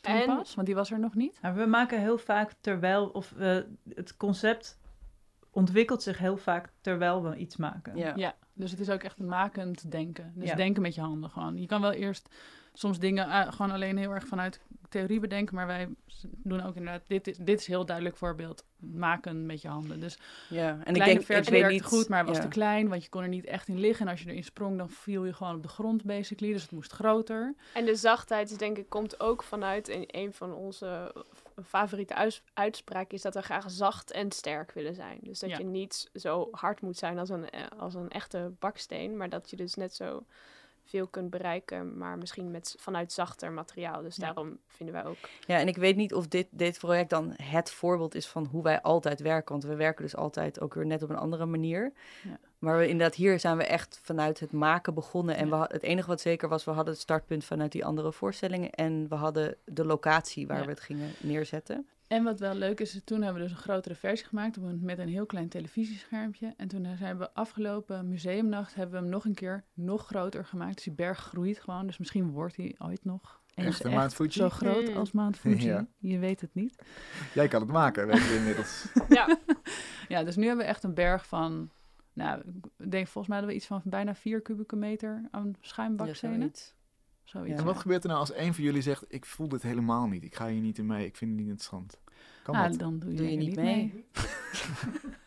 Toen 0.01 0.13
En- 0.15 0.25
pas, 0.25 0.55
want 0.55 0.67
die 0.67 0.75
was 0.75 0.91
er 0.91 0.99
nog 0.99 1.15
niet. 1.15 1.39
Maar 1.41 1.55
we 1.55 1.65
maken 1.65 1.99
heel 1.99 2.17
vaak 2.17 2.53
terwijl, 2.61 3.07
of 3.07 3.29
we, 3.29 3.67
het 3.93 4.17
concept 4.17 4.77
ontwikkelt 5.51 6.03
zich 6.03 6.17
heel 6.17 6.37
vaak 6.37 6.69
terwijl 6.81 7.23
we 7.23 7.35
iets 7.35 7.57
maken. 7.57 7.97
Ja. 7.97 8.13
Ja, 8.15 8.35
dus 8.53 8.71
het 8.71 8.79
is 8.79 8.89
ook 8.89 9.03
echt 9.03 9.19
een 9.19 9.25
makend 9.27 9.91
denken. 9.91 10.33
Dus 10.35 10.49
Ja. 10.49 10.55
denken 10.55 10.81
met 10.81 10.95
je 10.95 11.01
handen 11.01 11.29
gewoon. 11.29 11.57
Je 11.57 11.67
kan 11.67 11.81
wel 11.81 11.91
eerst 11.91 12.29
soms 12.73 12.99
dingen 12.99 13.29
eh, 13.29 13.51
gewoon 13.51 13.71
alleen 13.71 13.97
heel 13.97 14.11
erg 14.11 14.27
vanuit 14.27 14.61
theorie 14.89 15.19
bedenken. 15.19 15.55
Maar 15.55 15.67
wij 15.67 15.89
doen 16.23 16.61
ook 16.63 16.75
inderdaad, 16.75 17.01
dit, 17.07 17.27
is- 17.27 17.37
dit 17.37 17.59
is 17.59 17.67
heel 17.67 17.85
duidelijk 17.85 18.17
voorbeeld. 18.17 18.65
Maken 18.77 19.45
met 19.45 19.61
je 19.61 19.67
handen. 19.67 19.99
Dus 19.99 20.17
Ja, 20.49 20.79
en 20.83 20.95
ik 20.95 21.03
denk, 21.05 21.19
ik 21.19 21.25
versie 21.25 21.51
weet 21.51 21.61
werkte 21.61 21.71
niet... 21.73 21.83
goed, 21.83 22.09
maar 22.09 22.25
was 22.25 22.35
ja. 22.37 22.41
te 22.43 22.47
klein. 22.47 22.89
Want 22.89 23.03
je 23.03 23.09
kon 23.09 23.21
er 23.21 23.27
niet 23.27 23.45
echt 23.45 23.67
in 23.67 23.79
liggen. 23.79 24.05
En 24.05 24.11
als 24.11 24.21
je 24.21 24.29
erin 24.29 24.43
sprong, 24.43 24.77
dan 24.77 24.89
viel 24.89 25.25
je 25.25 25.33
gewoon 25.33 25.55
op 25.55 25.61
de 25.61 25.67
grond 25.67 26.03
basically. 26.03 26.53
Dus 26.53 26.61
het 26.61 26.71
moest 26.71 26.91
groter. 26.91 27.55
En 27.73 27.85
de 27.85 27.95
zachtheid, 27.95 28.51
is 28.51 28.57
denk 28.57 28.77
ik, 28.77 28.89
komt 28.89 29.19
ook 29.19 29.43
vanuit 29.43 29.89
een, 29.89 30.03
een 30.07 30.33
van 30.33 30.53
onze 30.53 31.15
f- 31.61 31.67
favoriete 31.67 32.13
uits- 32.15 32.43
uitspraken 32.53 33.15
is 33.15 33.21
dat 33.21 33.33
we 33.33 33.41
graag 33.41 33.71
zacht 33.71 34.11
en 34.11 34.31
sterk 34.31 34.71
willen 34.71 34.95
zijn. 34.95 35.19
Dus 35.21 35.39
dat 35.39 35.49
Ja. 35.49 35.57
je 35.57 35.63
niet 35.63 36.09
zo 36.13 36.47
hard 36.51 36.81
moet 36.81 36.97
zijn 36.97 37.19
als 37.19 37.29
een, 37.29 37.49
eh, 37.49 37.65
als 37.77 37.93
een 37.93 38.09
echte 38.09 38.51
baksteen, 38.59 39.17
maar 39.17 39.29
dat 39.29 39.49
je 39.49 39.55
dus 39.55 39.75
net 39.75 39.95
zo 39.95 40.25
veel 40.83 41.07
kunt 41.07 41.29
bereiken, 41.29 41.97
maar 41.97 42.17
misschien 42.17 42.51
met, 42.51 42.75
vanuit 42.79 43.11
zachter 43.11 43.51
materiaal. 43.51 44.01
Dus 44.01 44.15
Ja. 44.15 44.25
daarom 44.25 44.57
vinden 44.67 44.95
wij 44.95 45.05
ook. 45.05 45.17
Ja, 45.47 45.57
en 45.59 45.67
ik 45.67 45.77
weet 45.77 45.95
niet 45.95 46.13
of 46.13 46.27
dit, 46.27 46.47
dit 46.49 46.77
project 46.77 47.09
dan 47.09 47.33
het 47.43 47.71
voorbeeld 47.71 48.15
is 48.15 48.27
van 48.27 48.45
hoe 48.45 48.63
wij 48.63 48.81
altijd 48.81 49.19
werken. 49.19 49.51
Want 49.51 49.63
we 49.63 49.75
werken 49.75 50.03
dus 50.03 50.15
altijd 50.15 50.61
ook 50.61 50.73
weer 50.73 50.85
net 50.85 51.03
op 51.03 51.09
een 51.09 51.15
andere 51.17 51.45
manier. 51.45 51.93
Maar 52.61 52.77
we, 52.77 52.87
inderdaad, 52.87 53.15
hier 53.15 53.39
zijn 53.39 53.57
we 53.57 53.63
echt 53.63 53.99
vanuit 54.03 54.39
het 54.39 54.51
maken 54.51 54.93
begonnen. 54.93 55.35
En 55.35 55.49
we, 55.49 55.55
het 55.55 55.83
enige 55.83 56.07
wat 56.07 56.21
zeker 56.21 56.49
was, 56.49 56.63
we 56.65 56.71
hadden 56.71 56.93
het 56.93 57.01
startpunt 57.03 57.45
vanuit 57.45 57.71
die 57.71 57.85
andere 57.85 58.11
voorstellingen. 58.11 58.69
En 58.71 59.05
we 59.09 59.15
hadden 59.15 59.55
de 59.65 59.85
locatie 59.85 60.47
waar 60.47 60.57
Ja. 60.59 60.63
we 60.63 60.69
het 60.69 60.79
gingen 60.79 61.09
neerzetten. 61.19 61.87
En 62.07 62.23
wat 62.23 62.39
wel 62.39 62.53
leuk 62.53 62.79
is, 62.79 63.01
toen 63.03 63.21
hebben 63.21 63.41
we 63.41 63.47
dus 63.47 63.57
een 63.57 63.63
grotere 63.63 63.95
versie 63.95 64.27
gemaakt 64.27 64.57
met 64.81 64.99
een 64.99 65.07
heel 65.07 65.25
klein 65.25 65.49
televisieschermpje. 65.49 66.53
En 66.57 66.67
toen 66.67 66.87
zijn 66.97 67.17
we 67.17 67.33
afgelopen 67.33 68.07
museumnacht 68.07 68.75
hebben 68.75 68.95
we 68.95 69.01
hem 69.01 69.09
nog 69.11 69.25
een 69.25 69.33
keer 69.33 69.63
nog 69.73 70.05
groter 70.05 70.45
gemaakt. 70.45 70.75
Dus 70.75 70.83
die 70.83 70.93
berg 70.93 71.17
groeit 71.19 71.59
gewoon. 71.59 71.85
Dus 71.87 71.97
misschien 71.97 72.31
wordt 72.31 72.55
hij 72.55 72.75
ooit 72.77 73.05
nog 73.05 73.39
Echt 73.55 73.83
een 73.83 73.91
Mount 73.91 74.13
Fuji? 74.13 74.31
zo 74.31 74.49
groot 74.49 74.89
Mm. 74.89 74.97
als 74.97 75.11
Mount 75.11 75.37
Fuji. 75.37 75.65
Ja. 75.67 75.85
Je 75.97 76.17
weet 76.19 76.41
het 76.41 76.53
niet. 76.53 76.75
Jij 77.33 77.47
kan 77.47 77.61
het 77.61 77.69
maken, 77.71 78.07
weet 78.07 78.23
je 78.27 78.35
inmiddels. 78.35 78.85
Ja, 79.09 79.37
Ja, 80.07 80.23
dus 80.23 80.35
nu 80.35 80.45
hebben 80.47 80.65
we 80.65 80.71
echt 80.71 80.83
een 80.83 80.93
berg 80.93 81.25
van, 81.25 81.69
nou, 82.13 82.41
ik 82.77 82.91
denk 82.91 83.07
volgens 83.07 83.27
mij 83.27 83.37
hadden 83.37 83.47
we 83.47 83.55
iets 83.55 83.65
van 83.65 83.81
bijna 83.83 84.15
4 84.15 84.41
kubieke 84.41 84.75
meter 84.75 85.27
aan 85.31 85.47
Ja, 85.47 85.53
schuimbakstenen. 85.61 86.37
zoiets. 86.39 86.73
Zoiets. 87.23 87.59
En 87.59 87.65
wat 87.65 87.77
gebeurt 87.77 88.03
er 88.03 88.09
nou 88.09 88.19
als 88.21 88.33
een 88.35 88.53
van 88.53 88.63
jullie 88.63 88.81
zegt, 88.81 89.05
ik 89.07 89.25
voel 89.25 89.47
dit 89.47 89.61
helemaal 89.61 90.07
niet. 90.07 90.23
Ik 90.23 90.35
ga 90.35 90.47
hier 90.47 90.61
niet 90.61 90.77
in 90.77 90.85
mee, 90.85 91.05
ik 91.05 91.15
vind 91.15 91.31
het 91.31 91.39
niet 91.39 91.49
interessant. 91.49 91.99
Kan 92.43 92.55
Ah, 92.55 92.69
dat? 92.69 92.79
dan 92.79 92.99
doe 92.99 93.09
je, 93.11 93.15
Doe 93.17 93.31
je 93.31 93.37
niet 93.37 93.55
mee. 93.55 93.75
mee. 93.93 94.05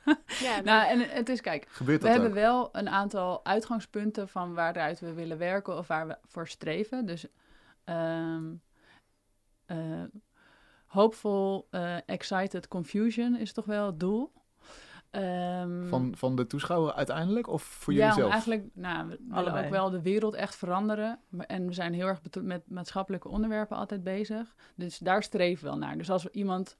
ja 0.46 0.60
Nou, 0.60 0.88
en 0.88 1.08
het 1.10 1.28
is, 1.28 1.40
kijk, 1.40 1.66
Gebeurt 1.68 2.02
We 2.02 2.04
dat 2.08 2.12
hebben 2.16 2.30
ook? 2.32 2.36
wel 2.36 2.68
een 2.72 2.88
aantal 2.88 3.44
uitgangspunten 3.44 4.28
van 4.28 4.54
waaruit 4.54 5.00
we 5.00 5.12
willen 5.12 5.38
werken 5.38 5.78
of 5.78 5.86
waar 5.86 6.06
we 6.06 6.16
voor 6.24 6.48
streven. 6.48 7.06
Dus 7.06 7.26
ehm 7.84 8.52
eh, 9.66 10.02
hopeful, 10.86 11.66
eh, 11.70 11.96
excited 12.08 12.68
confusion 12.68 13.36
is 13.36 13.52
toch 13.52 13.64
wel 13.64 13.86
het 13.86 14.00
doel. 14.00 14.32
Ehm, 15.14 15.86
Van, 15.86 16.12
van 16.16 16.36
de 16.36 16.46
toeschouwer 16.46 16.92
uiteindelijk 16.92 17.48
of 17.48 17.62
voor 17.62 17.92
ja, 17.92 17.98
jullie 17.98 18.14
om 18.14 18.20
zelf? 18.20 18.32
eigenlijk, 18.32 18.64
nou, 18.72 19.08
we 19.08 19.18
willen 19.28 19.64
ook 19.64 19.70
wel 19.70 19.90
de 19.90 20.02
wereld 20.02 20.34
echt 20.34 20.56
veranderen. 20.56 21.20
En 21.46 21.66
we 21.66 21.72
zijn 21.72 21.92
heel 21.92 22.06
erg 22.06 22.20
met 22.42 22.62
maatschappelijke 22.68 23.28
onderwerpen 23.28 23.76
altijd 23.76 24.04
bezig. 24.04 24.54
Dus 24.74 24.98
daar 24.98 25.22
streven 25.22 25.64
we 25.64 25.70
wel 25.70 25.78
naar. 25.78 25.98
Dus 25.98 26.10
als 26.10 26.28
iemand 26.28 26.76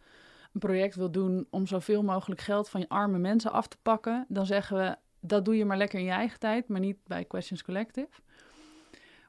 een 0.53 0.61
project 0.61 0.95
wil 0.95 1.11
doen 1.11 1.47
om 1.51 1.67
zoveel 1.67 2.03
mogelijk 2.03 2.41
geld 2.41 2.69
van 2.69 2.81
je 2.81 2.89
arme 2.89 3.19
mensen 3.19 3.53
af 3.53 3.69
te 3.69 3.77
pakken, 3.83 4.27
dan 4.29 4.47
zeggen 4.47 4.77
we 4.77 4.97
dat 5.21 5.45
doe 5.45 5.57
je 5.57 5.65
maar 5.65 5.77
lekker 5.77 5.99
in 5.99 6.05
je 6.05 6.11
eigen 6.11 6.39
tijd, 6.39 6.69
maar 6.69 6.81
niet 6.81 6.99
bij 7.07 7.25
Questions 7.25 7.63
Collective. 7.63 8.09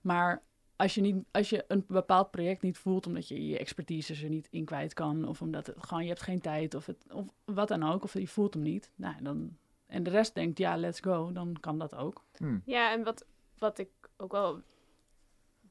Maar 0.01 0.43
als 0.75 0.95
je, 0.95 1.01
niet, 1.01 1.15
als 1.31 1.49
je 1.49 1.65
een 1.67 1.85
bepaald 1.87 2.31
project 2.31 2.61
niet 2.61 2.77
voelt 2.77 3.07
omdat 3.07 3.27
je 3.27 3.47
je 3.47 3.57
expertise 3.57 4.23
er 4.23 4.29
niet 4.29 4.47
in 4.51 4.65
kwijt 4.65 4.93
kan, 4.93 5.27
of 5.27 5.41
omdat 5.41 5.67
het 5.67 5.75
gewoon 5.79 6.03
je 6.03 6.09
hebt 6.09 6.21
geen 6.21 6.41
tijd, 6.41 6.73
of, 6.73 6.85
het, 6.85 7.05
of 7.11 7.25
wat 7.45 7.67
dan 7.67 7.83
ook, 7.83 8.03
of 8.03 8.13
je 8.13 8.27
voelt 8.27 8.53
hem 8.53 8.63
niet, 8.63 8.91
nou, 8.95 9.15
dan, 9.21 9.57
en 9.85 10.03
de 10.03 10.09
rest 10.09 10.35
denkt 10.35 10.57
ja, 10.57 10.77
let's 10.77 10.99
go, 10.99 11.31
dan 11.31 11.57
kan 11.59 11.79
dat 11.79 11.95
ook. 11.95 12.23
Hm. 12.37 12.57
Ja, 12.65 12.91
en 12.91 13.03
wat, 13.03 13.25
wat 13.57 13.77
ik 13.77 13.89
ook 14.17 14.31
wel 14.31 14.61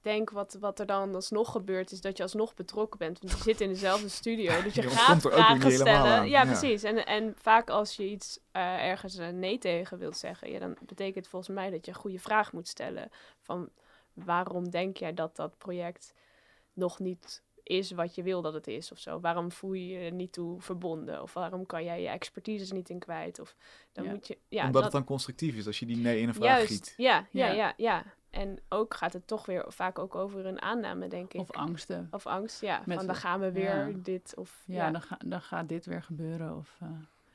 denk, 0.04 0.30
wat, 0.30 0.56
wat 0.60 0.80
er 0.80 0.86
dan 0.86 1.14
alsnog 1.14 1.52
gebeurt, 1.52 1.92
is 1.92 2.00
dat 2.00 2.16
je 2.16 2.22
alsnog 2.22 2.54
betrokken 2.54 2.98
bent. 2.98 3.20
Want 3.20 3.32
je 3.32 3.42
zit 3.42 3.60
in 3.60 3.68
dezelfde 3.68 4.08
studio, 4.08 4.52
dus 4.62 4.74
je 4.74 4.82
Je 4.82 4.88
gaat 4.88 5.12
ontkomt 5.14 5.34
er 5.34 5.40
ook 5.40 5.46
weer 5.46 5.56
vragen 5.56 5.72
stellen. 5.72 6.28
Ja, 6.28 6.42
Ja. 6.42 6.44
precies. 6.44 6.82
En, 6.82 7.06
en 7.06 7.34
vaak 7.36 7.70
als 7.70 7.96
je 7.96 8.04
iets 8.08 8.38
eh, 8.50 8.62
ergens 8.62 9.16
een 9.16 9.38
nee 9.38 9.58
tegen 9.58 9.98
wilt 9.98 10.16
zeggen, 10.16 10.50
ja, 10.50 10.58
dan 10.58 10.76
betekent 10.86 11.16
het 11.16 11.28
volgens 11.28 11.54
mij 11.54 11.70
dat 11.70 11.84
je 11.84 11.90
een 11.92 11.98
goede 11.98 12.18
vraag 12.18 12.52
moet 12.52 12.68
stellen. 12.68 13.10
Van 13.40 13.68
waarom 14.14 14.70
denk 14.70 14.96
jij 14.96 15.14
dat 15.14 15.36
dat 15.36 15.58
project 15.58 16.14
nog 16.72 16.98
niet 16.98 17.42
is 17.62 17.90
wat 17.90 18.14
je 18.14 18.22
wil 18.22 18.42
dat 18.42 18.54
het 18.54 18.66
is 18.66 18.92
of 18.92 18.98
zo? 18.98 19.20
Waarom 19.20 19.52
voel 19.52 19.72
je 19.72 19.86
je 19.88 19.98
er 19.98 20.12
niet 20.12 20.32
toe 20.32 20.60
verbonden? 20.60 21.22
Of 21.22 21.32
waarom 21.34 21.66
kan 21.66 21.84
jij 21.84 22.02
je 22.02 22.08
expertise 22.08 22.74
niet 22.74 22.88
in 22.88 22.98
kwijt? 22.98 23.38
Of 23.40 23.56
dan 23.92 24.04
Ja. 24.04 24.10
moet 24.10 24.26
je... 24.26 24.38
Ja, 24.48 24.58
Omdat 24.60 24.72
dat- 24.74 24.82
het 24.82 24.92
dan 24.92 25.04
constructief 25.04 25.56
is 25.56 25.66
als 25.66 25.78
je 25.78 25.86
die 25.86 25.96
nee 25.96 26.20
in 26.20 26.28
een 26.28 26.34
vraag 26.34 26.46
Juist, 26.48 26.66
giet. 26.72 26.94
ja, 26.96 27.26
ja, 27.30 27.46
Ja. 27.46 27.52
ja, 27.52 27.74
ja. 27.76 28.04
En 28.30 28.58
ook 28.68 28.94
gaat 28.94 29.12
het 29.12 29.26
toch 29.26 29.46
weer 29.46 29.64
vaak 29.68 29.98
ook 29.98 30.14
over 30.14 30.46
een 30.46 30.62
aanname, 30.62 31.08
denk 31.08 31.32
ik. 31.32 31.40
Of 31.40 31.50
angsten. 31.52 32.08
Of 32.10 32.26
angst, 32.26 32.60
ja. 32.60 32.82
Met- 32.86 32.96
van 32.96 33.06
dan 33.06 33.14
gaan 33.16 33.40
we 33.40 33.52
weer 33.52 33.88
ja. 33.88 33.92
dit 33.96 34.32
of... 34.36 34.62
Ja, 34.66 34.90
Dan, 34.90 35.02
ga, 35.02 35.18
dan 35.26 35.40
gaat 35.40 35.68
dit 35.68 35.86
weer 35.86 36.02
gebeuren. 36.02 36.56
Of, 36.56 36.76
eh, 36.80 36.88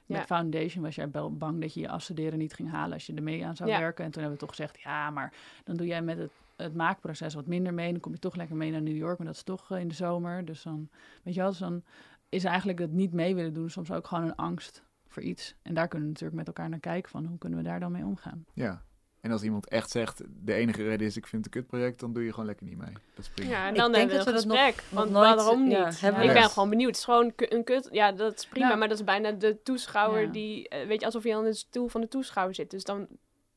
met 0.05 0.17
Ja. 0.17 0.25
Foundation 0.25 0.83
was 0.83 0.95
jij 0.95 1.11
wel 1.11 1.33
bang 1.37 1.61
dat 1.61 1.73
je 1.73 1.79
je 1.79 1.89
afstuderen 1.89 2.39
niet 2.39 2.53
ging 2.53 2.69
halen 2.71 2.93
als 2.93 3.05
je 3.05 3.13
ermee 3.13 3.45
aan 3.45 3.55
zou 3.55 3.69
Ja. 3.69 3.79
werken. 3.79 4.05
En 4.05 4.11
toen 4.11 4.21
hebben 4.21 4.39
we 4.39 4.45
toch 4.45 4.55
gezegd, 4.55 4.79
ja, 4.79 5.09
maar 5.09 5.33
dan 5.63 5.75
doe 5.75 5.87
jij 5.87 6.01
met 6.01 6.17
het, 6.17 6.31
het 6.63 6.75
maakproces 6.75 7.33
wat 7.33 7.45
minder 7.47 7.73
mee. 7.73 7.91
Dan 7.91 7.99
kom 8.01 8.11
je 8.13 8.19
toch 8.19 8.35
lekker 8.35 8.55
mee 8.55 8.71
naar 8.71 8.81
New 8.81 8.95
York, 8.97 9.17
maar 9.17 9.27
dat 9.27 9.35
is 9.35 9.43
toch 9.43 9.71
eh, 9.71 9.79
in 9.79 9.87
de 9.87 9.93
zomer. 9.95 10.45
Dus 10.45 10.61
dan, 10.63 10.89
weet 11.23 11.33
je 11.33 11.39
wel, 11.39 11.49
dus 11.49 11.59
dan 11.59 11.83
is 12.29 12.43
eigenlijk 12.43 12.79
het 12.79 12.91
niet 12.91 13.13
mee 13.13 13.35
willen 13.35 13.53
doen 13.53 13.69
soms 13.69 13.91
ook 13.91 14.07
gewoon 14.07 14.23
een 14.23 14.35
angst 14.35 14.83
voor 15.07 15.23
iets. 15.23 15.55
En 15.61 15.73
daar 15.73 15.87
kunnen 15.87 16.07
we 16.07 16.13
natuurlijk 16.13 16.37
met 16.39 16.47
elkaar 16.47 16.69
naar 16.69 16.79
kijken 16.79 17.11
van 17.11 17.25
hoe 17.25 17.37
kunnen 17.37 17.57
we 17.59 17.63
daar 17.65 17.79
dan 17.79 17.91
mee 17.91 18.05
omgaan. 18.05 18.45
Ja. 18.53 18.83
En 19.21 19.31
als 19.31 19.43
iemand 19.43 19.67
echt 19.67 19.89
zegt, 19.89 20.21
de 20.29 20.53
enige 20.53 20.83
reden 20.83 21.07
is 21.07 21.17
ik 21.17 21.27
vind 21.27 21.45
het 21.45 21.55
een 21.55 21.61
kutproject, 21.61 21.99
dan 21.99 22.13
doe 22.13 22.23
je 22.23 22.29
gewoon 22.31 22.45
lekker 22.45 22.65
niet 22.65 22.77
mee. 22.77 22.91
Dat 22.93 23.25
is 23.25 23.29
prima. 23.29 23.49
Ja, 23.51 23.63
en 23.67 23.69
Ik 23.73 23.79
dan 23.79 23.91
denk 23.91 24.09
hebben 24.11 24.25
we 24.25 24.31
dat 24.31 24.43
een 24.43 24.49
we 24.49 24.55
dat 24.55 24.57
nog- 24.57 24.65
gesprek. 24.75 24.91
nog 24.91 24.99
want 25.03 25.11
nooit- 25.11 25.35
waarom 25.35 25.63
niet? 25.63 25.71
ja, 25.71 25.87
ik 25.87 26.25
dat. 26.25 26.33
ben 26.33 26.49
gewoon 26.49 26.69
benieuwd. 26.69 26.87
Het 26.89 26.97
is 26.97 27.03
gewoon 27.03 27.33
een 27.35 27.63
kut... 27.63 27.87
Ja, 27.91 28.11
dat 28.11 28.33
is 28.37 28.47
prima, 28.47 28.67
Nou. 28.67 28.79
maar 28.79 28.87
dat 28.87 28.97
is 28.99 29.03
bijna 29.03 29.31
de 29.31 29.59
toeschouwer 29.63 30.21
Ja. 30.21 30.31
die... 30.31 30.69
eh, 30.69 30.87
weet 30.87 30.99
je, 30.99 31.05
alsof 31.05 31.23
je 31.23 31.35
aan 31.35 31.43
de 31.43 31.53
stoel 31.53 31.87
van 31.87 32.01
de 32.01 32.07
toeschouwer 32.07 32.55
zit. 32.55 32.71
Dus 32.71 32.83
dan 32.83 33.07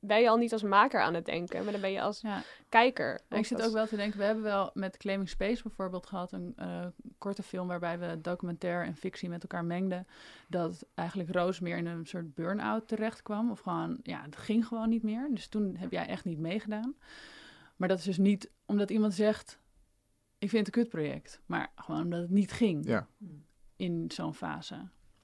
ben 0.05 0.21
je 0.21 0.29
al 0.29 0.37
niet 0.37 0.53
als 0.53 0.63
maker 0.63 1.01
aan 1.01 1.15
het 1.15 1.25
denken, 1.25 1.63
maar 1.63 1.73
dan 1.73 1.81
ben 1.81 1.93
je 1.93 2.01
als 2.01 2.21
Ja. 2.21 2.43
kijker. 2.69 3.21
Ik 3.29 3.47
zit 3.47 3.59
als- 3.59 3.67
ook 3.67 3.73
wel 3.75 3.87
te 3.87 3.97
denken, 3.97 4.19
we 4.19 4.25
hebben 4.25 4.43
wel 4.45 4.71
met 4.75 4.97
Claiming 4.97 5.29
Space 5.29 5.63
bijvoorbeeld 5.63 6.07
gehad, 6.07 6.33
een 6.33 6.53
eh, 6.57 6.87
korte 7.19 7.43
film 7.43 7.67
waarbij 7.69 7.99
we 7.99 8.21
documentaire 8.21 8.87
en 8.87 8.97
fictie 8.97 9.29
met 9.29 9.43
elkaar 9.43 9.65
mengden. 9.65 10.07
Dat 10.49 10.87
eigenlijk 10.95 11.31
Roos 11.33 11.61
meer 11.61 11.77
in 11.77 11.87
een 11.87 12.07
soort 12.07 12.35
burn-out 12.35 12.89
terecht 12.89 13.23
kwam. 13.23 13.51
Of 13.51 13.61
gewoon, 13.61 13.99
ja, 14.03 14.23
het 14.23 14.37
ging 14.37 14.67
gewoon 14.67 14.89
niet 14.89 15.03
meer. 15.03 15.29
Dus 15.31 15.49
toen 15.49 15.77
heb 15.77 15.91
jij 15.93 16.07
echt 16.07 16.25
niet 16.25 16.39
meegedaan. 16.39 16.95
Maar 17.77 17.89
dat 17.89 17.99
is 17.99 18.05
dus 18.05 18.19
niet 18.19 18.51
omdat 18.67 18.91
iemand 18.91 19.15
zegt, 19.15 19.59
ik 20.39 20.51
vind 20.51 20.67
het 20.67 20.77
een 20.77 20.83
kutproject. 20.83 21.41
Maar 21.47 21.73
gewoon 21.77 22.03
omdat 22.03 22.21
het 22.21 22.31
niet 22.31 22.53
ging 22.53 22.89
Ja. 22.89 23.07
in 23.77 24.05
zo'n 24.15 24.35
fase. 24.35 24.75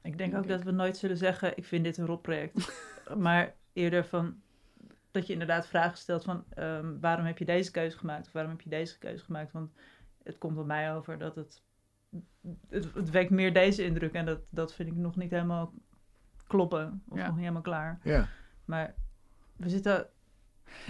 Ik 0.03 0.19
denk 0.19 0.31
Denk 0.33 0.43
ook 0.45 0.49
dat 0.49 0.63
we 0.63 0.71
nooit 0.71 0.97
zullen 0.97 1.17
zeggen, 1.17 1.57
ik 1.57 1.65
vind 1.65 1.85
dit 1.85 1.97
een 1.97 2.07
rotproject. 2.07 2.83
maar 3.17 3.55
eerder 3.73 4.05
van, 4.05 4.41
dat 5.11 5.27
je 5.27 5.33
inderdaad 5.33 5.67
vragen 5.67 5.99
stelt 5.99 6.25
van, 6.25 6.45
ehm, 6.51 6.99
waarom 7.01 7.27
heb 7.27 7.39
je 7.39 7.45
deze 7.45 7.71
keuze 7.71 7.99
gemaakt? 7.99 8.27
Of 8.27 8.33
waarom 8.33 8.53
heb 8.53 8.61
je 8.61 8.71
deze 8.71 8.99
keuze 8.99 9.25
gemaakt? 9.25 9.53
Want 9.53 9.71
het 10.23 10.39
komt 10.39 10.59
op 10.59 10.67
mij 10.67 10.95
over 10.95 11.19
dat 11.19 11.35
het, 11.37 11.63
het, 12.69 12.95
het 12.95 13.11
wekt 13.11 13.31
meer 13.31 13.53
deze 13.53 13.85
indruk. 13.85 14.13
En 14.13 14.25
dat, 14.27 14.41
dat 14.51 14.75
vind 14.75 14.89
ik 14.89 14.97
nog 14.97 15.17
niet 15.17 15.31
helemaal 15.31 15.73
kloppen. 16.47 17.03
Of 17.09 17.17
Ja. 17.19 17.23
nog 17.23 17.33
niet 17.33 17.41
helemaal 17.41 17.63
klaar. 17.63 18.01
Ja. 18.03 18.29
Maar 18.65 18.95
we 19.57 19.69
zitten 19.69 20.09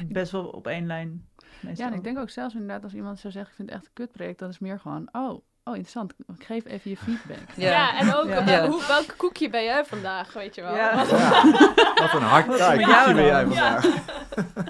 best 0.09 0.33
wel 0.33 0.49
op 0.49 0.67
één 0.67 0.87
lijn. 0.87 1.29
Meestal. 1.61 1.87
Ja, 1.87 1.93
en 1.93 1.99
ik 1.99 2.05
denk 2.05 2.19
ook 2.19 2.31
zelfs 2.31 2.55
inderdaad 2.55 2.83
als 2.83 2.95
iemand 2.95 3.19
zou 3.19 3.33
zeggen, 3.33 3.51
ik 3.51 3.57
vind 3.57 3.69
het 3.71 3.79
echt 3.79 3.87
een 3.89 3.95
kutproject. 3.95 4.39
Dat 4.39 4.51
is 4.51 4.59
meer 4.59 4.81
gewoon, 4.81 5.09
oh, 5.13 5.43
oh 5.69 5.75
interessant. 5.77 6.13
Ik 6.39 6.45
geef 6.47 6.65
even 6.67 6.91
je 6.91 6.97
feedback. 6.97 7.49
Ja. 7.57 7.71
Ja, 7.71 7.99
en 7.99 8.15
ook 8.15 8.29
Ja. 8.29 8.45
wel- 8.45 8.55
Ja. 8.55 8.67
hoe, 8.69 8.83
welk 8.89 9.15
koekje 9.17 9.51
ben 9.51 9.65
jij 9.65 9.85
vandaag, 9.85 10.33
weet 10.33 10.55
je 10.55 10.63
wel? 10.63 10.75
Ja. 10.75 10.95
Wat- 10.97 11.09
Ja. 11.19 11.43
Wat 11.95 12.13
een 12.15 12.23
hard 12.23 12.59
jou 12.59 13.15
ben 13.15 13.25
jij 13.25 13.45
vandaag. 13.47 13.85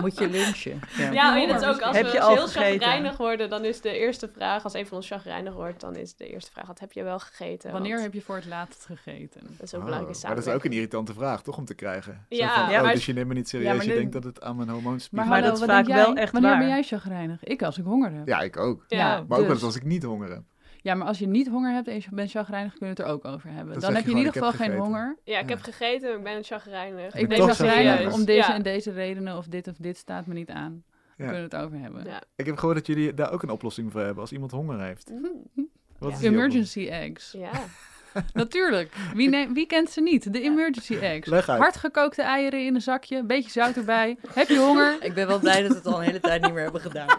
Moet 0.00 0.18
je 0.18 0.28
lunchen. 0.30 0.80
Ja. 0.96 1.10
Ja, 1.12 1.42
oh, 1.42 1.48
dat 1.48 1.62
is 1.62 1.68
ook 1.68 1.80
als 1.82 1.96
Heb 1.96 2.06
we 2.06 2.12
je 2.12 2.20
al 2.20 2.28
heel 2.34 2.46
gegeten? 2.46 2.80
chagrijnig 2.80 3.16
worden, 3.16 3.50
dan 3.50 3.64
is 3.64 3.80
de 3.80 3.98
eerste 3.98 4.30
vraag, 4.34 4.64
als 4.64 4.74
een 4.74 4.86
van 4.86 4.96
ons 4.96 5.06
chagrijnig 5.06 5.54
wordt, 5.54 5.80
dan 5.80 5.96
is 5.96 6.16
de 6.16 6.28
eerste 6.28 6.50
vraag, 6.52 6.66
wat 6.66 6.80
heb 6.80 6.92
je 6.92 7.02
wel 7.02 7.18
gegeten? 7.18 7.72
Wanneer 7.72 7.90
Want 7.90 8.02
heb 8.02 8.14
je 8.14 8.20
voor 8.22 8.34
het 8.34 8.46
laatst 8.46 8.84
gegeten? 8.86 9.40
Dat 9.42 9.62
is 9.66 9.74
ook 9.74 9.80
Oh, 9.80 9.86
belangrijke 9.86 10.26
maar 10.26 10.34
dat 10.34 10.46
is 10.46 10.52
ook 10.52 10.64
een 10.64 10.72
irritante 10.72 11.12
vraag, 11.14 11.42
toch, 11.42 11.56
om 11.56 11.64
te 11.64 11.74
krijgen? 11.74 12.12
Zo 12.30 12.36
Ja, 12.36 12.54
van, 12.60 12.70
ja, 12.72 12.76
oh, 12.78 12.84
maar- 12.84 12.92
dus 12.94 13.06
je 13.06 13.12
neemt 13.12 13.28
me 13.28 13.34
niet 13.34 13.48
serieus, 13.48 13.68
Ja, 13.70 13.74
maar 13.76 13.84
je 13.84 13.90
nu- 13.90 13.96
denkt 13.96 14.12
dat 14.12 14.24
het 14.24 14.40
aan 14.42 14.56
mijn 14.56 14.68
hormoons 14.68 15.10
Maar, 15.10 15.26
Maar 15.26 15.34
hallo, 15.38 15.50
dat 15.50 15.60
is 15.60 15.64
vaak 15.66 15.86
jij? 15.86 15.96
wel 15.96 16.14
echt 16.14 16.32
Wanneer 16.32 16.50
ben 16.50 16.58
waar. 16.60 16.68
jij 16.68 16.82
chagrijnig? 16.82 17.44
Ik 17.44 17.62
als 17.62 17.78
ik 17.78 17.84
honger 17.84 18.12
heb. 18.12 18.26
Ja, 18.26 18.40
ik 18.40 18.56
ook. 18.56 18.84
Ja, 18.88 19.08
Maar 19.08 19.20
ook 19.22 19.28
wel 19.28 19.38
dus- 19.38 19.48
eens 19.48 19.62
als 19.62 19.76
ik 19.76 19.84
niet 19.84 20.02
honger 20.02 20.30
heb. 20.30 20.42
Ja, 20.84 20.94
maar 20.94 21.06
als 21.06 21.18
je 21.18 21.26
niet 21.26 21.48
honger 21.48 21.72
hebt 21.72 21.88
en 21.88 21.94
je 21.94 22.02
bent 22.10 22.30
chagrijnig, 22.30 22.72
kun 22.72 22.86
je 22.86 22.92
het 22.92 22.98
er 22.98 23.06
ook 23.06 23.24
over 23.24 23.50
hebben. 23.50 23.80
Dan 23.80 23.94
heb 23.94 24.04
je 24.04 24.10
in 24.10 24.16
ieder 24.16 24.32
geval 24.32 24.52
geen 24.52 24.76
honger. 24.76 25.16
Ja, 25.24 25.38
ik 25.38 25.48
Ja. 25.48 25.54
heb 25.54 25.62
gegeten, 25.64 26.16
ik 26.16 26.22
ben 26.22 26.44
chagrijnig. 26.44 27.14
Ik 27.14 27.28
ben 27.28 27.42
chagrijnig 27.42 28.12
om 28.12 28.24
deze 28.24 28.48
Ja. 28.48 28.54
en 28.54 28.62
deze 28.62 28.90
redenen 28.92 29.36
of 29.36 29.46
dit 29.46 29.68
of 29.68 29.74
dit 29.78 29.96
staat 29.96 30.26
me 30.26 30.34
niet 30.34 30.50
aan. 30.50 30.82
We 31.16 31.24
kunnen 31.24 31.42
het 31.42 31.54
over 31.56 31.78
hebben. 31.78 32.04
Ja. 32.04 32.22
Ik 32.36 32.46
heb 32.46 32.56
gehoord 32.56 32.76
dat 32.76 32.86
jullie 32.86 33.14
daar 33.14 33.32
ook 33.32 33.42
een 33.42 33.50
oplossing 33.50 33.92
voor 33.92 34.00
hebben 34.00 34.20
als 34.20 34.32
iemand 34.32 34.50
honger 34.50 34.80
heeft. 34.80 35.10
Mhm. 35.10 35.22
Wat 35.98 36.08
Ja. 36.10 36.14
is 36.14 36.18
die 36.20 36.28
Emergency 36.30 36.88
eggs. 36.88 37.32
Ja. 37.32 37.50
Natuurlijk. 38.32 38.92
Wie, 39.14 39.28
neemt- 39.28 39.52
wie 39.52 39.66
kent 39.66 39.90
ze 39.90 40.00
niet? 40.00 40.32
De 40.32 40.40
emergency 40.40 40.94
eggs. 40.96 41.28
Leg 41.28 41.48
uit. 41.48 41.60
Hardgekookte 41.60 42.22
eieren 42.22 42.64
in 42.66 42.74
een 42.74 42.80
zakje, 42.80 43.16
een 43.16 43.26
beetje 43.26 43.50
zout 43.50 43.76
erbij. 43.76 44.16
Heb 44.34 44.48
je 44.48 44.58
honger? 44.58 44.96
Ik 45.00 45.14
ben 45.14 45.26
wel 45.26 45.38
blij 45.38 45.62
dat 45.62 45.70
we 45.70 45.76
het 45.76 45.86
al 45.86 45.98
een 45.98 46.04
hele 46.04 46.20
tijd 46.20 46.42
niet 46.42 46.52
meer 46.52 46.62
hebben 46.62 46.80
gedaan. 46.80 47.06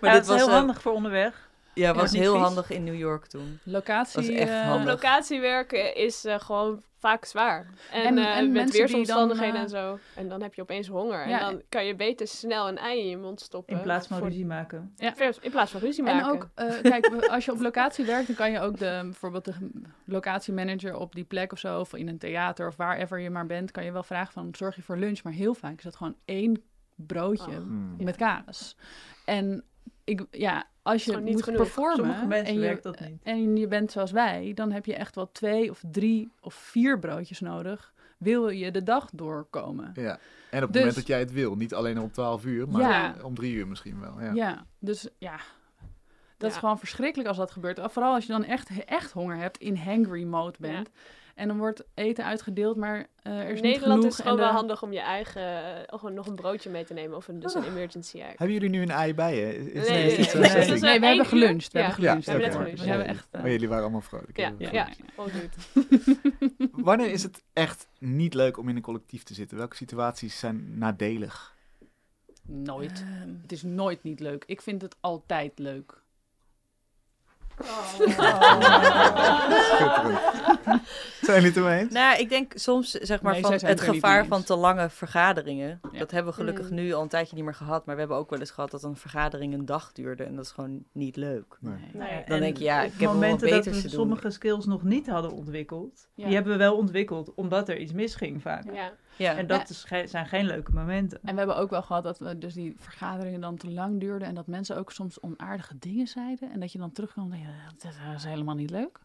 Maar 0.00 0.10
ja, 0.10 0.16
het 0.16 0.28
is 0.28 0.34
heel 0.34 0.50
handig 0.50 0.82
voor 0.82 0.92
onderweg. 0.92 1.47
Ja, 1.78 1.94
was 1.94 2.12
heel 2.12 2.32
vies. 2.34 2.42
handig 2.42 2.70
in 2.70 2.84
New 2.84 2.98
York 2.98 3.26
toen. 3.26 3.58
Locatie. 3.64 4.20
Is 4.22 4.28
echt 4.28 4.50
eh, 4.50 4.62
handig. 4.62 4.86
Locatie 4.92 5.40
werken 5.40 5.94
is 5.94 6.24
eh, 6.24 6.40
gewoon 6.40 6.82
vaak 6.98 7.24
zwaar. 7.24 7.66
En, 7.92 8.04
En- 8.04 8.18
eh, 8.18 8.36
en 8.36 8.52
met 8.52 8.70
weersomstandigheden 8.70 9.54
dan, 9.54 9.62
en 9.62 9.68
zo. 9.68 9.98
En 10.14 10.28
dan 10.28 10.42
heb 10.42 10.54
je 10.54 10.62
opeens 10.62 10.88
honger. 10.88 11.28
Ja. 11.28 11.40
En 11.40 11.52
dan 11.52 11.62
kan 11.68 11.84
je 11.86 11.94
beter 11.94 12.26
snel 12.28 12.68
een 12.68 12.78
ei 12.78 13.00
in 13.00 13.08
je 13.08 13.16
mond 13.16 13.40
stoppen. 13.40 13.76
In 13.76 13.82
plaats 13.82 14.06
van 14.06 14.18
voor- 14.18 14.26
ruzie 14.28 14.46
maken. 14.46 14.92
Ja. 14.96 15.14
In 15.40 15.50
plaats 15.50 15.70
van 15.70 15.80
ruzie 15.80 16.06
En 16.06 16.16
maken. 16.16 16.32
ook, 16.32 16.48
eh, 16.54 16.80
kijk, 16.82 17.26
als 17.26 17.44
je 17.44 17.52
op 17.52 17.60
locatie 17.60 18.04
werkt, 18.04 18.26
dan 18.26 18.36
kan 18.36 18.50
je 18.50 18.60
ook 18.60 18.78
de, 18.78 18.98
bijvoorbeeld 19.02 19.44
de 19.44 19.54
locatiemanager 20.04 20.96
op 20.96 21.14
die 21.14 21.24
plek 21.24 21.52
of 21.52 21.58
zo, 21.58 21.80
of 21.80 21.94
in 21.94 22.08
een 22.08 22.18
theater 22.18 22.66
of 22.68 22.76
wherever 22.76 23.18
je 23.20 23.30
maar 23.30 23.46
bent, 23.46 23.70
kan 23.70 23.84
je 23.84 23.92
wel 23.92 24.02
vragen 24.02 24.32
van, 24.32 24.48
zorg 24.56 24.76
je 24.76 24.82
voor 24.82 24.96
lunch? 24.96 25.22
Maar 25.22 25.32
heel 25.32 25.54
vaak 25.54 25.76
is 25.78 25.84
dat 25.84 25.96
gewoon 25.96 26.16
één 26.24 26.62
broodje 26.94 27.50
Oh. 27.50 27.98
Met 28.04 28.16
kaas. 28.16 28.76
En 29.24 29.64
ik, 30.08 30.24
ja, 30.30 30.66
als 30.82 31.04
je 31.04 31.16
niet 31.16 31.32
moet 31.34 31.42
genoeg. 31.42 31.60
performen 31.60 32.30
en, 32.44 32.54
je, 32.54 32.60
werkt 32.60 32.82
dat 32.82 33.00
niet. 33.00 33.22
en 33.22 33.56
je 33.56 33.66
bent 33.68 33.92
zoals 33.92 34.10
wij, 34.10 34.52
dan 34.54 34.72
heb 34.72 34.86
je 34.86 34.94
echt 34.94 35.14
wel 35.14 35.32
twee 35.32 35.70
of 35.70 35.82
drie 35.90 36.30
of 36.40 36.54
vier 36.54 36.98
broodjes 36.98 37.40
nodig. 37.40 37.92
Wil 38.18 38.48
je 38.48 38.70
de 38.70 38.82
dag 38.82 39.08
doorkomen? 39.12 39.90
Ja. 39.94 40.18
En 40.50 40.56
op 40.58 40.62
het 40.62 40.72
Dus- 40.72 40.76
moment 40.76 40.94
dat 40.94 41.06
jij 41.06 41.18
het 41.18 41.32
wil. 41.32 41.54
Niet 41.56 41.74
alleen 41.74 42.00
om 42.00 42.10
12 42.10 42.44
uur, 42.44 42.68
maar 42.68 42.80
Ja. 42.80 43.14
om 43.22 43.34
drie 43.34 43.52
uur 43.54 43.66
misschien 43.68 44.00
wel. 44.00 44.20
Ja. 44.20 44.32
Ja, 44.32 44.66
dus 44.78 45.08
ja. 45.18 45.36
Dat 46.36 46.48
is 46.48 46.54
Ja. 46.54 46.60
gewoon 46.60 46.78
verschrikkelijk 46.78 47.28
als 47.28 47.36
dat 47.38 47.50
gebeurt. 47.50 47.80
Vooral 47.82 48.14
als 48.14 48.26
je 48.26 48.32
dan 48.32 48.44
echt, 48.44 48.84
echt 48.84 49.12
honger 49.12 49.36
hebt, 49.36 49.58
in 49.58 49.76
hangry 49.76 50.24
mode 50.24 50.56
bent. 50.60 50.88
En 51.38 51.48
dan 51.48 51.58
wordt 51.58 51.84
eten 51.94 52.24
uitgedeeld, 52.24 52.76
maar 52.76 53.06
eh, 53.22 53.32
er 53.32 53.42
is 53.42 53.46
in 53.48 53.54
niet 53.54 53.62
Nederland 53.62 53.92
genoeg. 53.92 54.04
is 54.06 54.12
het 54.16 54.22
gewoon 54.26 54.32
en 54.38 54.42
wel 54.44 54.48
de- 54.52 54.56
handig 54.58 54.82
om 54.82 54.92
je 54.92 55.00
eigen... 55.00 55.42
eh, 55.42 55.98
gewoon 55.98 56.14
nog 56.14 56.26
een 56.26 56.34
broodje 56.34 56.70
mee 56.70 56.84
te 56.84 56.92
nemen. 56.94 57.16
Of 57.16 57.28
een, 57.28 57.40
dus 57.40 57.54
een 57.54 57.64
emergency 57.64 58.18
egg. 58.20 58.28
Hebben 58.28 58.52
jullie 58.52 58.68
nu 58.68 58.82
een 58.82 58.90
ei 58.90 59.14
bij 59.14 59.36
je? 59.36 59.72
Is, 59.72 59.88
Nee, 59.88 60.12
is 60.12 60.32
nee, 60.32 60.42
eh, 60.42 60.80
we 60.80 60.88
hebben 60.88 61.16
uur? 61.16 61.24
geluncht. 61.24 61.72
We 61.72 61.78
Ja. 61.78 61.84
hebben 61.84 62.04
Ja, 62.04 62.08
geluncht. 62.20 62.26
we 62.26 62.30
hebben 62.32 62.48
net 62.50 62.56
oké. 62.56 62.64
geluncht. 62.64 62.82
We 62.84 62.88
hebben 62.88 63.06
echt... 63.08 63.26
eh, 63.30 63.40
Maar 63.40 63.50
jullie 63.50 63.68
waren 63.68 63.82
allemaal 63.82 64.00
vrolijk. 64.00 64.36
Ja, 64.36 64.52
Ja. 64.58 64.88
Wanneer 66.88 67.10
is 67.10 67.22
het 67.22 67.42
echt 67.52 67.86
niet 67.98 68.34
leuk 68.34 68.56
om 68.58 68.68
in 68.68 68.76
een 68.76 68.82
collectief 68.82 69.22
te 69.22 69.34
zitten? 69.34 69.56
Welke 69.56 69.76
situaties 69.76 70.38
zijn 70.38 70.78
nadelig? 70.78 71.54
Nooit. 72.42 73.04
Ehm, 73.20 73.32
Het 73.42 73.52
is 73.52 73.62
nooit 73.62 74.02
niet 74.02 74.20
leuk. 74.20 74.44
Ik 74.46 74.60
vind 74.62 74.82
het 74.82 74.96
altijd 75.00 75.58
leuk. 75.58 75.96
Schitterend. 79.68 80.18
Zijn 81.28 81.42
jullie 81.42 81.56
het 81.56 81.64
ermee 81.66 81.80
eens? 81.84 81.92
Nou, 81.92 82.18
ik 82.20 82.28
denk 82.28 82.52
soms 82.54 82.90
zeg 82.90 83.22
maar 83.22 83.32
Nee, 83.32 83.42
van 83.42 83.52
het 83.52 83.80
gevaar 83.80 84.26
van 84.26 84.42
te 84.42 84.56
lange 84.56 84.90
vergaderingen. 84.90 85.80
Ja. 85.92 85.98
Dat 85.98 86.10
hebben 86.10 86.32
we 86.32 86.38
gelukkig 86.38 86.68
Mm. 86.68 86.74
nu 86.74 86.92
al 86.92 87.02
een 87.02 87.08
tijdje 87.08 87.34
niet 87.36 87.44
meer 87.44 87.54
gehad. 87.54 87.86
Maar 87.86 87.94
we 87.94 88.00
hebben 88.00 88.18
ook 88.18 88.30
wel 88.30 88.38
eens 88.38 88.50
gehad 88.50 88.70
dat 88.70 88.82
een 88.82 88.96
vergadering 88.96 89.54
een 89.54 89.64
dag 89.64 89.92
duurde. 89.92 90.24
En 90.24 90.34
dat 90.36 90.44
is 90.44 90.50
gewoon 90.50 90.84
niet 90.92 91.16
leuk. 91.16 91.56
Nee. 91.60 91.74
Nee. 91.92 92.08
Dan 92.26 92.34
En 92.36 92.40
denk 92.40 92.56
je, 92.56 92.64
ja, 92.64 92.82
ik 92.82 92.90
heb 92.92 93.00
wel 93.00 93.18
wat 93.30 93.40
dat 93.40 93.50
we 93.50 93.60
te 93.60 93.70
doen. 93.70 93.90
sommige 93.90 94.30
skills 94.30 94.66
nog 94.66 94.82
niet 94.82 95.06
hadden 95.08 95.32
ontwikkeld, 95.32 96.08
Ja. 96.14 96.24
die 96.24 96.34
hebben 96.34 96.52
we 96.52 96.58
wel 96.58 96.76
ontwikkeld 96.76 97.34
omdat 97.34 97.68
er 97.68 97.78
iets 97.78 97.92
misging 97.92 98.42
vaak. 98.42 98.64
Ja. 98.72 98.92
Ja. 99.16 99.36
En 99.36 99.46
dat 99.46 99.68
is 99.68 99.84
ge- 99.84 100.06
zijn 100.06 100.26
geen 100.26 100.44
leuke 100.46 100.72
momenten. 100.72 101.18
En 101.22 101.32
we 101.32 101.38
hebben 101.38 101.56
ook 101.56 101.70
wel 101.70 101.82
gehad 101.82 102.02
dat 102.04 102.18
we 102.18 102.38
dus 102.38 102.54
die 102.54 102.74
vergaderingen 102.78 103.40
dan 103.40 103.56
te 103.56 103.70
lang 103.70 104.00
duurden. 104.00 104.28
En 104.28 104.34
dat 104.34 104.46
mensen 104.46 104.76
ook 104.76 104.92
soms 104.92 105.20
onaardige 105.20 105.78
dingen 105.78 106.06
zeiden. 106.06 106.50
En 106.52 106.60
dat 106.60 106.72
je 106.72 106.78
dan 106.78 106.92
terugkwam 106.92 107.32
en 107.32 107.40
dat 107.78 107.92
is 108.16 108.24
helemaal 108.24 108.54
niet 108.54 108.70
leuk. 108.70 108.98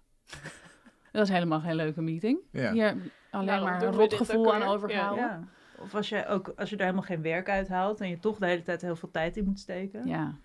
Dat 1.13 1.23
is 1.27 1.29
helemaal 1.33 1.59
geen 1.59 1.75
leuke 1.75 2.01
meeting. 2.01 2.39
Ja. 2.51 2.71
Hier 2.71 2.95
alleen 3.31 3.45
Waarom 3.45 3.69
maar 3.69 3.83
een 3.83 3.93
rotgevoel 3.93 4.53
aan 4.53 4.63
overgehouden. 4.63 5.23
Ja. 5.23 5.29
Ja. 5.29 5.83
Of 5.83 5.95
als 5.95 6.09
je, 6.09 6.27
ook, 6.27 6.53
als 6.55 6.69
je 6.69 6.75
er 6.75 6.81
helemaal 6.81 7.03
geen 7.03 7.21
werk 7.21 7.49
uit 7.49 7.67
haalt 7.67 8.01
en 8.01 8.09
je 8.09 8.19
toch 8.19 8.37
de 8.37 8.45
hele 8.45 8.61
tijd 8.63 8.81
heel 8.81 8.95
veel 8.95 9.11
tijd 9.11 9.37
in 9.37 9.45
moet 9.45 9.59
steken. 9.59 10.07
Maar 10.07 10.35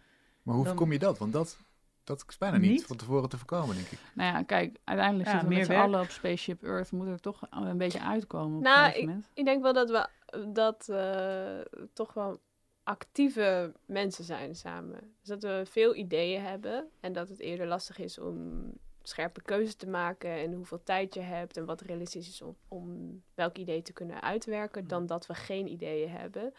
hoe 0.43 0.55
Dan- 0.55 0.65
voorkom 0.65 0.93
je 0.93 0.99
dat? 0.99 1.19
Want 1.19 1.33
dat, 1.33 1.59
dat 2.05 2.25
is 2.29 2.39
bijna 2.39 2.57
niet, 2.57 2.71
Niet? 2.71 2.87
van 2.87 2.97
tevoren 2.97 3.29
te 3.29 3.37
voorkomen, 3.37 3.75
denk 3.77 3.87
ik. 3.89 3.99
Nou 4.15 4.35
ja, 4.37 4.43
kijk, 4.43 4.79
uiteindelijk 4.85 5.27
Ja, 5.29 5.31
zitten 5.35 5.49
we 5.49 5.55
meer 5.55 5.67
met 5.69 5.77
z'n 5.77 5.83
allen 5.83 6.01
op 6.01 6.09
Spaceship 6.11 6.63
Earth. 6.63 6.93
Moeten 6.93 7.13
er 7.15 7.21
toch 7.21 7.43
een 7.51 7.79
beetje 7.79 8.01
uitkomen 8.03 8.57
op 8.57 8.63
Nou, 8.63 8.79
een 8.79 8.85
gegeven 8.85 9.07
moment. 9.09 9.31
Ik 9.35 9.45
denk 9.45 9.63
wel 9.63 9.73
dat 9.73 9.91
we 9.91 10.09
dat, 10.53 10.89
eh, 10.89 11.83
toch 11.93 12.15
wel 12.15 12.41
actieve 12.83 13.73
mensen 13.87 14.25
zijn 14.25 14.55
samen. 14.55 14.99
Dus 15.21 15.29
dat 15.29 15.43
we 15.43 15.63
veel 15.71 15.95
ideeën 15.95 16.43
hebben 16.43 16.89
en 17.01 17.13
dat 17.13 17.29
het 17.29 17.41
eerder 17.41 17.67
lastig 17.67 17.99
is 17.99 18.19
om 18.19 18.63
scherpe 19.09 19.43
keuzes 19.43 19.75
te 19.75 19.89
maken 19.89 20.31
en 20.31 20.53
hoeveel 20.53 20.83
tijd 20.83 21.15
je 21.15 21.21
hebt 21.21 21.57
en 21.57 21.65
wat 21.65 21.81
realistisch 21.81 22.29
is 22.29 22.43
om, 22.43 22.57
om 22.69 23.23
welk 23.35 23.59
idee 23.59 23.83
te 23.83 23.93
kunnen 23.93 24.23
uitwerken, 24.23 24.89
dan 24.89 25.07
dat 25.07 25.27
we 25.27 25.35
geen 25.35 25.67
ideeën 25.67 26.11
hebben. 26.11 26.55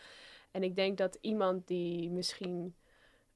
En 0.51 0.63
ik 0.63 0.75
denk 0.75 0.97
dat 0.97 1.17
iemand 1.21 1.67
die 1.67 2.09
misschien 2.09 2.75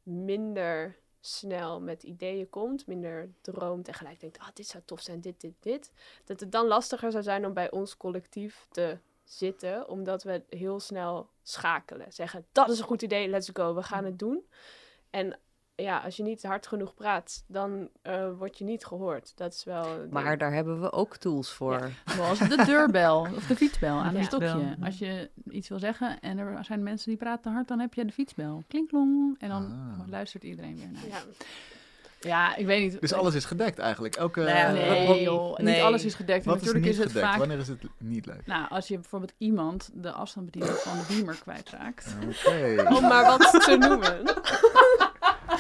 minder 0.04 0.98
snel 1.20 1.82
met 1.82 2.04
ideeën 2.04 2.50
komt, 2.50 2.88
minder 2.88 3.30
droomt 3.42 3.88
en 3.88 3.94
gelijk 3.94 4.20
denkt, 4.20 4.40
ah, 4.40 4.48
dit 4.54 4.68
zou 4.68 4.84
tof 4.86 5.02
zijn, 5.02 5.22
dit, 5.22 5.42
dit, 5.42 5.54
dit, 5.60 5.92
dat 6.26 6.40
het 6.40 6.52
dan 6.52 6.68
lastiger 6.68 7.12
zou 7.12 7.24
zijn 7.24 7.46
om 7.46 7.54
bij 7.54 7.72
ons 7.72 7.98
collectief 7.98 8.68
te 8.72 8.98
zitten, 9.24 9.88
omdat 9.88 10.24
we 10.24 10.44
heel 10.50 10.80
snel 10.80 11.30
schakelen. 11.42 12.14
Zeggen, 12.14 12.46
dat 12.52 12.70
is 12.70 12.80
een 12.80 12.86
goed 12.86 13.02
idee, 13.02 13.28
let's 13.28 13.50
go, 13.54 13.76
we 13.76 13.84
gaan 13.84 14.06
het 14.06 14.20
doen. 14.20 14.46
En 15.10 15.40
ja, 15.76 15.98
als 16.00 16.16
je 16.18 16.24
niet 16.24 16.44
hard 16.44 16.68
genoeg 16.68 16.94
praat, 16.94 17.44
dan 17.48 17.90
eh, 18.02 18.26
word 18.38 18.58
je 18.58 18.64
niet 18.64 18.86
gehoord. 18.86 19.32
Dat 19.36 19.54
is 19.54 19.64
wel... 19.64 19.88
Maar 20.10 20.38
daar 20.38 20.54
hebben 20.54 20.82
we 20.82 20.92
ook 20.92 21.18
tools 21.18 21.52
voor. 21.52 21.90
Zoals 22.16 22.40
de 22.40 22.64
deurbel 22.66 23.20
of 23.36 23.48
de 23.48 23.56
fietsbel 23.56 23.96
aan 23.98 24.16
een 24.16 24.24
stokje. 24.24 24.76
Als 24.84 24.98
je 25.00 25.30
iets 25.50 25.70
wil 25.70 25.80
zeggen 25.80 26.20
en 26.20 26.38
er 26.38 26.66
zijn 26.66 26.84
mensen 26.84 27.10
die 27.10 27.18
praten 27.20 27.42
te 27.44 27.50
hard, 27.50 27.68
dan 27.68 27.80
heb 27.80 27.94
je 27.94 28.06
de 28.06 28.12
fietsbel. 28.12 28.64
Klinklong. 28.68 29.36
En 29.40 29.50
dan 29.50 29.64
Ah. 29.64 30.08
luistert 30.10 30.44
iedereen 30.44 30.76
weer 30.78 30.90
naar. 30.92 31.02
je. 31.04 31.10
Ja. 31.10 31.18
Ja, 32.20 32.56
ik 32.56 32.66
weet 32.66 32.92
niet. 32.92 33.02
Dus 33.02 33.14
alles 33.14 33.34
is 33.36 33.46
gedekt 33.46 33.80
eigenlijk. 33.80 34.16
Elke, 34.16 34.42
ja, 34.42 34.66
wat- 34.66 34.82
Nee, 34.82 35.08
wat, 35.08 35.20
joh. 35.20 35.58
nee. 35.58 35.74
Niet 35.76 35.84
alles 35.84 36.06
is 36.06 36.14
gedekt. 36.14 36.40
Is 36.46 36.54
natuurlijk 36.54 36.84
niet 36.86 36.94
is 36.94 36.98
het 36.98 37.08
gedekt? 37.08 37.26
vaak... 37.26 37.38
Wanneer 37.38 37.58
is 37.58 37.68
het 37.68 37.82
niet 37.98 38.26
leuk? 38.26 38.46
Nou, 38.46 38.70
als 38.70 38.88
je 38.88 38.96
bijvoorbeeld 38.96 39.34
iemand 39.38 39.90
de 39.94 40.12
afstandsbediening 40.12 40.78
van 40.80 40.98
de 40.98 41.06
beamer 41.08 41.36
kwijtraakt. 41.42 42.16
Oké. 42.46 42.84
Om 42.98 43.02
maar 43.02 43.26
wat 43.26 43.64
te 43.64 43.78
noemen. 43.78 44.24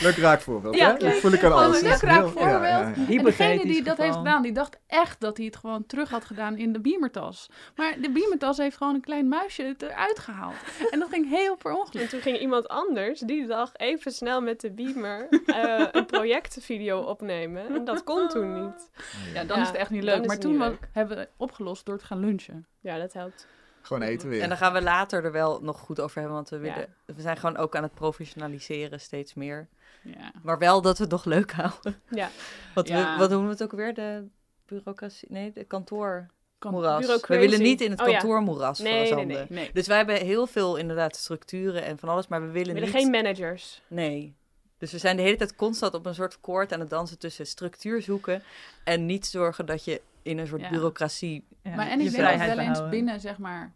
Leuk 0.02 0.16
raakvoorbeeld, 0.16 0.76
Ja, 0.76 0.92
hè? 0.92 0.98
Dat 0.98 1.14
voel 1.14 1.32
ik 1.32 1.44
aan 1.44 1.52
alles. 1.54 1.82
leuk 1.82 1.92
raakvoorbeeld. 2.02 2.40
ja, 2.40 2.68
ja, 2.68 2.68
ja. 2.80 2.84
En 2.84 2.94
degene 2.94 3.06
Hypothetisch 3.08 3.72
die 3.72 3.84
dat 3.84 3.98
heeft 3.98 4.16
gedaan, 4.16 4.42
die 4.42 4.52
dacht 4.52 4.78
echt 4.88 5.20
dat 5.20 5.38
hij 5.38 5.46
het 5.46 5.56
gewoon 5.56 5.86
terug 5.86 6.10
had 6.10 6.26
gedaan 6.26 6.58
in 6.58 6.74
de 6.74 6.80
beamertas. 6.80 7.50
Maar 7.76 7.96
de 8.02 8.10
beamertas 8.12 8.58
heeft 8.58 8.78
gewoon 8.78 8.96
een 8.96 9.02
klein 9.02 9.28
muisje 9.28 9.76
eruit 9.78 10.20
gehaald. 10.20 10.56
En 10.92 11.00
dat 11.00 11.10
ging 11.10 11.30
heel 11.30 11.56
per 11.56 11.72
ongeluk. 11.78 12.02
En 12.04 12.10
toen 12.10 12.22
ging 12.22 12.40
iemand 12.40 12.68
anders 12.68 13.20
die 13.20 13.48
dag 13.48 13.72
even 13.74 14.12
snel 14.12 14.42
met 14.42 14.62
de 14.62 14.72
beamer 14.72 15.28
eh, 15.46 15.86
een 15.92 16.06
projectvideo 16.06 17.00
opnemen. 17.00 17.76
En 17.76 17.86
dat 17.86 18.04
kon 18.04 18.28
toen 18.28 18.64
niet. 18.64 18.90
Ja, 19.34 19.44
dan 19.44 19.56
Ja, 19.58 19.62
is 19.62 19.68
het 19.68 19.78
echt 19.78 19.90
niet 19.90 20.04
leuk. 20.04 20.26
Maar 20.26 20.38
toen 20.40 20.58
leuk. 20.58 20.78
hebben 20.92 21.16
we 21.16 21.22
het 21.22 21.32
opgelost 21.38 21.86
door 21.86 21.98
te 21.98 22.06
gaan 22.06 22.20
lunchen. 22.20 22.66
Ja, 22.80 22.98
dat 22.98 23.14
helpt. 23.14 23.48
Gewoon 23.82 24.02
eten 24.02 24.30
weer. 24.30 24.42
En 24.42 24.48
dan 24.50 24.58
gaan 24.58 24.74
we 24.74 24.82
later 24.82 25.26
er 25.26 25.32
wel 25.32 25.60
nog 25.62 25.80
goed 25.80 26.00
over 26.00 26.16
hebben. 26.18 26.36
Want 26.36 26.50
we, 26.50 26.56
Ja. 26.56 26.62
willen, 26.62 26.94
we 27.06 27.22
zijn 27.22 27.38
gewoon 27.38 27.58
ook 27.58 27.76
aan 27.76 27.84
het 27.84 27.94
professionaliseren 27.94 29.00
steeds 29.00 29.34
meer. 29.34 29.68
Ja. 30.04 30.32
Maar 30.44 30.58
wel 30.58 30.82
dat 30.82 30.98
we 30.98 31.04
het 31.04 31.12
nog 31.12 31.26
leuk 31.26 31.52
houden. 31.52 32.02
Ja. 32.10 32.30
Wat, 32.76 32.88
Ja. 32.88 33.14
we, 33.14 33.20
wat 33.20 33.30
doen 33.30 33.44
we 33.44 33.50
het 33.50 33.64
ook 33.64 33.72
weer? 33.72 33.94
De 33.94 34.28
bureaucratie? 34.66 35.28
Nee, 35.32 35.52
de 35.52 35.64
kantoormoeras. 35.64 36.28
Kan- 36.60 36.72
Bureau 36.72 37.22
We 37.28 37.38
willen 37.38 37.62
niet 37.62 37.82
in 37.82 37.92
het 37.92 38.02
Oh 38.02 38.08
ja. 38.08 38.12
kantoormoeras 38.18 38.80
Nee, 38.80 38.92
nee, 38.94 39.08
verzanden. 39.08 39.38
nee. 39.38 39.46
Nee. 39.50 39.70
Dus 39.74 39.88
wij 39.88 39.98
hebben 39.98 40.16
heel 40.16 40.48
veel 40.48 40.76
inderdaad 40.76 41.16
structuren 41.16 41.84
en 41.84 41.98
van 41.98 42.10
alles, 42.10 42.28
maar 42.28 42.42
we 42.42 42.48
willen, 42.48 42.68
We 42.68 42.74
willen 42.80 42.88
niet... 42.96 42.98
geen 43.04 43.12
managers. 43.12 43.82
Nee. 43.88 44.36
Dus 44.78 44.92
we 44.92 44.98
zijn 44.98 45.16
de 45.16 45.22
hele 45.22 45.36
tijd 45.38 45.56
constant 45.56 45.94
op 45.94 46.06
een 46.06 46.16
soort 46.16 46.40
koord 46.42 46.74
aan 46.74 46.80
het 46.80 46.90
dansen 46.90 47.20
tussen 47.20 47.48
structuur 47.48 48.02
zoeken 48.02 48.44
en 48.84 49.06
niet 49.06 49.26
zorgen 49.26 49.66
dat 49.66 49.84
je 49.86 50.02
in 50.22 50.38
een 50.38 50.48
soort 50.48 50.62
Ja. 50.62 50.70
bureaucratie... 50.70 51.46
Ja, 51.64 51.76
maar 51.76 51.88
en 51.88 52.00
ik 52.00 52.12
denk 52.12 52.16
vrijheid 52.16 52.56
wel 52.56 52.66
eens 52.66 52.90
binnen, 52.90 53.20
zeg 53.20 53.38
maar, 53.38 53.74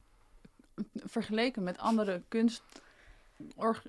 vergeleken 1.06 1.64
met 1.64 1.78
andere 1.78 2.22
kunst, 2.28 2.64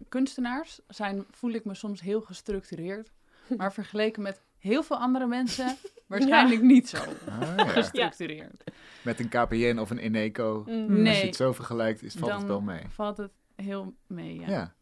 kunstenaars, 0.09 0.80
zijn, 0.88 1.24
voel 1.30 1.51
ik 1.51 1.64
me 1.64 1.74
soms 1.74 2.01
heel 2.01 2.20
gestructureerd. 2.20 3.11
Maar 3.57 3.72
vergeleken 3.72 4.22
met 4.22 4.40
heel 4.59 4.82
veel 4.82 4.96
andere 4.96 5.26
mensen, 5.26 5.76
waarschijnlijk 6.07 6.62
niet 6.62 6.88
zo 6.88 6.96
Ah, 7.28 7.53
ja. 7.57 7.64
gestructureerd. 7.66 8.64
Met 9.03 9.20
een 9.20 9.28
KPN 9.28 9.78
of 9.78 9.90
een 9.90 9.99
Eneco. 9.99 10.64
Mm. 10.66 11.07
Als 11.07 11.20
je 11.20 11.26
het 11.26 11.36
zo 11.36 11.53
vergelijkt, 11.53 12.03
is, 12.03 12.14
valt 12.14 12.30
het 12.32 12.40
Dan 12.40 12.49
wel 12.49 12.61
mee. 12.61 12.82
valt 12.88 13.16
het 13.16 13.32
heel 13.57 13.94
mee, 14.07 14.40
ja. 14.40 14.49
Ja. 14.49 14.74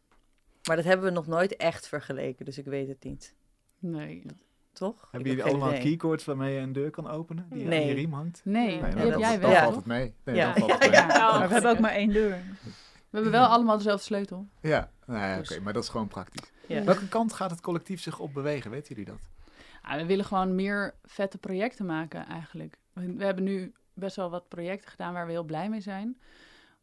Maar 0.66 0.76
dat 0.76 0.84
hebben 0.84 1.06
we 1.06 1.12
nog 1.12 1.26
nooit 1.26 1.56
echt 1.56 1.88
vergeleken, 1.88 2.44
dus 2.44 2.58
ik 2.58 2.64
weet 2.64 2.88
het 2.88 3.04
niet. 3.04 3.34
Nee. 3.78 4.22
Toch? 4.72 5.02
Ik 5.02 5.08
Hebben 5.10 5.30
jullie 5.30 5.44
allemaal 5.44 5.68
idee. 5.70 5.80
keycords 5.82 6.24
waarmee 6.24 6.54
je 6.54 6.60
een 6.60 6.72
deur 6.72 6.90
kan 6.90 7.08
openen? 7.10 7.46
Die 7.50 7.62
aan 7.62 7.68
Nee. 7.68 7.86
je 7.86 7.94
riem 7.94 8.12
hangt? 8.12 8.40
Nee, 8.44 8.66
Nee, 8.66 8.80
heb 8.80 9.10
dan- 9.10 9.18
jij 9.18 9.30
dan 9.30 9.40
wel. 9.40 9.50
Ja. 9.50 9.62
valt 9.62 9.74
het 9.76 9.86
mee. 9.86 10.14
Nee, 10.24 10.34
Ja. 10.34 10.52
dan 10.52 10.68
valt 10.68 10.72
het 10.72 10.80
mee. 10.90 10.90
ja. 10.90 11.06
Ja. 11.08 11.30
Maar 11.38 11.48
we 11.48 11.52
hebben 11.54 11.70
ook 11.70 11.78
maar 11.78 11.90
één 11.92 12.12
deur. 12.12 12.38
We 13.10 13.22
hebben 13.22 13.32
wel 13.32 13.46
allemaal 13.46 13.76
dezelfde 13.76 14.04
sleutel. 14.04 14.48
Ja, 14.60 14.90
nou 15.06 15.20
ja, 15.20 15.38
oké, 15.38 15.48
Dus- 15.48 15.60
maar 15.60 15.72
dat 15.72 15.82
is 15.82 15.88
gewoon 15.88 16.08
praktisch. 16.08 16.50
Ja. 16.66 16.84
Welke 16.84 17.08
kant 17.08 17.32
gaat 17.32 17.50
het 17.50 17.60
collectief 17.60 18.00
zich 18.00 18.18
op 18.18 18.34
bewegen? 18.34 18.70
Weten 18.70 18.94
jullie 18.94 19.12
dat? 19.12 19.20
Ja, 19.82 19.96
we 19.96 20.06
willen 20.06 20.24
gewoon 20.24 20.54
meer 20.54 20.94
vette 21.04 21.38
projecten 21.38 21.86
maken 21.86 22.26
eigenlijk. 22.26 22.78
We, 22.92 23.24
hebben 23.24 23.44
nu 23.44 23.72
best 23.94 24.16
wel 24.16 24.30
wat 24.30 24.48
projecten 24.48 24.90
gedaan 24.90 25.12
waar 25.12 25.26
we 25.26 25.32
heel 25.32 25.44
blij 25.44 25.68
mee 25.68 25.80
zijn. 25.80 26.20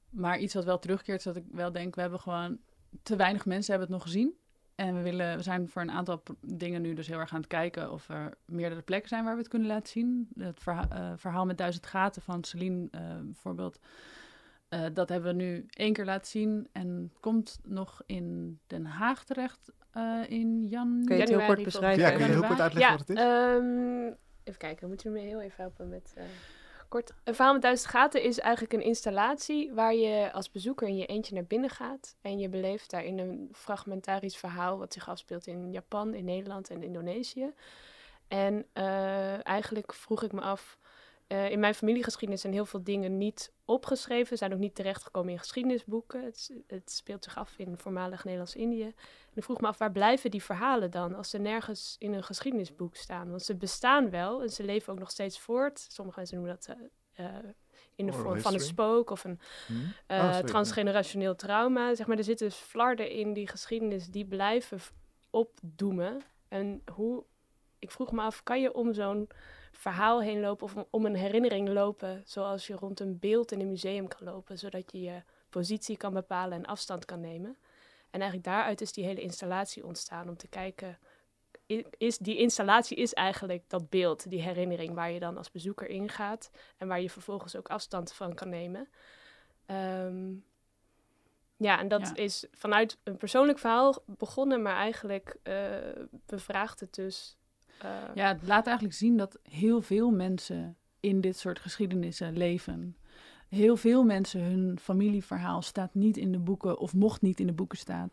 Maar 0.09 0.39
iets 0.39 0.53
wat 0.53 0.65
wel 0.65 0.80
terugkeert, 0.80 1.17
is 1.17 1.24
dat 1.24 1.36
ik 1.36 1.45
wel 1.51 1.71
denk, 1.71 1.95
we 1.95 2.01
hebben 2.01 2.19
gewoon 2.19 2.57
te 3.03 3.15
weinig 3.15 3.45
mensen 3.45 3.71
hebben 3.71 3.89
het 3.89 3.97
nog 3.97 4.07
gezien. 4.07 4.34
En 4.76 4.95
we, 4.95 5.01
willen, 5.01 5.38
we 5.38 5.43
zijn 5.43 5.69
voor 5.69 5.82
een 5.82 5.91
aantal 5.91 6.24
dingen 6.41 6.82
nu 6.82 6.93
dus 6.93 7.07
heel 7.07 7.19
erg 7.19 7.34
aan 7.34 7.39
het 7.39 7.47
kijken 7.47 7.91
of 7.91 8.09
er 8.09 8.38
meerdere 8.45 8.82
plekken 8.82 9.09
zijn 9.09 9.24
waar 9.24 9.34
we 9.34 9.39
het 9.39 9.49
kunnen 9.49 9.67
laten 9.67 9.88
zien. 9.88 10.28
Het 10.38 10.61
eh, 10.65 11.11
verhaal 11.15 11.45
met 11.45 11.57
duizend 11.57 11.86
gaten 11.86 12.21
van 12.21 12.43
Celine 12.43 12.88
eh, 12.91 13.01
bijvoorbeeld. 13.24 13.80
Eh, 14.74 14.86
dat 14.93 15.09
hebben 15.09 15.36
we 15.38 15.43
nu 15.43 15.65
één 15.69 15.93
keer 15.93 16.05
laten 16.05 16.28
zien 16.28 16.67
en 16.71 17.11
komt 17.19 17.59
nog 17.63 18.01
in 18.05 18.59
Den 18.67 18.86
Haag 18.86 19.24
terecht 19.24 19.71
eh, 19.91 20.21
in 20.28 20.67
jan 20.67 21.01
Kun 21.05 21.15
je 21.15 21.21
het 21.21 21.30
heel 21.30 21.45
kort 21.45 21.63
beschrijven? 21.63 22.03
Ja, 22.03 22.09
kun 22.09 22.19
je 22.26 22.32
heel 22.32 22.41
kort 22.47 22.59
uitleggen 22.61 22.91
Ja, 22.93 22.97
wat 22.97 23.07
het 23.07 23.17
is? 23.17 23.24
ehm, 23.24 24.05
even 24.43 24.59
kijken, 24.59 24.80
dan 24.80 24.89
moeten 24.89 25.11
jullie 25.11 25.26
me 25.26 25.30
heel 25.32 25.41
even 25.41 25.61
helpen 25.63 25.89
met... 25.89 26.13
eh, 26.17 26.24
kort. 26.89 27.13
Een 27.24 27.36
verhaal 27.36 27.53
met 27.53 27.61
duizend 27.61 27.89
gaten 27.89 28.24
is 28.24 28.39
eigenlijk 28.39 28.74
een 28.74 28.82
installatie 28.84 29.74
waar 29.74 29.93
je 29.95 30.32
als 30.32 30.51
bezoeker 30.51 30.88
in 30.88 30.95
je 30.95 31.05
eentje 31.05 31.34
naar 31.36 31.45
binnen 31.45 31.69
gaat. 31.69 32.15
En 32.21 32.39
je 32.39 32.49
beleeft 32.49 32.89
daarin 32.89 33.19
een 33.19 33.49
fragmentarisch 33.53 34.38
verhaal 34.38 34.78
wat 34.78 34.93
zich 34.93 35.09
afspeelt 35.09 35.47
in 35.47 35.71
Japan, 35.71 36.13
in 36.13 36.26
Nederland 36.26 36.69
en 36.69 36.84
Indonesië. 36.84 37.53
En 38.28 38.65
eh, 38.74 39.47
eigenlijk 39.47 39.93
vroeg 39.93 40.24
ik 40.24 40.32
me 40.32 40.41
af, 40.41 40.78
eh, 41.34 41.49
in 41.49 41.59
mijn 41.59 41.75
familiegeschiedenis 41.75 42.41
zijn 42.41 42.53
heel 42.53 42.65
veel 42.65 42.84
dingen 42.84 43.17
niet 43.17 43.51
opgeschreven, 43.65 44.38
zijn 44.38 44.53
ook 44.53 44.59
niet 44.59 44.75
terechtgekomen 44.75 45.31
in 45.31 45.39
geschiedenisboeken. 45.39 46.23
Het, 46.23 46.51
het 46.67 46.91
speelt 46.91 47.23
zich 47.23 47.38
af 47.38 47.57
in 47.57 47.77
voormalig 47.77 48.23
Nederlands-Indië. 48.23 48.84
En 48.84 49.34
ik 49.34 49.43
vroeg 49.43 49.61
me 49.61 49.67
af, 49.67 49.77
waar 49.77 49.91
blijven 49.91 50.31
die 50.31 50.43
verhalen 50.43 50.91
dan 50.91 51.15
als 51.15 51.29
ze 51.29 51.38
nergens 51.38 51.95
in 51.99 52.13
een 52.13 52.23
geschiedenisboek 52.23 52.95
staan? 52.95 53.29
Want 53.29 53.43
ze 53.43 53.55
bestaan 53.55 54.09
wel 54.09 54.41
en 54.41 54.49
ze 54.49 54.63
leven 54.63 54.93
ook 54.93 54.99
nog 54.99 55.11
steeds 55.11 55.39
voort. 55.39 55.86
Sommige 55.89 56.17
mensen 56.19 56.38
noemen 56.38 56.55
dat 56.55 56.77
eh, 57.15 57.25
eh, 57.25 57.43
in 57.95 58.05
de 58.05 58.11
Oral 58.11 58.23
vorm 58.23 58.39
van 58.39 58.53
een 58.53 58.59
spook 58.59 59.09
of 59.09 59.23
een 59.23 59.39
Hm? 59.67 59.73
eh, 60.07 60.17
Oh, 60.17 60.31
sorry, 60.31 60.47
transgenerationeel 60.47 61.36
trauma. 61.36 61.95
Zeg 61.95 62.07
maar, 62.07 62.17
er 62.17 62.23
zitten 62.23 62.51
flarden 62.51 63.09
in 63.09 63.34
die 63.34 63.47
geschiedenis 63.47 64.07
die 64.07 64.25
blijven 64.25 64.79
opdoemen. 65.29 66.21
En 66.47 66.81
hoe, 66.93 67.23
ik 67.79 67.91
vroeg 67.91 68.11
me 68.11 68.21
af, 68.21 68.43
kan 68.43 68.61
je 68.61 68.73
om 68.73 68.93
zo'n 68.93 69.29
verhaal 69.74 70.21
heen 70.21 70.39
lopen 70.39 70.65
of 70.65 70.76
om- 70.89 71.05
een 71.05 71.15
herinnering 71.15 71.69
lopen, 71.69 72.21
zoals 72.26 72.67
je 72.67 72.76
rond 72.76 72.99
een 72.99 73.19
beeld 73.19 73.51
in 73.51 73.59
een 73.61 73.69
museum 73.69 74.07
kan 74.07 74.24
lopen, 74.28 74.59
zodat 74.59 74.91
je 74.91 75.01
je 75.01 75.24
positie 75.49 75.97
kan 75.97 76.13
bepalen 76.13 76.57
en 76.57 76.65
afstand 76.65 77.05
kan 77.05 77.19
nemen. 77.19 77.57
En 78.09 78.19
eigenlijk 78.21 78.43
daaruit 78.43 78.82
is 78.82 78.91
die 78.93 79.05
hele 79.05 79.21
installatie 79.21 79.86
ontstaan 79.86 80.30
om 80.30 80.38
te 80.38 80.47
kijken, 80.47 80.97
is, 81.97 82.17
die 82.17 82.38
installatie 82.38 82.97
is 82.97 83.13
eigenlijk 83.13 83.63
dat 83.67 83.89
beeld, 83.89 84.30
die 84.30 84.41
herinnering 84.41 84.93
waar 84.93 85.11
je 85.11 85.19
dan 85.19 85.38
als 85.38 85.51
bezoeker 85.51 85.88
ingaat 85.89 86.51
en 86.78 86.88
waar 86.88 87.01
je 87.01 87.09
vervolgens 87.09 87.55
ook 87.55 87.69
afstand 87.69 88.13
van 88.13 88.34
kan 88.34 88.49
nemen. 88.49 88.89
Ehm, 89.65 90.32
ja, 91.57 91.80
en 91.80 91.88
dat 91.88 92.01
Ja. 92.07 92.15
is 92.15 92.45
vanuit 92.51 92.97
een 93.03 93.17
persoonlijk 93.17 93.59
verhaal 93.59 94.03
begonnen, 94.05 94.61
maar 94.61 94.76
eigenlijk 94.76 95.36
eh, 95.43 95.55
bevraagt 96.26 96.80
het 96.80 96.93
dus. 96.93 97.38
Eh, 97.84 98.15
Ja, 98.15 98.27
het 98.27 98.47
laat 98.47 98.65
eigenlijk 98.65 98.97
zien 98.97 99.17
dat 99.17 99.39
heel 99.49 99.81
veel 99.81 100.11
mensen 100.11 100.77
in 100.99 101.21
dit 101.21 101.38
soort 101.38 101.59
geschiedenissen 101.59 102.38
leven. 102.38 102.97
Heel 103.49 103.77
veel 103.77 104.03
mensen, 104.03 104.41
hun 104.41 104.79
familieverhaal 104.81 105.61
staat 105.61 105.93
niet 105.93 106.17
in 106.17 106.31
de 106.31 106.39
boeken 106.39 106.79
of 106.79 106.93
mocht 106.93 107.21
niet 107.21 107.39
in 107.39 107.47
de 107.47 107.53
boeken 107.53 107.77
staan. 107.77 108.09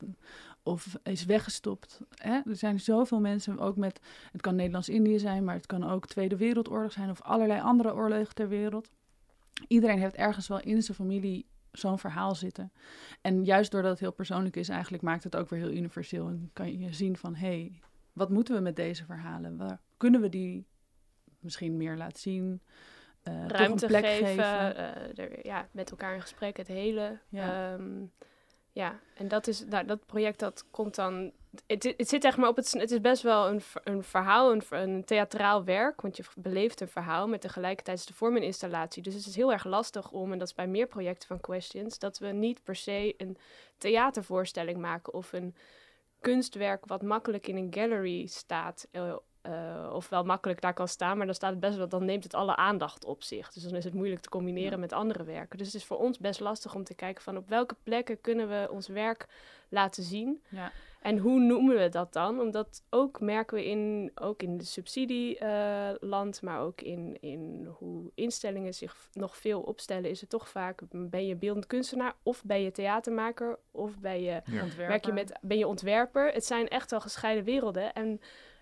Of 0.62 0.98
is 1.02 1.24
weggestopt. 1.24 2.00
Hè? 2.14 2.40
Er 2.44 2.56
zijn 2.56 2.80
zoveel 2.80 3.20
mensen, 3.20 3.58
ook 3.58 3.76
met, 3.76 4.00
het 4.32 4.40
kan 4.40 4.56
Nederlands-Indië 4.56 5.18
zijn, 5.18 5.44
maar 5.44 5.54
het 5.54 5.66
kan 5.66 5.90
ook 5.90 6.06
Tweede 6.06 6.36
Wereldoorlog 6.36 6.92
zijn 6.92 7.10
of 7.10 7.22
allerlei 7.22 7.60
andere 7.60 7.94
oorlogen 7.94 8.34
ter 8.34 8.48
wereld. 8.48 8.90
Iedereen 9.68 9.98
heeft 9.98 10.14
ergens 10.14 10.48
wel 10.48 10.60
in 10.60 10.82
zijn 10.82 10.96
familie 10.96 11.46
zo'n 11.72 11.98
verhaal 11.98 12.34
zitten. 12.34 12.72
En 13.20 13.44
juist 13.44 13.70
doordat 13.70 13.90
het 13.90 14.00
heel 14.00 14.12
persoonlijk 14.12 14.56
is, 14.56 14.68
eigenlijk 14.68 15.02
maakt 15.02 15.24
het 15.24 15.36
ook 15.36 15.48
weer 15.48 15.60
heel 15.60 15.72
universeel. 15.72 16.26
En 16.26 16.50
kan 16.52 16.78
je 16.78 16.92
zien 16.92 17.16
van, 17.16 17.34
hé, 17.34 17.46
hey, 17.46 17.80
wat 18.12 18.30
moeten 18.30 18.54
we 18.54 18.60
met 18.60 18.76
deze 18.76 19.04
verhalen? 19.04 19.56
Waar 19.56 19.80
kunnen 19.96 20.20
we 20.20 20.28
die 20.28 20.66
misschien 21.38 21.76
meer 21.76 21.96
laten 21.96 22.20
zien? 22.20 22.62
Eh, 23.22 23.46
ruimte 23.46 23.86
plek 23.86 24.06
geven, 24.06 24.26
geven? 24.26 24.76
eh, 24.76 25.18
er, 25.24 25.46
ja, 25.46 25.68
met 25.70 25.90
elkaar 25.90 26.14
in 26.14 26.20
gesprek, 26.20 26.56
het 26.56 26.66
hele. 26.66 27.18
Ja. 27.28 27.46
Ja, 27.46 27.78
ja. 28.72 29.00
en 29.14 29.28
dat 29.28 29.46
is, 29.46 29.64
nou, 29.64 29.86
dat 29.86 30.06
project 30.06 30.38
dat 30.38 30.64
komt 30.70 30.94
dan, 30.94 31.32
het, 31.66 31.94
het 31.96 32.08
zit 32.08 32.24
echt 32.24 32.36
maar 32.36 32.48
op 32.48 32.56
het, 32.56 32.72
het 32.72 32.90
is 32.90 33.00
best 33.00 33.22
wel 33.22 33.48
een, 33.48 33.62
een 33.84 34.02
verhaal, 34.02 34.60
een, 34.70 35.04
theatraal 35.04 35.64
werk, 35.64 36.00
want 36.00 36.16
je 36.16 36.24
beleeft 36.36 36.80
een 36.80 36.88
verhaal, 36.88 37.28
maar 37.28 37.38
tegelijkertijd 37.38 37.98
is 37.98 38.06
de 38.06 38.14
vorm 38.14 38.36
een 38.36 38.42
installatie. 38.42 39.02
Dus 39.02 39.14
het 39.14 39.26
is 39.26 39.36
heel 39.36 39.52
erg 39.52 39.64
lastig 39.64 40.10
om, 40.10 40.32
en 40.32 40.38
dat 40.38 40.48
is 40.48 40.54
bij 40.54 40.66
meer 40.66 40.86
projecten 40.86 41.28
van 41.28 41.40
Questions, 41.40 41.98
dat 41.98 42.18
we 42.18 42.26
niet 42.26 42.62
per 42.62 42.76
se 42.76 43.14
een 43.16 43.36
theatervoorstelling 43.78 44.78
maken 44.78 45.14
of 45.14 45.32
een 45.32 45.54
kunstwerk 46.20 46.86
wat 46.86 47.02
makkelijk 47.02 47.46
in 47.46 47.56
een 47.56 47.74
gallery 47.74 48.26
staat. 48.26 48.88
eh, 48.90 49.90
of 49.92 50.08
wel 50.08 50.24
makkelijk 50.24 50.60
daar 50.60 50.74
kan 50.74 50.88
staan, 50.88 51.16
maar 51.16 51.26
dan 51.26 51.34
staat 51.34 51.50
het 51.50 51.60
best 51.60 51.76
wel, 51.76 51.88
dan 51.88 52.04
neemt 52.04 52.22
het 52.24 52.34
alle 52.34 52.56
aandacht 52.56 53.04
op 53.04 53.22
zich. 53.22 53.52
Dus 53.52 53.62
dan 53.62 53.74
is 53.74 53.84
het 53.84 53.94
moeilijk 53.94 54.20
te 54.20 54.28
combineren 54.28 54.70
Ja. 54.72 54.76
met 54.78 54.92
andere 54.92 55.24
werken. 55.24 55.58
Dus 55.58 55.66
het 55.66 55.76
is 55.76 55.84
voor 55.84 55.98
ons 55.98 56.18
best 56.18 56.40
lastig 56.40 56.74
om 56.74 56.84
te 56.84 56.94
kijken 56.94 57.22
van 57.22 57.36
op 57.36 57.48
welke 57.48 57.76
plekken 57.82 58.20
kunnen 58.20 58.48
we 58.48 58.68
ons 58.70 58.88
werk 58.88 59.26
laten 59.68 60.02
zien. 60.02 60.42
Ja. 60.48 60.72
En 61.00 61.18
hoe 61.18 61.40
noemen 61.40 61.78
we 61.78 61.88
dat 61.88 62.12
dan? 62.12 62.40
Omdat 62.40 62.82
ook 62.90 63.20
merken 63.20 63.56
we 63.56 63.64
in, 63.64 64.10
ook 64.14 64.42
in 64.42 64.56
de 64.56 64.64
subsidieland, 64.64 66.42
maar 66.42 66.60
ook 66.60 66.80
in, 66.80 67.16
in 67.20 67.68
hoe 67.78 68.10
instellingen 68.14 68.74
zich 68.74 69.08
nog 69.12 69.36
veel 69.36 69.60
opstellen, 69.60 70.10
is 70.10 70.20
het 70.20 70.30
toch 70.30 70.48
vaak, 70.48 70.80
ben 70.90 71.26
je 71.26 71.36
beeldend 71.36 71.66
kunstenaar 71.66 72.14
of 72.22 72.44
ben 72.44 72.62
je 72.62 72.70
theatermaker 72.70 73.58
of 73.70 73.98
ben 73.98 74.22
je 74.22 74.40
Ja. 74.44 74.64
werk 74.76 75.04
je 75.04 75.12
met, 75.12 75.38
ben 75.40 75.58
je 75.58 75.66
ontwerper. 75.66 76.32
Het 76.32 76.44
zijn 76.44 76.68
echt 76.68 76.90
wel 76.90 77.00
gescheiden 77.00 77.44
werelden. 77.44 77.92
En 77.92 78.20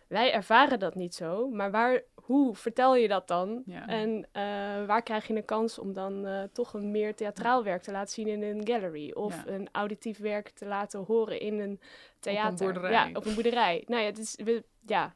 wij 0.08 0.32
ervaren 0.32 0.78
dat 0.78 0.94
niet 0.94 1.14
zo. 1.14 1.48
Maar 1.50 1.70
waar, 1.70 2.02
hoe 2.28 2.54
vertel 2.54 2.96
je 2.96 3.08
dat 3.08 3.28
dan? 3.28 3.62
Ja. 3.66 3.86
En 3.86 4.28
eh, 4.32 4.42
waar 4.86 5.02
krijg 5.02 5.26
je 5.26 5.34
een 5.34 5.44
kans 5.44 5.78
om 5.78 5.92
dan 5.92 6.26
eh, 6.26 6.42
toch 6.52 6.74
een 6.74 6.90
meer 6.90 7.14
theatraal 7.14 7.64
werk 7.64 7.82
te 7.82 7.90
laten 7.90 8.12
zien 8.12 8.26
in 8.26 8.42
een 8.42 8.66
gallery? 8.66 9.12
Of 9.12 9.44
Ja. 9.44 9.52
een 9.52 9.68
auditief 9.72 10.18
werk 10.18 10.48
te 10.48 10.66
laten 10.66 11.04
horen 11.04 11.40
in 11.40 11.58
een 11.60 11.80
theater? 12.20 12.72
boerderij. 12.72 12.90
Ja, 12.90 13.08
op 13.12 13.26
een 13.26 13.34
boerderij. 13.34 13.84
nou 13.86 14.02
ja, 14.02 14.08
het 14.08 14.18
is, 14.18 14.34
we, 14.44 14.64
ja, 14.86 15.14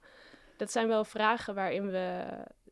dat 0.57 0.73
zijn 0.73 0.89
wel 0.89 1.05
vragen 1.05 1.55
waarin 1.55 1.91
we 1.91 2.25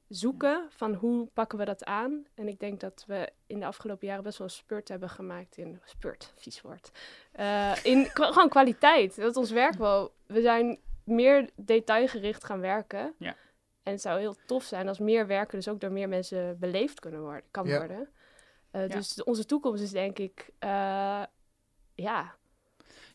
zoeken 0.08 0.66
van 0.70 0.94
hoe 0.94 1.26
pakken 1.26 1.58
we 1.58 1.64
dat 1.64 1.84
aan. 1.84 2.26
En 2.34 2.48
ik 2.48 2.60
denk 2.60 2.80
dat 2.80 3.04
we 3.06 3.28
in 3.46 3.60
de 3.60 3.66
afgelopen 3.66 4.06
jaren 4.06 4.22
best 4.22 4.38
wel 4.38 4.46
een 4.46 4.52
spurt 4.52 4.88
hebben 4.88 5.08
gemaakt 5.08 5.56
in... 5.56 5.80
Spurt, 5.84 6.32
vies 6.36 6.60
woord. 6.60 6.90
Eh, 7.32 7.84
in 7.84 8.04
gewoon 8.14 8.48
kwaliteit. 8.48 9.16
Dat 9.16 9.36
ons 9.36 9.50
werk 9.50 9.74
wel... 9.74 10.12
We 10.26 10.40
zijn 10.40 10.78
meer 11.04 11.50
detailgericht 11.56 12.44
gaan 12.44 12.60
werken. 12.60 13.14
Ja. 13.18 13.36
En 13.82 13.92
het 13.92 14.00
zou 14.00 14.18
heel 14.20 14.34
tof 14.46 14.64
zijn 14.64 14.88
als 14.88 14.98
meer 14.98 15.26
werken 15.26 15.56
dus 15.58 15.68
ook 15.68 15.80
door 15.80 15.92
meer 15.92 16.08
mensen 16.08 16.58
beleefd 16.58 17.00
kunnen 17.00 17.20
worden, 17.20 17.42
kan 17.50 17.66
Ja. 17.66 17.78
worden. 17.78 18.08
Eh, 18.70 18.88
Ja. 18.88 18.94
Dus 18.94 19.22
onze 19.22 19.44
toekomst 19.46 19.82
is 19.82 19.90
denk 19.90 20.18
ik... 20.18 20.50
eh, 20.58 21.22
ja, 21.94 22.34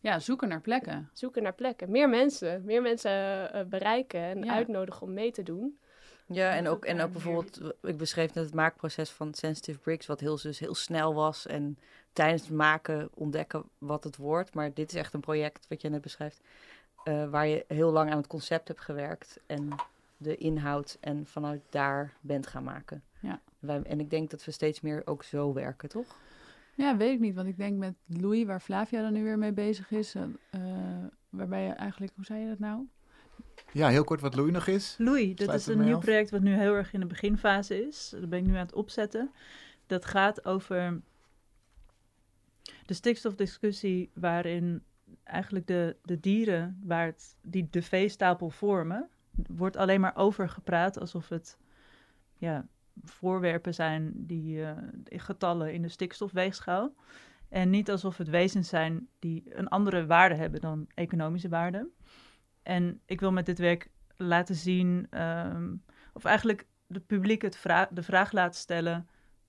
ja, 0.01 0.20
zoeken 0.20 0.47
naar 0.47 0.61
plekken. 0.61 1.09
zoeken 1.13 1.43
naar 1.43 1.53
plekken. 1.53 1.91
Meer 1.91 2.09
mensen. 2.09 2.66
Meer 2.66 2.82
mensen 2.82 3.51
eh, 3.53 3.63
bereiken 3.66 4.20
en 4.20 4.43
Ja. 4.43 4.53
uitnodigen 4.53 5.01
om 5.01 5.13
mee 5.13 5.32
te 5.32 5.43
doen. 5.43 5.80
Ja, 6.28 6.55
en 6.55 6.68
ook, 6.68 6.86
en 6.86 7.01
ook 7.01 7.11
bijvoorbeeld, 7.11 7.59
ik 7.82 7.97
beschreef 7.97 8.34
net 8.34 8.45
het 8.45 8.53
maakproces 8.53 9.09
van 9.09 9.34
Sensitive 9.34 9.80
Bricks, 9.80 10.05
wat 10.05 10.20
heel, 10.20 10.39
dus 10.41 10.59
heel 10.59 10.76
snel 10.76 11.13
was. 11.13 11.45
En 11.47 11.78
tijdens 12.13 12.41
het 12.41 12.51
maken 12.51 13.09
ontdekken 13.13 13.63
wat 13.78 14.03
het 14.03 14.18
wordt. 14.18 14.53
Maar 14.53 14.74
dit 14.74 14.89
is 14.91 14.95
echt 14.97 15.13
een 15.13 15.20
project, 15.20 15.66
wat 15.68 15.82
je 15.82 15.89
net 15.89 16.01
beschrijft, 16.01 16.41
eh, 17.03 17.30
waar 17.30 17.47
je 17.47 17.66
heel 17.68 17.91
lang 17.91 18.11
aan 18.11 18.18
het 18.18 18.28
concept 18.28 18.68
hebt 18.68 18.82
gewerkt. 18.82 19.39
En 19.45 19.70
de 20.18 20.38
inhoud 20.38 20.97
en 21.01 21.26
vanuit 21.26 21.61
daar 21.70 22.13
bent 22.22 22.47
gaan 22.47 22.63
maken. 22.63 23.03
Ja. 23.20 23.41
Wij, 23.59 23.82
en 23.82 23.99
ik 23.99 24.09
denk 24.09 24.30
dat 24.30 24.45
we 24.45 24.51
steeds 24.51 24.82
meer 24.82 25.01
ook 25.05 25.24
zo 25.24 25.53
werken, 25.53 25.89
toch? 25.89 26.16
Ja, 26.76 26.97
weet 26.97 27.13
ik 27.13 27.20
niet. 27.20 27.36
Want 27.36 27.47
ik 27.47 27.57
denk 27.57 27.78
met 27.78 27.93
Louis, 28.05 28.45
waar 28.45 28.59
Flavia 28.59 29.01
dan 29.01 29.13
nu 29.13 29.24
weer 29.24 29.38
mee 29.38 29.53
bezig 29.53 29.91
is. 29.91 30.16
eh, 30.16 30.61
waarbij 31.30 31.66
je 31.66 31.72
eigenlijk, 31.72 32.11
hoe 32.16 32.26
zei 32.26 32.41
je 32.41 32.47
dat 32.47 32.59
nou? 32.59 32.88
Ja, 33.72 33.89
heel 33.89 34.03
kort 34.03 34.22
wat 34.22 34.36
Louis 34.36 34.51
nog 34.51 34.68
is. 34.68 34.95
Louis, 34.97 35.36
dat 35.36 35.53
is 35.53 35.66
een 35.68 35.80
nieuw 35.84 35.95
af. 35.95 36.03
project 36.03 36.30
wat 36.30 36.41
nu 36.41 36.53
heel 36.53 36.74
erg 36.74 36.93
in 36.93 36.99
de 36.99 37.05
beginfase 37.05 37.88
is. 37.88 38.09
Dat 38.20 38.30
ben 38.30 38.39
ik 38.39 38.45
nu 38.45 38.53
aan 38.53 38.66
het 38.66 38.74
opzetten. 38.74 39.32
Dat 39.88 40.05
gaat 40.05 40.45
over 40.45 41.01
de 42.86 42.93
stikstofdiscussie 42.93 44.11
waarin 44.13 44.84
eigenlijk 45.24 45.68
de, 45.68 45.95
de 46.03 46.20
dieren 46.20 46.82
waar 46.84 47.05
het, 47.05 47.36
die 47.41 47.68
de 47.70 47.82
veestapel 47.82 48.49
vormen, 48.49 49.09
wordt 49.47 49.77
alleen 49.77 50.01
maar 50.01 50.15
over 50.15 50.49
gepraat 50.49 50.99
alsof 50.99 51.29
het 51.29 51.57
ja, 52.38 52.67
voorwerpen 53.03 53.73
zijn 53.73 54.11
die 54.15 54.65
eh, 54.65 54.77
getallen 55.05 55.73
in 55.73 55.81
de 55.81 55.88
stikstofweegschaal. 55.88 56.93
En 57.49 57.69
niet 57.69 57.91
alsof 57.91 58.17
het 58.17 58.29
wezens 58.29 58.69
zijn 58.69 59.07
die 59.19 59.43
een 59.57 59.67
andere 59.67 60.05
waarde 60.05 60.36
hebben 60.36 60.61
dan 60.61 60.88
economische 60.93 61.49
waarde. 61.49 61.89
En 62.63 63.01
ik 63.05 63.19
wil 63.19 63.31
met 63.31 63.45
dit 63.45 63.59
werk 63.59 63.89
laten 64.15 64.55
zien, 64.55 65.07
ehm, 65.09 65.73
of 66.13 66.25
eigenlijk 66.25 66.67
de 66.88 66.99
publiek 66.99 67.41
het 67.41 67.57
vra- 67.57 67.89
de 67.91 68.03
vraag 68.03 68.31
laten 68.31 68.59
stellen: 68.59 69.07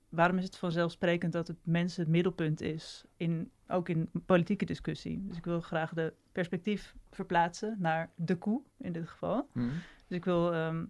waarom 0.08 0.38
is 0.38 0.44
het 0.44 0.56
vanzelfsprekend 0.56 1.32
dat 1.32 1.48
het 1.48 1.56
mensen 1.62 2.02
het 2.02 2.10
middelpunt 2.10 2.60
is, 2.60 3.04
in, 3.16 3.50
ook 3.68 3.88
in 3.88 4.10
politieke 4.26 4.64
discussie? 4.64 5.24
Dus 5.26 5.36
ik 5.36 5.44
wil 5.44 5.60
graag 5.60 5.92
de 5.92 6.12
perspectief 6.32 6.94
verplaatsen 7.10 7.76
naar 7.78 8.10
de 8.14 8.36
koe 8.36 8.62
in 8.78 8.92
dit 8.92 9.08
geval. 9.08 9.48
Hm. 9.52 9.68
Dus 10.06 10.16
ik 10.16 10.24
wil 10.24 10.52
ehm, 10.52 10.84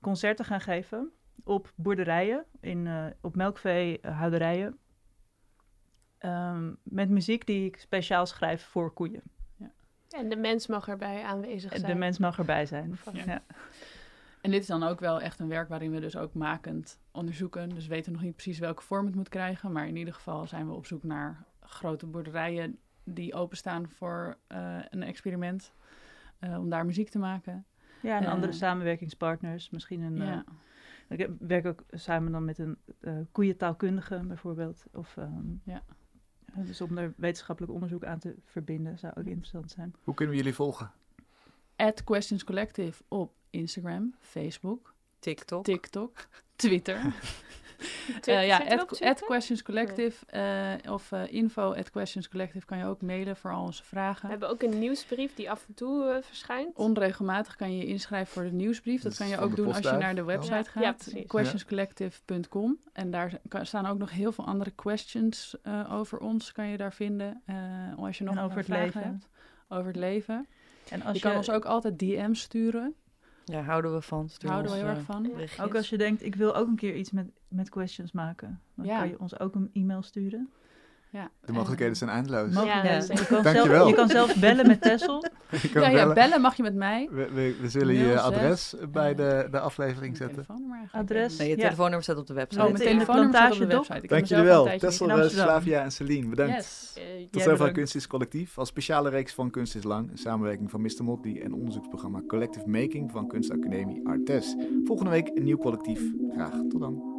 concerten 0.00 0.44
gaan 0.44 0.60
geven 0.60 1.10
op 1.44 1.72
boerderijen, 1.74 2.44
in, 2.60 2.86
eh, 2.86 3.06
op 3.20 3.36
melkveehouderijen. 3.36 4.78
Ehm, 6.18 6.72
met 6.82 7.08
muziek 7.08 7.46
die 7.46 7.66
ik 7.66 7.76
speciaal 7.76 8.26
schrijf 8.26 8.62
voor 8.62 8.92
koeien. 8.92 9.22
En 10.10 10.28
de 10.28 10.36
mens 10.36 10.66
mag 10.66 10.88
erbij 10.88 11.22
aanwezig 11.22 11.72
En 11.72 11.78
zijn. 11.80 11.92
De 11.92 11.98
mens 11.98 12.18
mag 12.18 12.38
erbij 12.38 12.66
zijn. 12.66 12.98
Ja. 13.12 13.24
Ja. 13.24 13.42
En 14.40 14.50
dit 14.50 14.60
is 14.60 14.66
dan 14.66 14.82
ook 14.82 15.00
wel 15.00 15.20
echt 15.20 15.38
een 15.40 15.48
werk 15.48 15.68
waarin 15.68 15.90
we 15.90 16.00
dus 16.00 16.16
ook 16.16 16.34
makend 16.34 17.00
onderzoeken. 17.12 17.68
Dus 17.68 17.86
we 17.86 17.94
weten 17.94 18.12
nog 18.12 18.22
niet 18.22 18.32
precies 18.34 18.58
welke 18.58 18.82
vorm 18.82 19.06
het 19.06 19.14
moet 19.14 19.28
krijgen. 19.28 19.72
Maar 19.72 19.88
in 19.88 19.96
ieder 19.96 20.14
geval 20.14 20.46
zijn 20.46 20.66
we 20.66 20.72
op 20.74 20.86
zoek 20.86 21.02
naar 21.02 21.44
grote 21.60 22.06
boerderijen 22.06 22.78
die 23.04 23.34
openstaan 23.34 23.88
voor 23.88 24.36
eh, 24.46 24.78
een 24.88 25.02
experiment. 25.02 25.72
eh, 26.38 26.58
om 26.58 26.68
daar 26.70 26.86
muziek 26.86 27.08
te 27.10 27.18
maken. 27.18 27.66
Ja, 28.02 28.16
en 28.16 28.24
Eh. 28.24 28.30
andere 28.32 28.52
samenwerkingspartners. 28.52 29.70
Misschien 29.70 30.00
een. 30.00 30.16
ja. 30.16 30.44
ik 31.08 31.28
werk 31.38 31.66
ook 31.66 31.84
samen 31.90 32.32
dan 32.32 32.44
met 32.44 32.58
een 32.58 32.76
eh 33.00 33.12
koeientaalkundige 33.32 34.20
bijvoorbeeld. 34.26 34.84
Of, 34.92 35.16
ehm, 35.16 35.46
Ja. 35.64 35.82
Dus 36.54 36.80
om 36.80 36.98
er 36.98 37.12
wetenschappelijk 37.16 37.72
onderzoek 37.74 38.04
aan 38.04 38.18
te 38.18 38.34
verbinden 38.44 38.98
zou 38.98 39.12
ook 39.16 39.24
interessant 39.26 39.70
zijn. 39.70 39.94
Hoe 40.04 40.14
kunnen 40.14 40.34
we 40.34 40.40
jullie 40.40 40.54
volgen? 40.56 40.90
At 41.80 42.04
Questions 42.04 42.44
Collective 42.44 43.02
op 43.08 43.32
Instagram, 43.50 44.14
Facebook, 44.20 44.94
TikTok. 45.18 45.64
TikTok, 45.64 46.28
Twitter. 46.56 47.00
Twi- 48.20 48.32
Eh, 48.34 48.46
ja, 48.46 48.62
at? 49.00 49.20
Questions 49.24 49.62
Collective 49.62 50.26
eh, 50.26 50.92
of 50.92 51.12
eh, 51.12 51.32
info 51.32 51.72
at 51.74 51.90
Questions 51.90 52.28
Collective 52.28 52.66
kan 52.66 52.78
je 52.78 52.84
ook 52.84 53.02
mailen 53.02 53.36
voor 53.36 53.52
al 53.52 53.62
onze 53.64 53.82
We 53.82 53.88
vragen. 53.88 54.28
hebben 54.28 54.48
ook 54.48 54.62
een 54.62 54.78
nieuwsbrief 54.78 55.34
die 55.34 55.50
af 55.50 55.64
en 55.68 55.74
toe 55.74 56.20
verschijnt. 56.22 56.76
Onregelmatig 56.76 57.56
kan 57.56 57.72
je 57.72 57.78
je 57.78 57.86
inschrijven 57.86 58.32
voor 58.32 58.42
de 58.42 58.52
nieuwsbrief. 58.52 59.02
Dat 59.02 59.16
kan 59.16 59.28
je 59.28 59.38
ook 59.38 59.56
doen 59.56 59.66
als 59.66 59.78
je 59.78 59.90
naar 59.96 60.14
de 60.14 60.24
website 60.24 60.70
Ja, 60.74 60.82
gaat. 60.82 61.12
questionscollective.com. 61.26 62.78
En 62.92 63.10
daar 63.10 63.38
kan- 63.48 63.66
staan 63.66 63.86
ook 63.86 63.98
nog 63.98 64.10
heel 64.10 64.32
veel 64.32 64.46
andere 64.46 64.70
questions 64.70 65.56
eh, 65.62 65.92
over 65.94 66.18
ons. 66.18 66.52
Kan 66.52 66.66
je 66.68 66.76
daar 66.76 66.92
vinden. 66.92 67.42
eh, 67.46 67.56
als 67.98 68.18
je 68.18 68.24
nog 68.24 68.34
En 68.36 68.40
over 68.42 68.52
een 68.52 68.56
het 68.58 68.66
vragen 68.66 68.84
leven. 68.84 69.02
hebt. 69.02 69.28
Over 69.68 69.86
het 69.86 69.96
leven. 69.96 70.46
En 70.90 71.02
als 71.02 71.16
je 71.16 71.22
kan 71.22 71.36
ons 71.36 71.50
ook 71.50 71.64
altijd 71.64 71.98
DM's 71.98 72.40
sturen. 72.40 72.94
Ja, 73.44 73.62
houden 73.62 73.94
we 73.94 74.00
van. 74.00 74.28
Stuur 74.28 74.50
houden 74.50 74.70
we 74.72 74.76
heel 74.78 74.86
erg 74.86 74.98
eh, 74.98 75.04
van. 75.04 75.22
berichtjes. 75.22 75.64
Ook 75.64 75.74
als 75.74 75.88
je 75.90 75.98
denkt, 75.98 76.22
ik 76.24 76.34
wil 76.34 76.54
ook 76.56 76.66
een 76.68 76.76
keer 76.76 76.94
iets 76.96 77.10
met, 77.10 77.30
met 77.48 77.68
questions 77.68 78.12
maken. 78.12 78.60
Dan 78.74 78.86
Ja. 78.86 78.98
kan 78.98 79.08
je 79.08 79.20
ons 79.20 79.38
ook 79.40 79.54
een 79.54 79.70
e-mail 79.72 80.02
sturen. 80.02 80.48
Ja. 81.18 81.30
De 81.44 81.52
mogelijkheden 81.52 81.96
zijn 81.96 82.10
eindeloos. 82.10 82.54
Mogelijkheden. 82.54 83.16
je, 83.16 83.26
kan 83.26 83.42
zelf, 83.42 83.88
je 83.88 83.94
kan 83.94 84.08
zelfs 84.08 84.34
bellen 84.34 84.66
met 84.66 84.80
Tessel. 84.80 85.24
Je 85.62 85.70
kan 85.70 85.82
Ja, 85.82 85.88
ja, 85.88 85.94
bellen. 85.96 86.14
bellen 86.14 86.40
mag 86.40 86.56
je 86.56 86.62
met 86.62 86.74
mij. 86.74 87.08
We, 87.10 87.28
we, 87.34 87.56
we 87.60 87.68
zullen 87.68 87.94
je 87.94 88.08
06, 88.12 88.18
adres 88.20 88.74
bij 88.92 89.10
eh, 89.10 89.16
de, 89.16 89.48
de 89.50 89.60
aflevering 89.60 90.16
zetten. 90.16 90.34
telefoonnummer 90.34 90.78
eigenlijk. 90.78 91.10
Adres. 91.10 91.36
Nee, 91.38 91.48
je 91.48 91.56
Ja. 91.56 91.62
telefoonnummer 91.62 92.02
staat 92.02 92.16
op 92.16 92.26
de 92.26 92.34
website. 92.34 92.62
Oh, 92.62 92.68
in 92.68 92.74
de 92.74 92.80
telefoonnummer 92.80 93.34
staat 93.34 93.52
op 93.52 93.58
de 93.58 93.66
website. 93.66 94.00
Ik 94.02 94.08
Dank 94.08 94.24
jullie 94.24 94.44
zelf 94.44 94.66
wel. 94.68 94.78
Tessel. 94.78 95.28
Slavia 95.28 95.82
en 95.82 95.90
Celine, 95.92 96.28
bedankt. 96.28 96.54
Yes. 96.54 96.92
Eh, 96.96 97.02
Tot 97.30 97.34
Jij 97.34 97.42
zover. 97.42 97.72
Kunst 97.72 97.94
is 97.94 98.06
Collectief. 98.06 98.58
Als 98.58 98.68
speciale 98.68 99.10
reeks 99.10 99.34
van 99.34 99.50
Kunst 99.50 99.74
is 99.76 99.82
Lang. 99.84 100.10
Een 100.10 100.18
samenwerking 100.18 100.70
van 100.70 100.80
Mr. 100.80 101.04
Motley 101.04 101.42
en 101.42 101.52
onderzoeksprogramma 101.52 102.22
Collective 102.26 102.68
Making 102.68 103.10
van 103.10 103.28
Kunstacademie 103.28 104.08
Artes. 104.08 104.56
Volgende 104.84 105.10
week 105.10 105.30
een 105.34 105.44
nieuw 105.44 105.58
collectief. 105.58 106.00
Graag 106.34 106.52
tot 106.68 106.80
dan. 106.80 107.17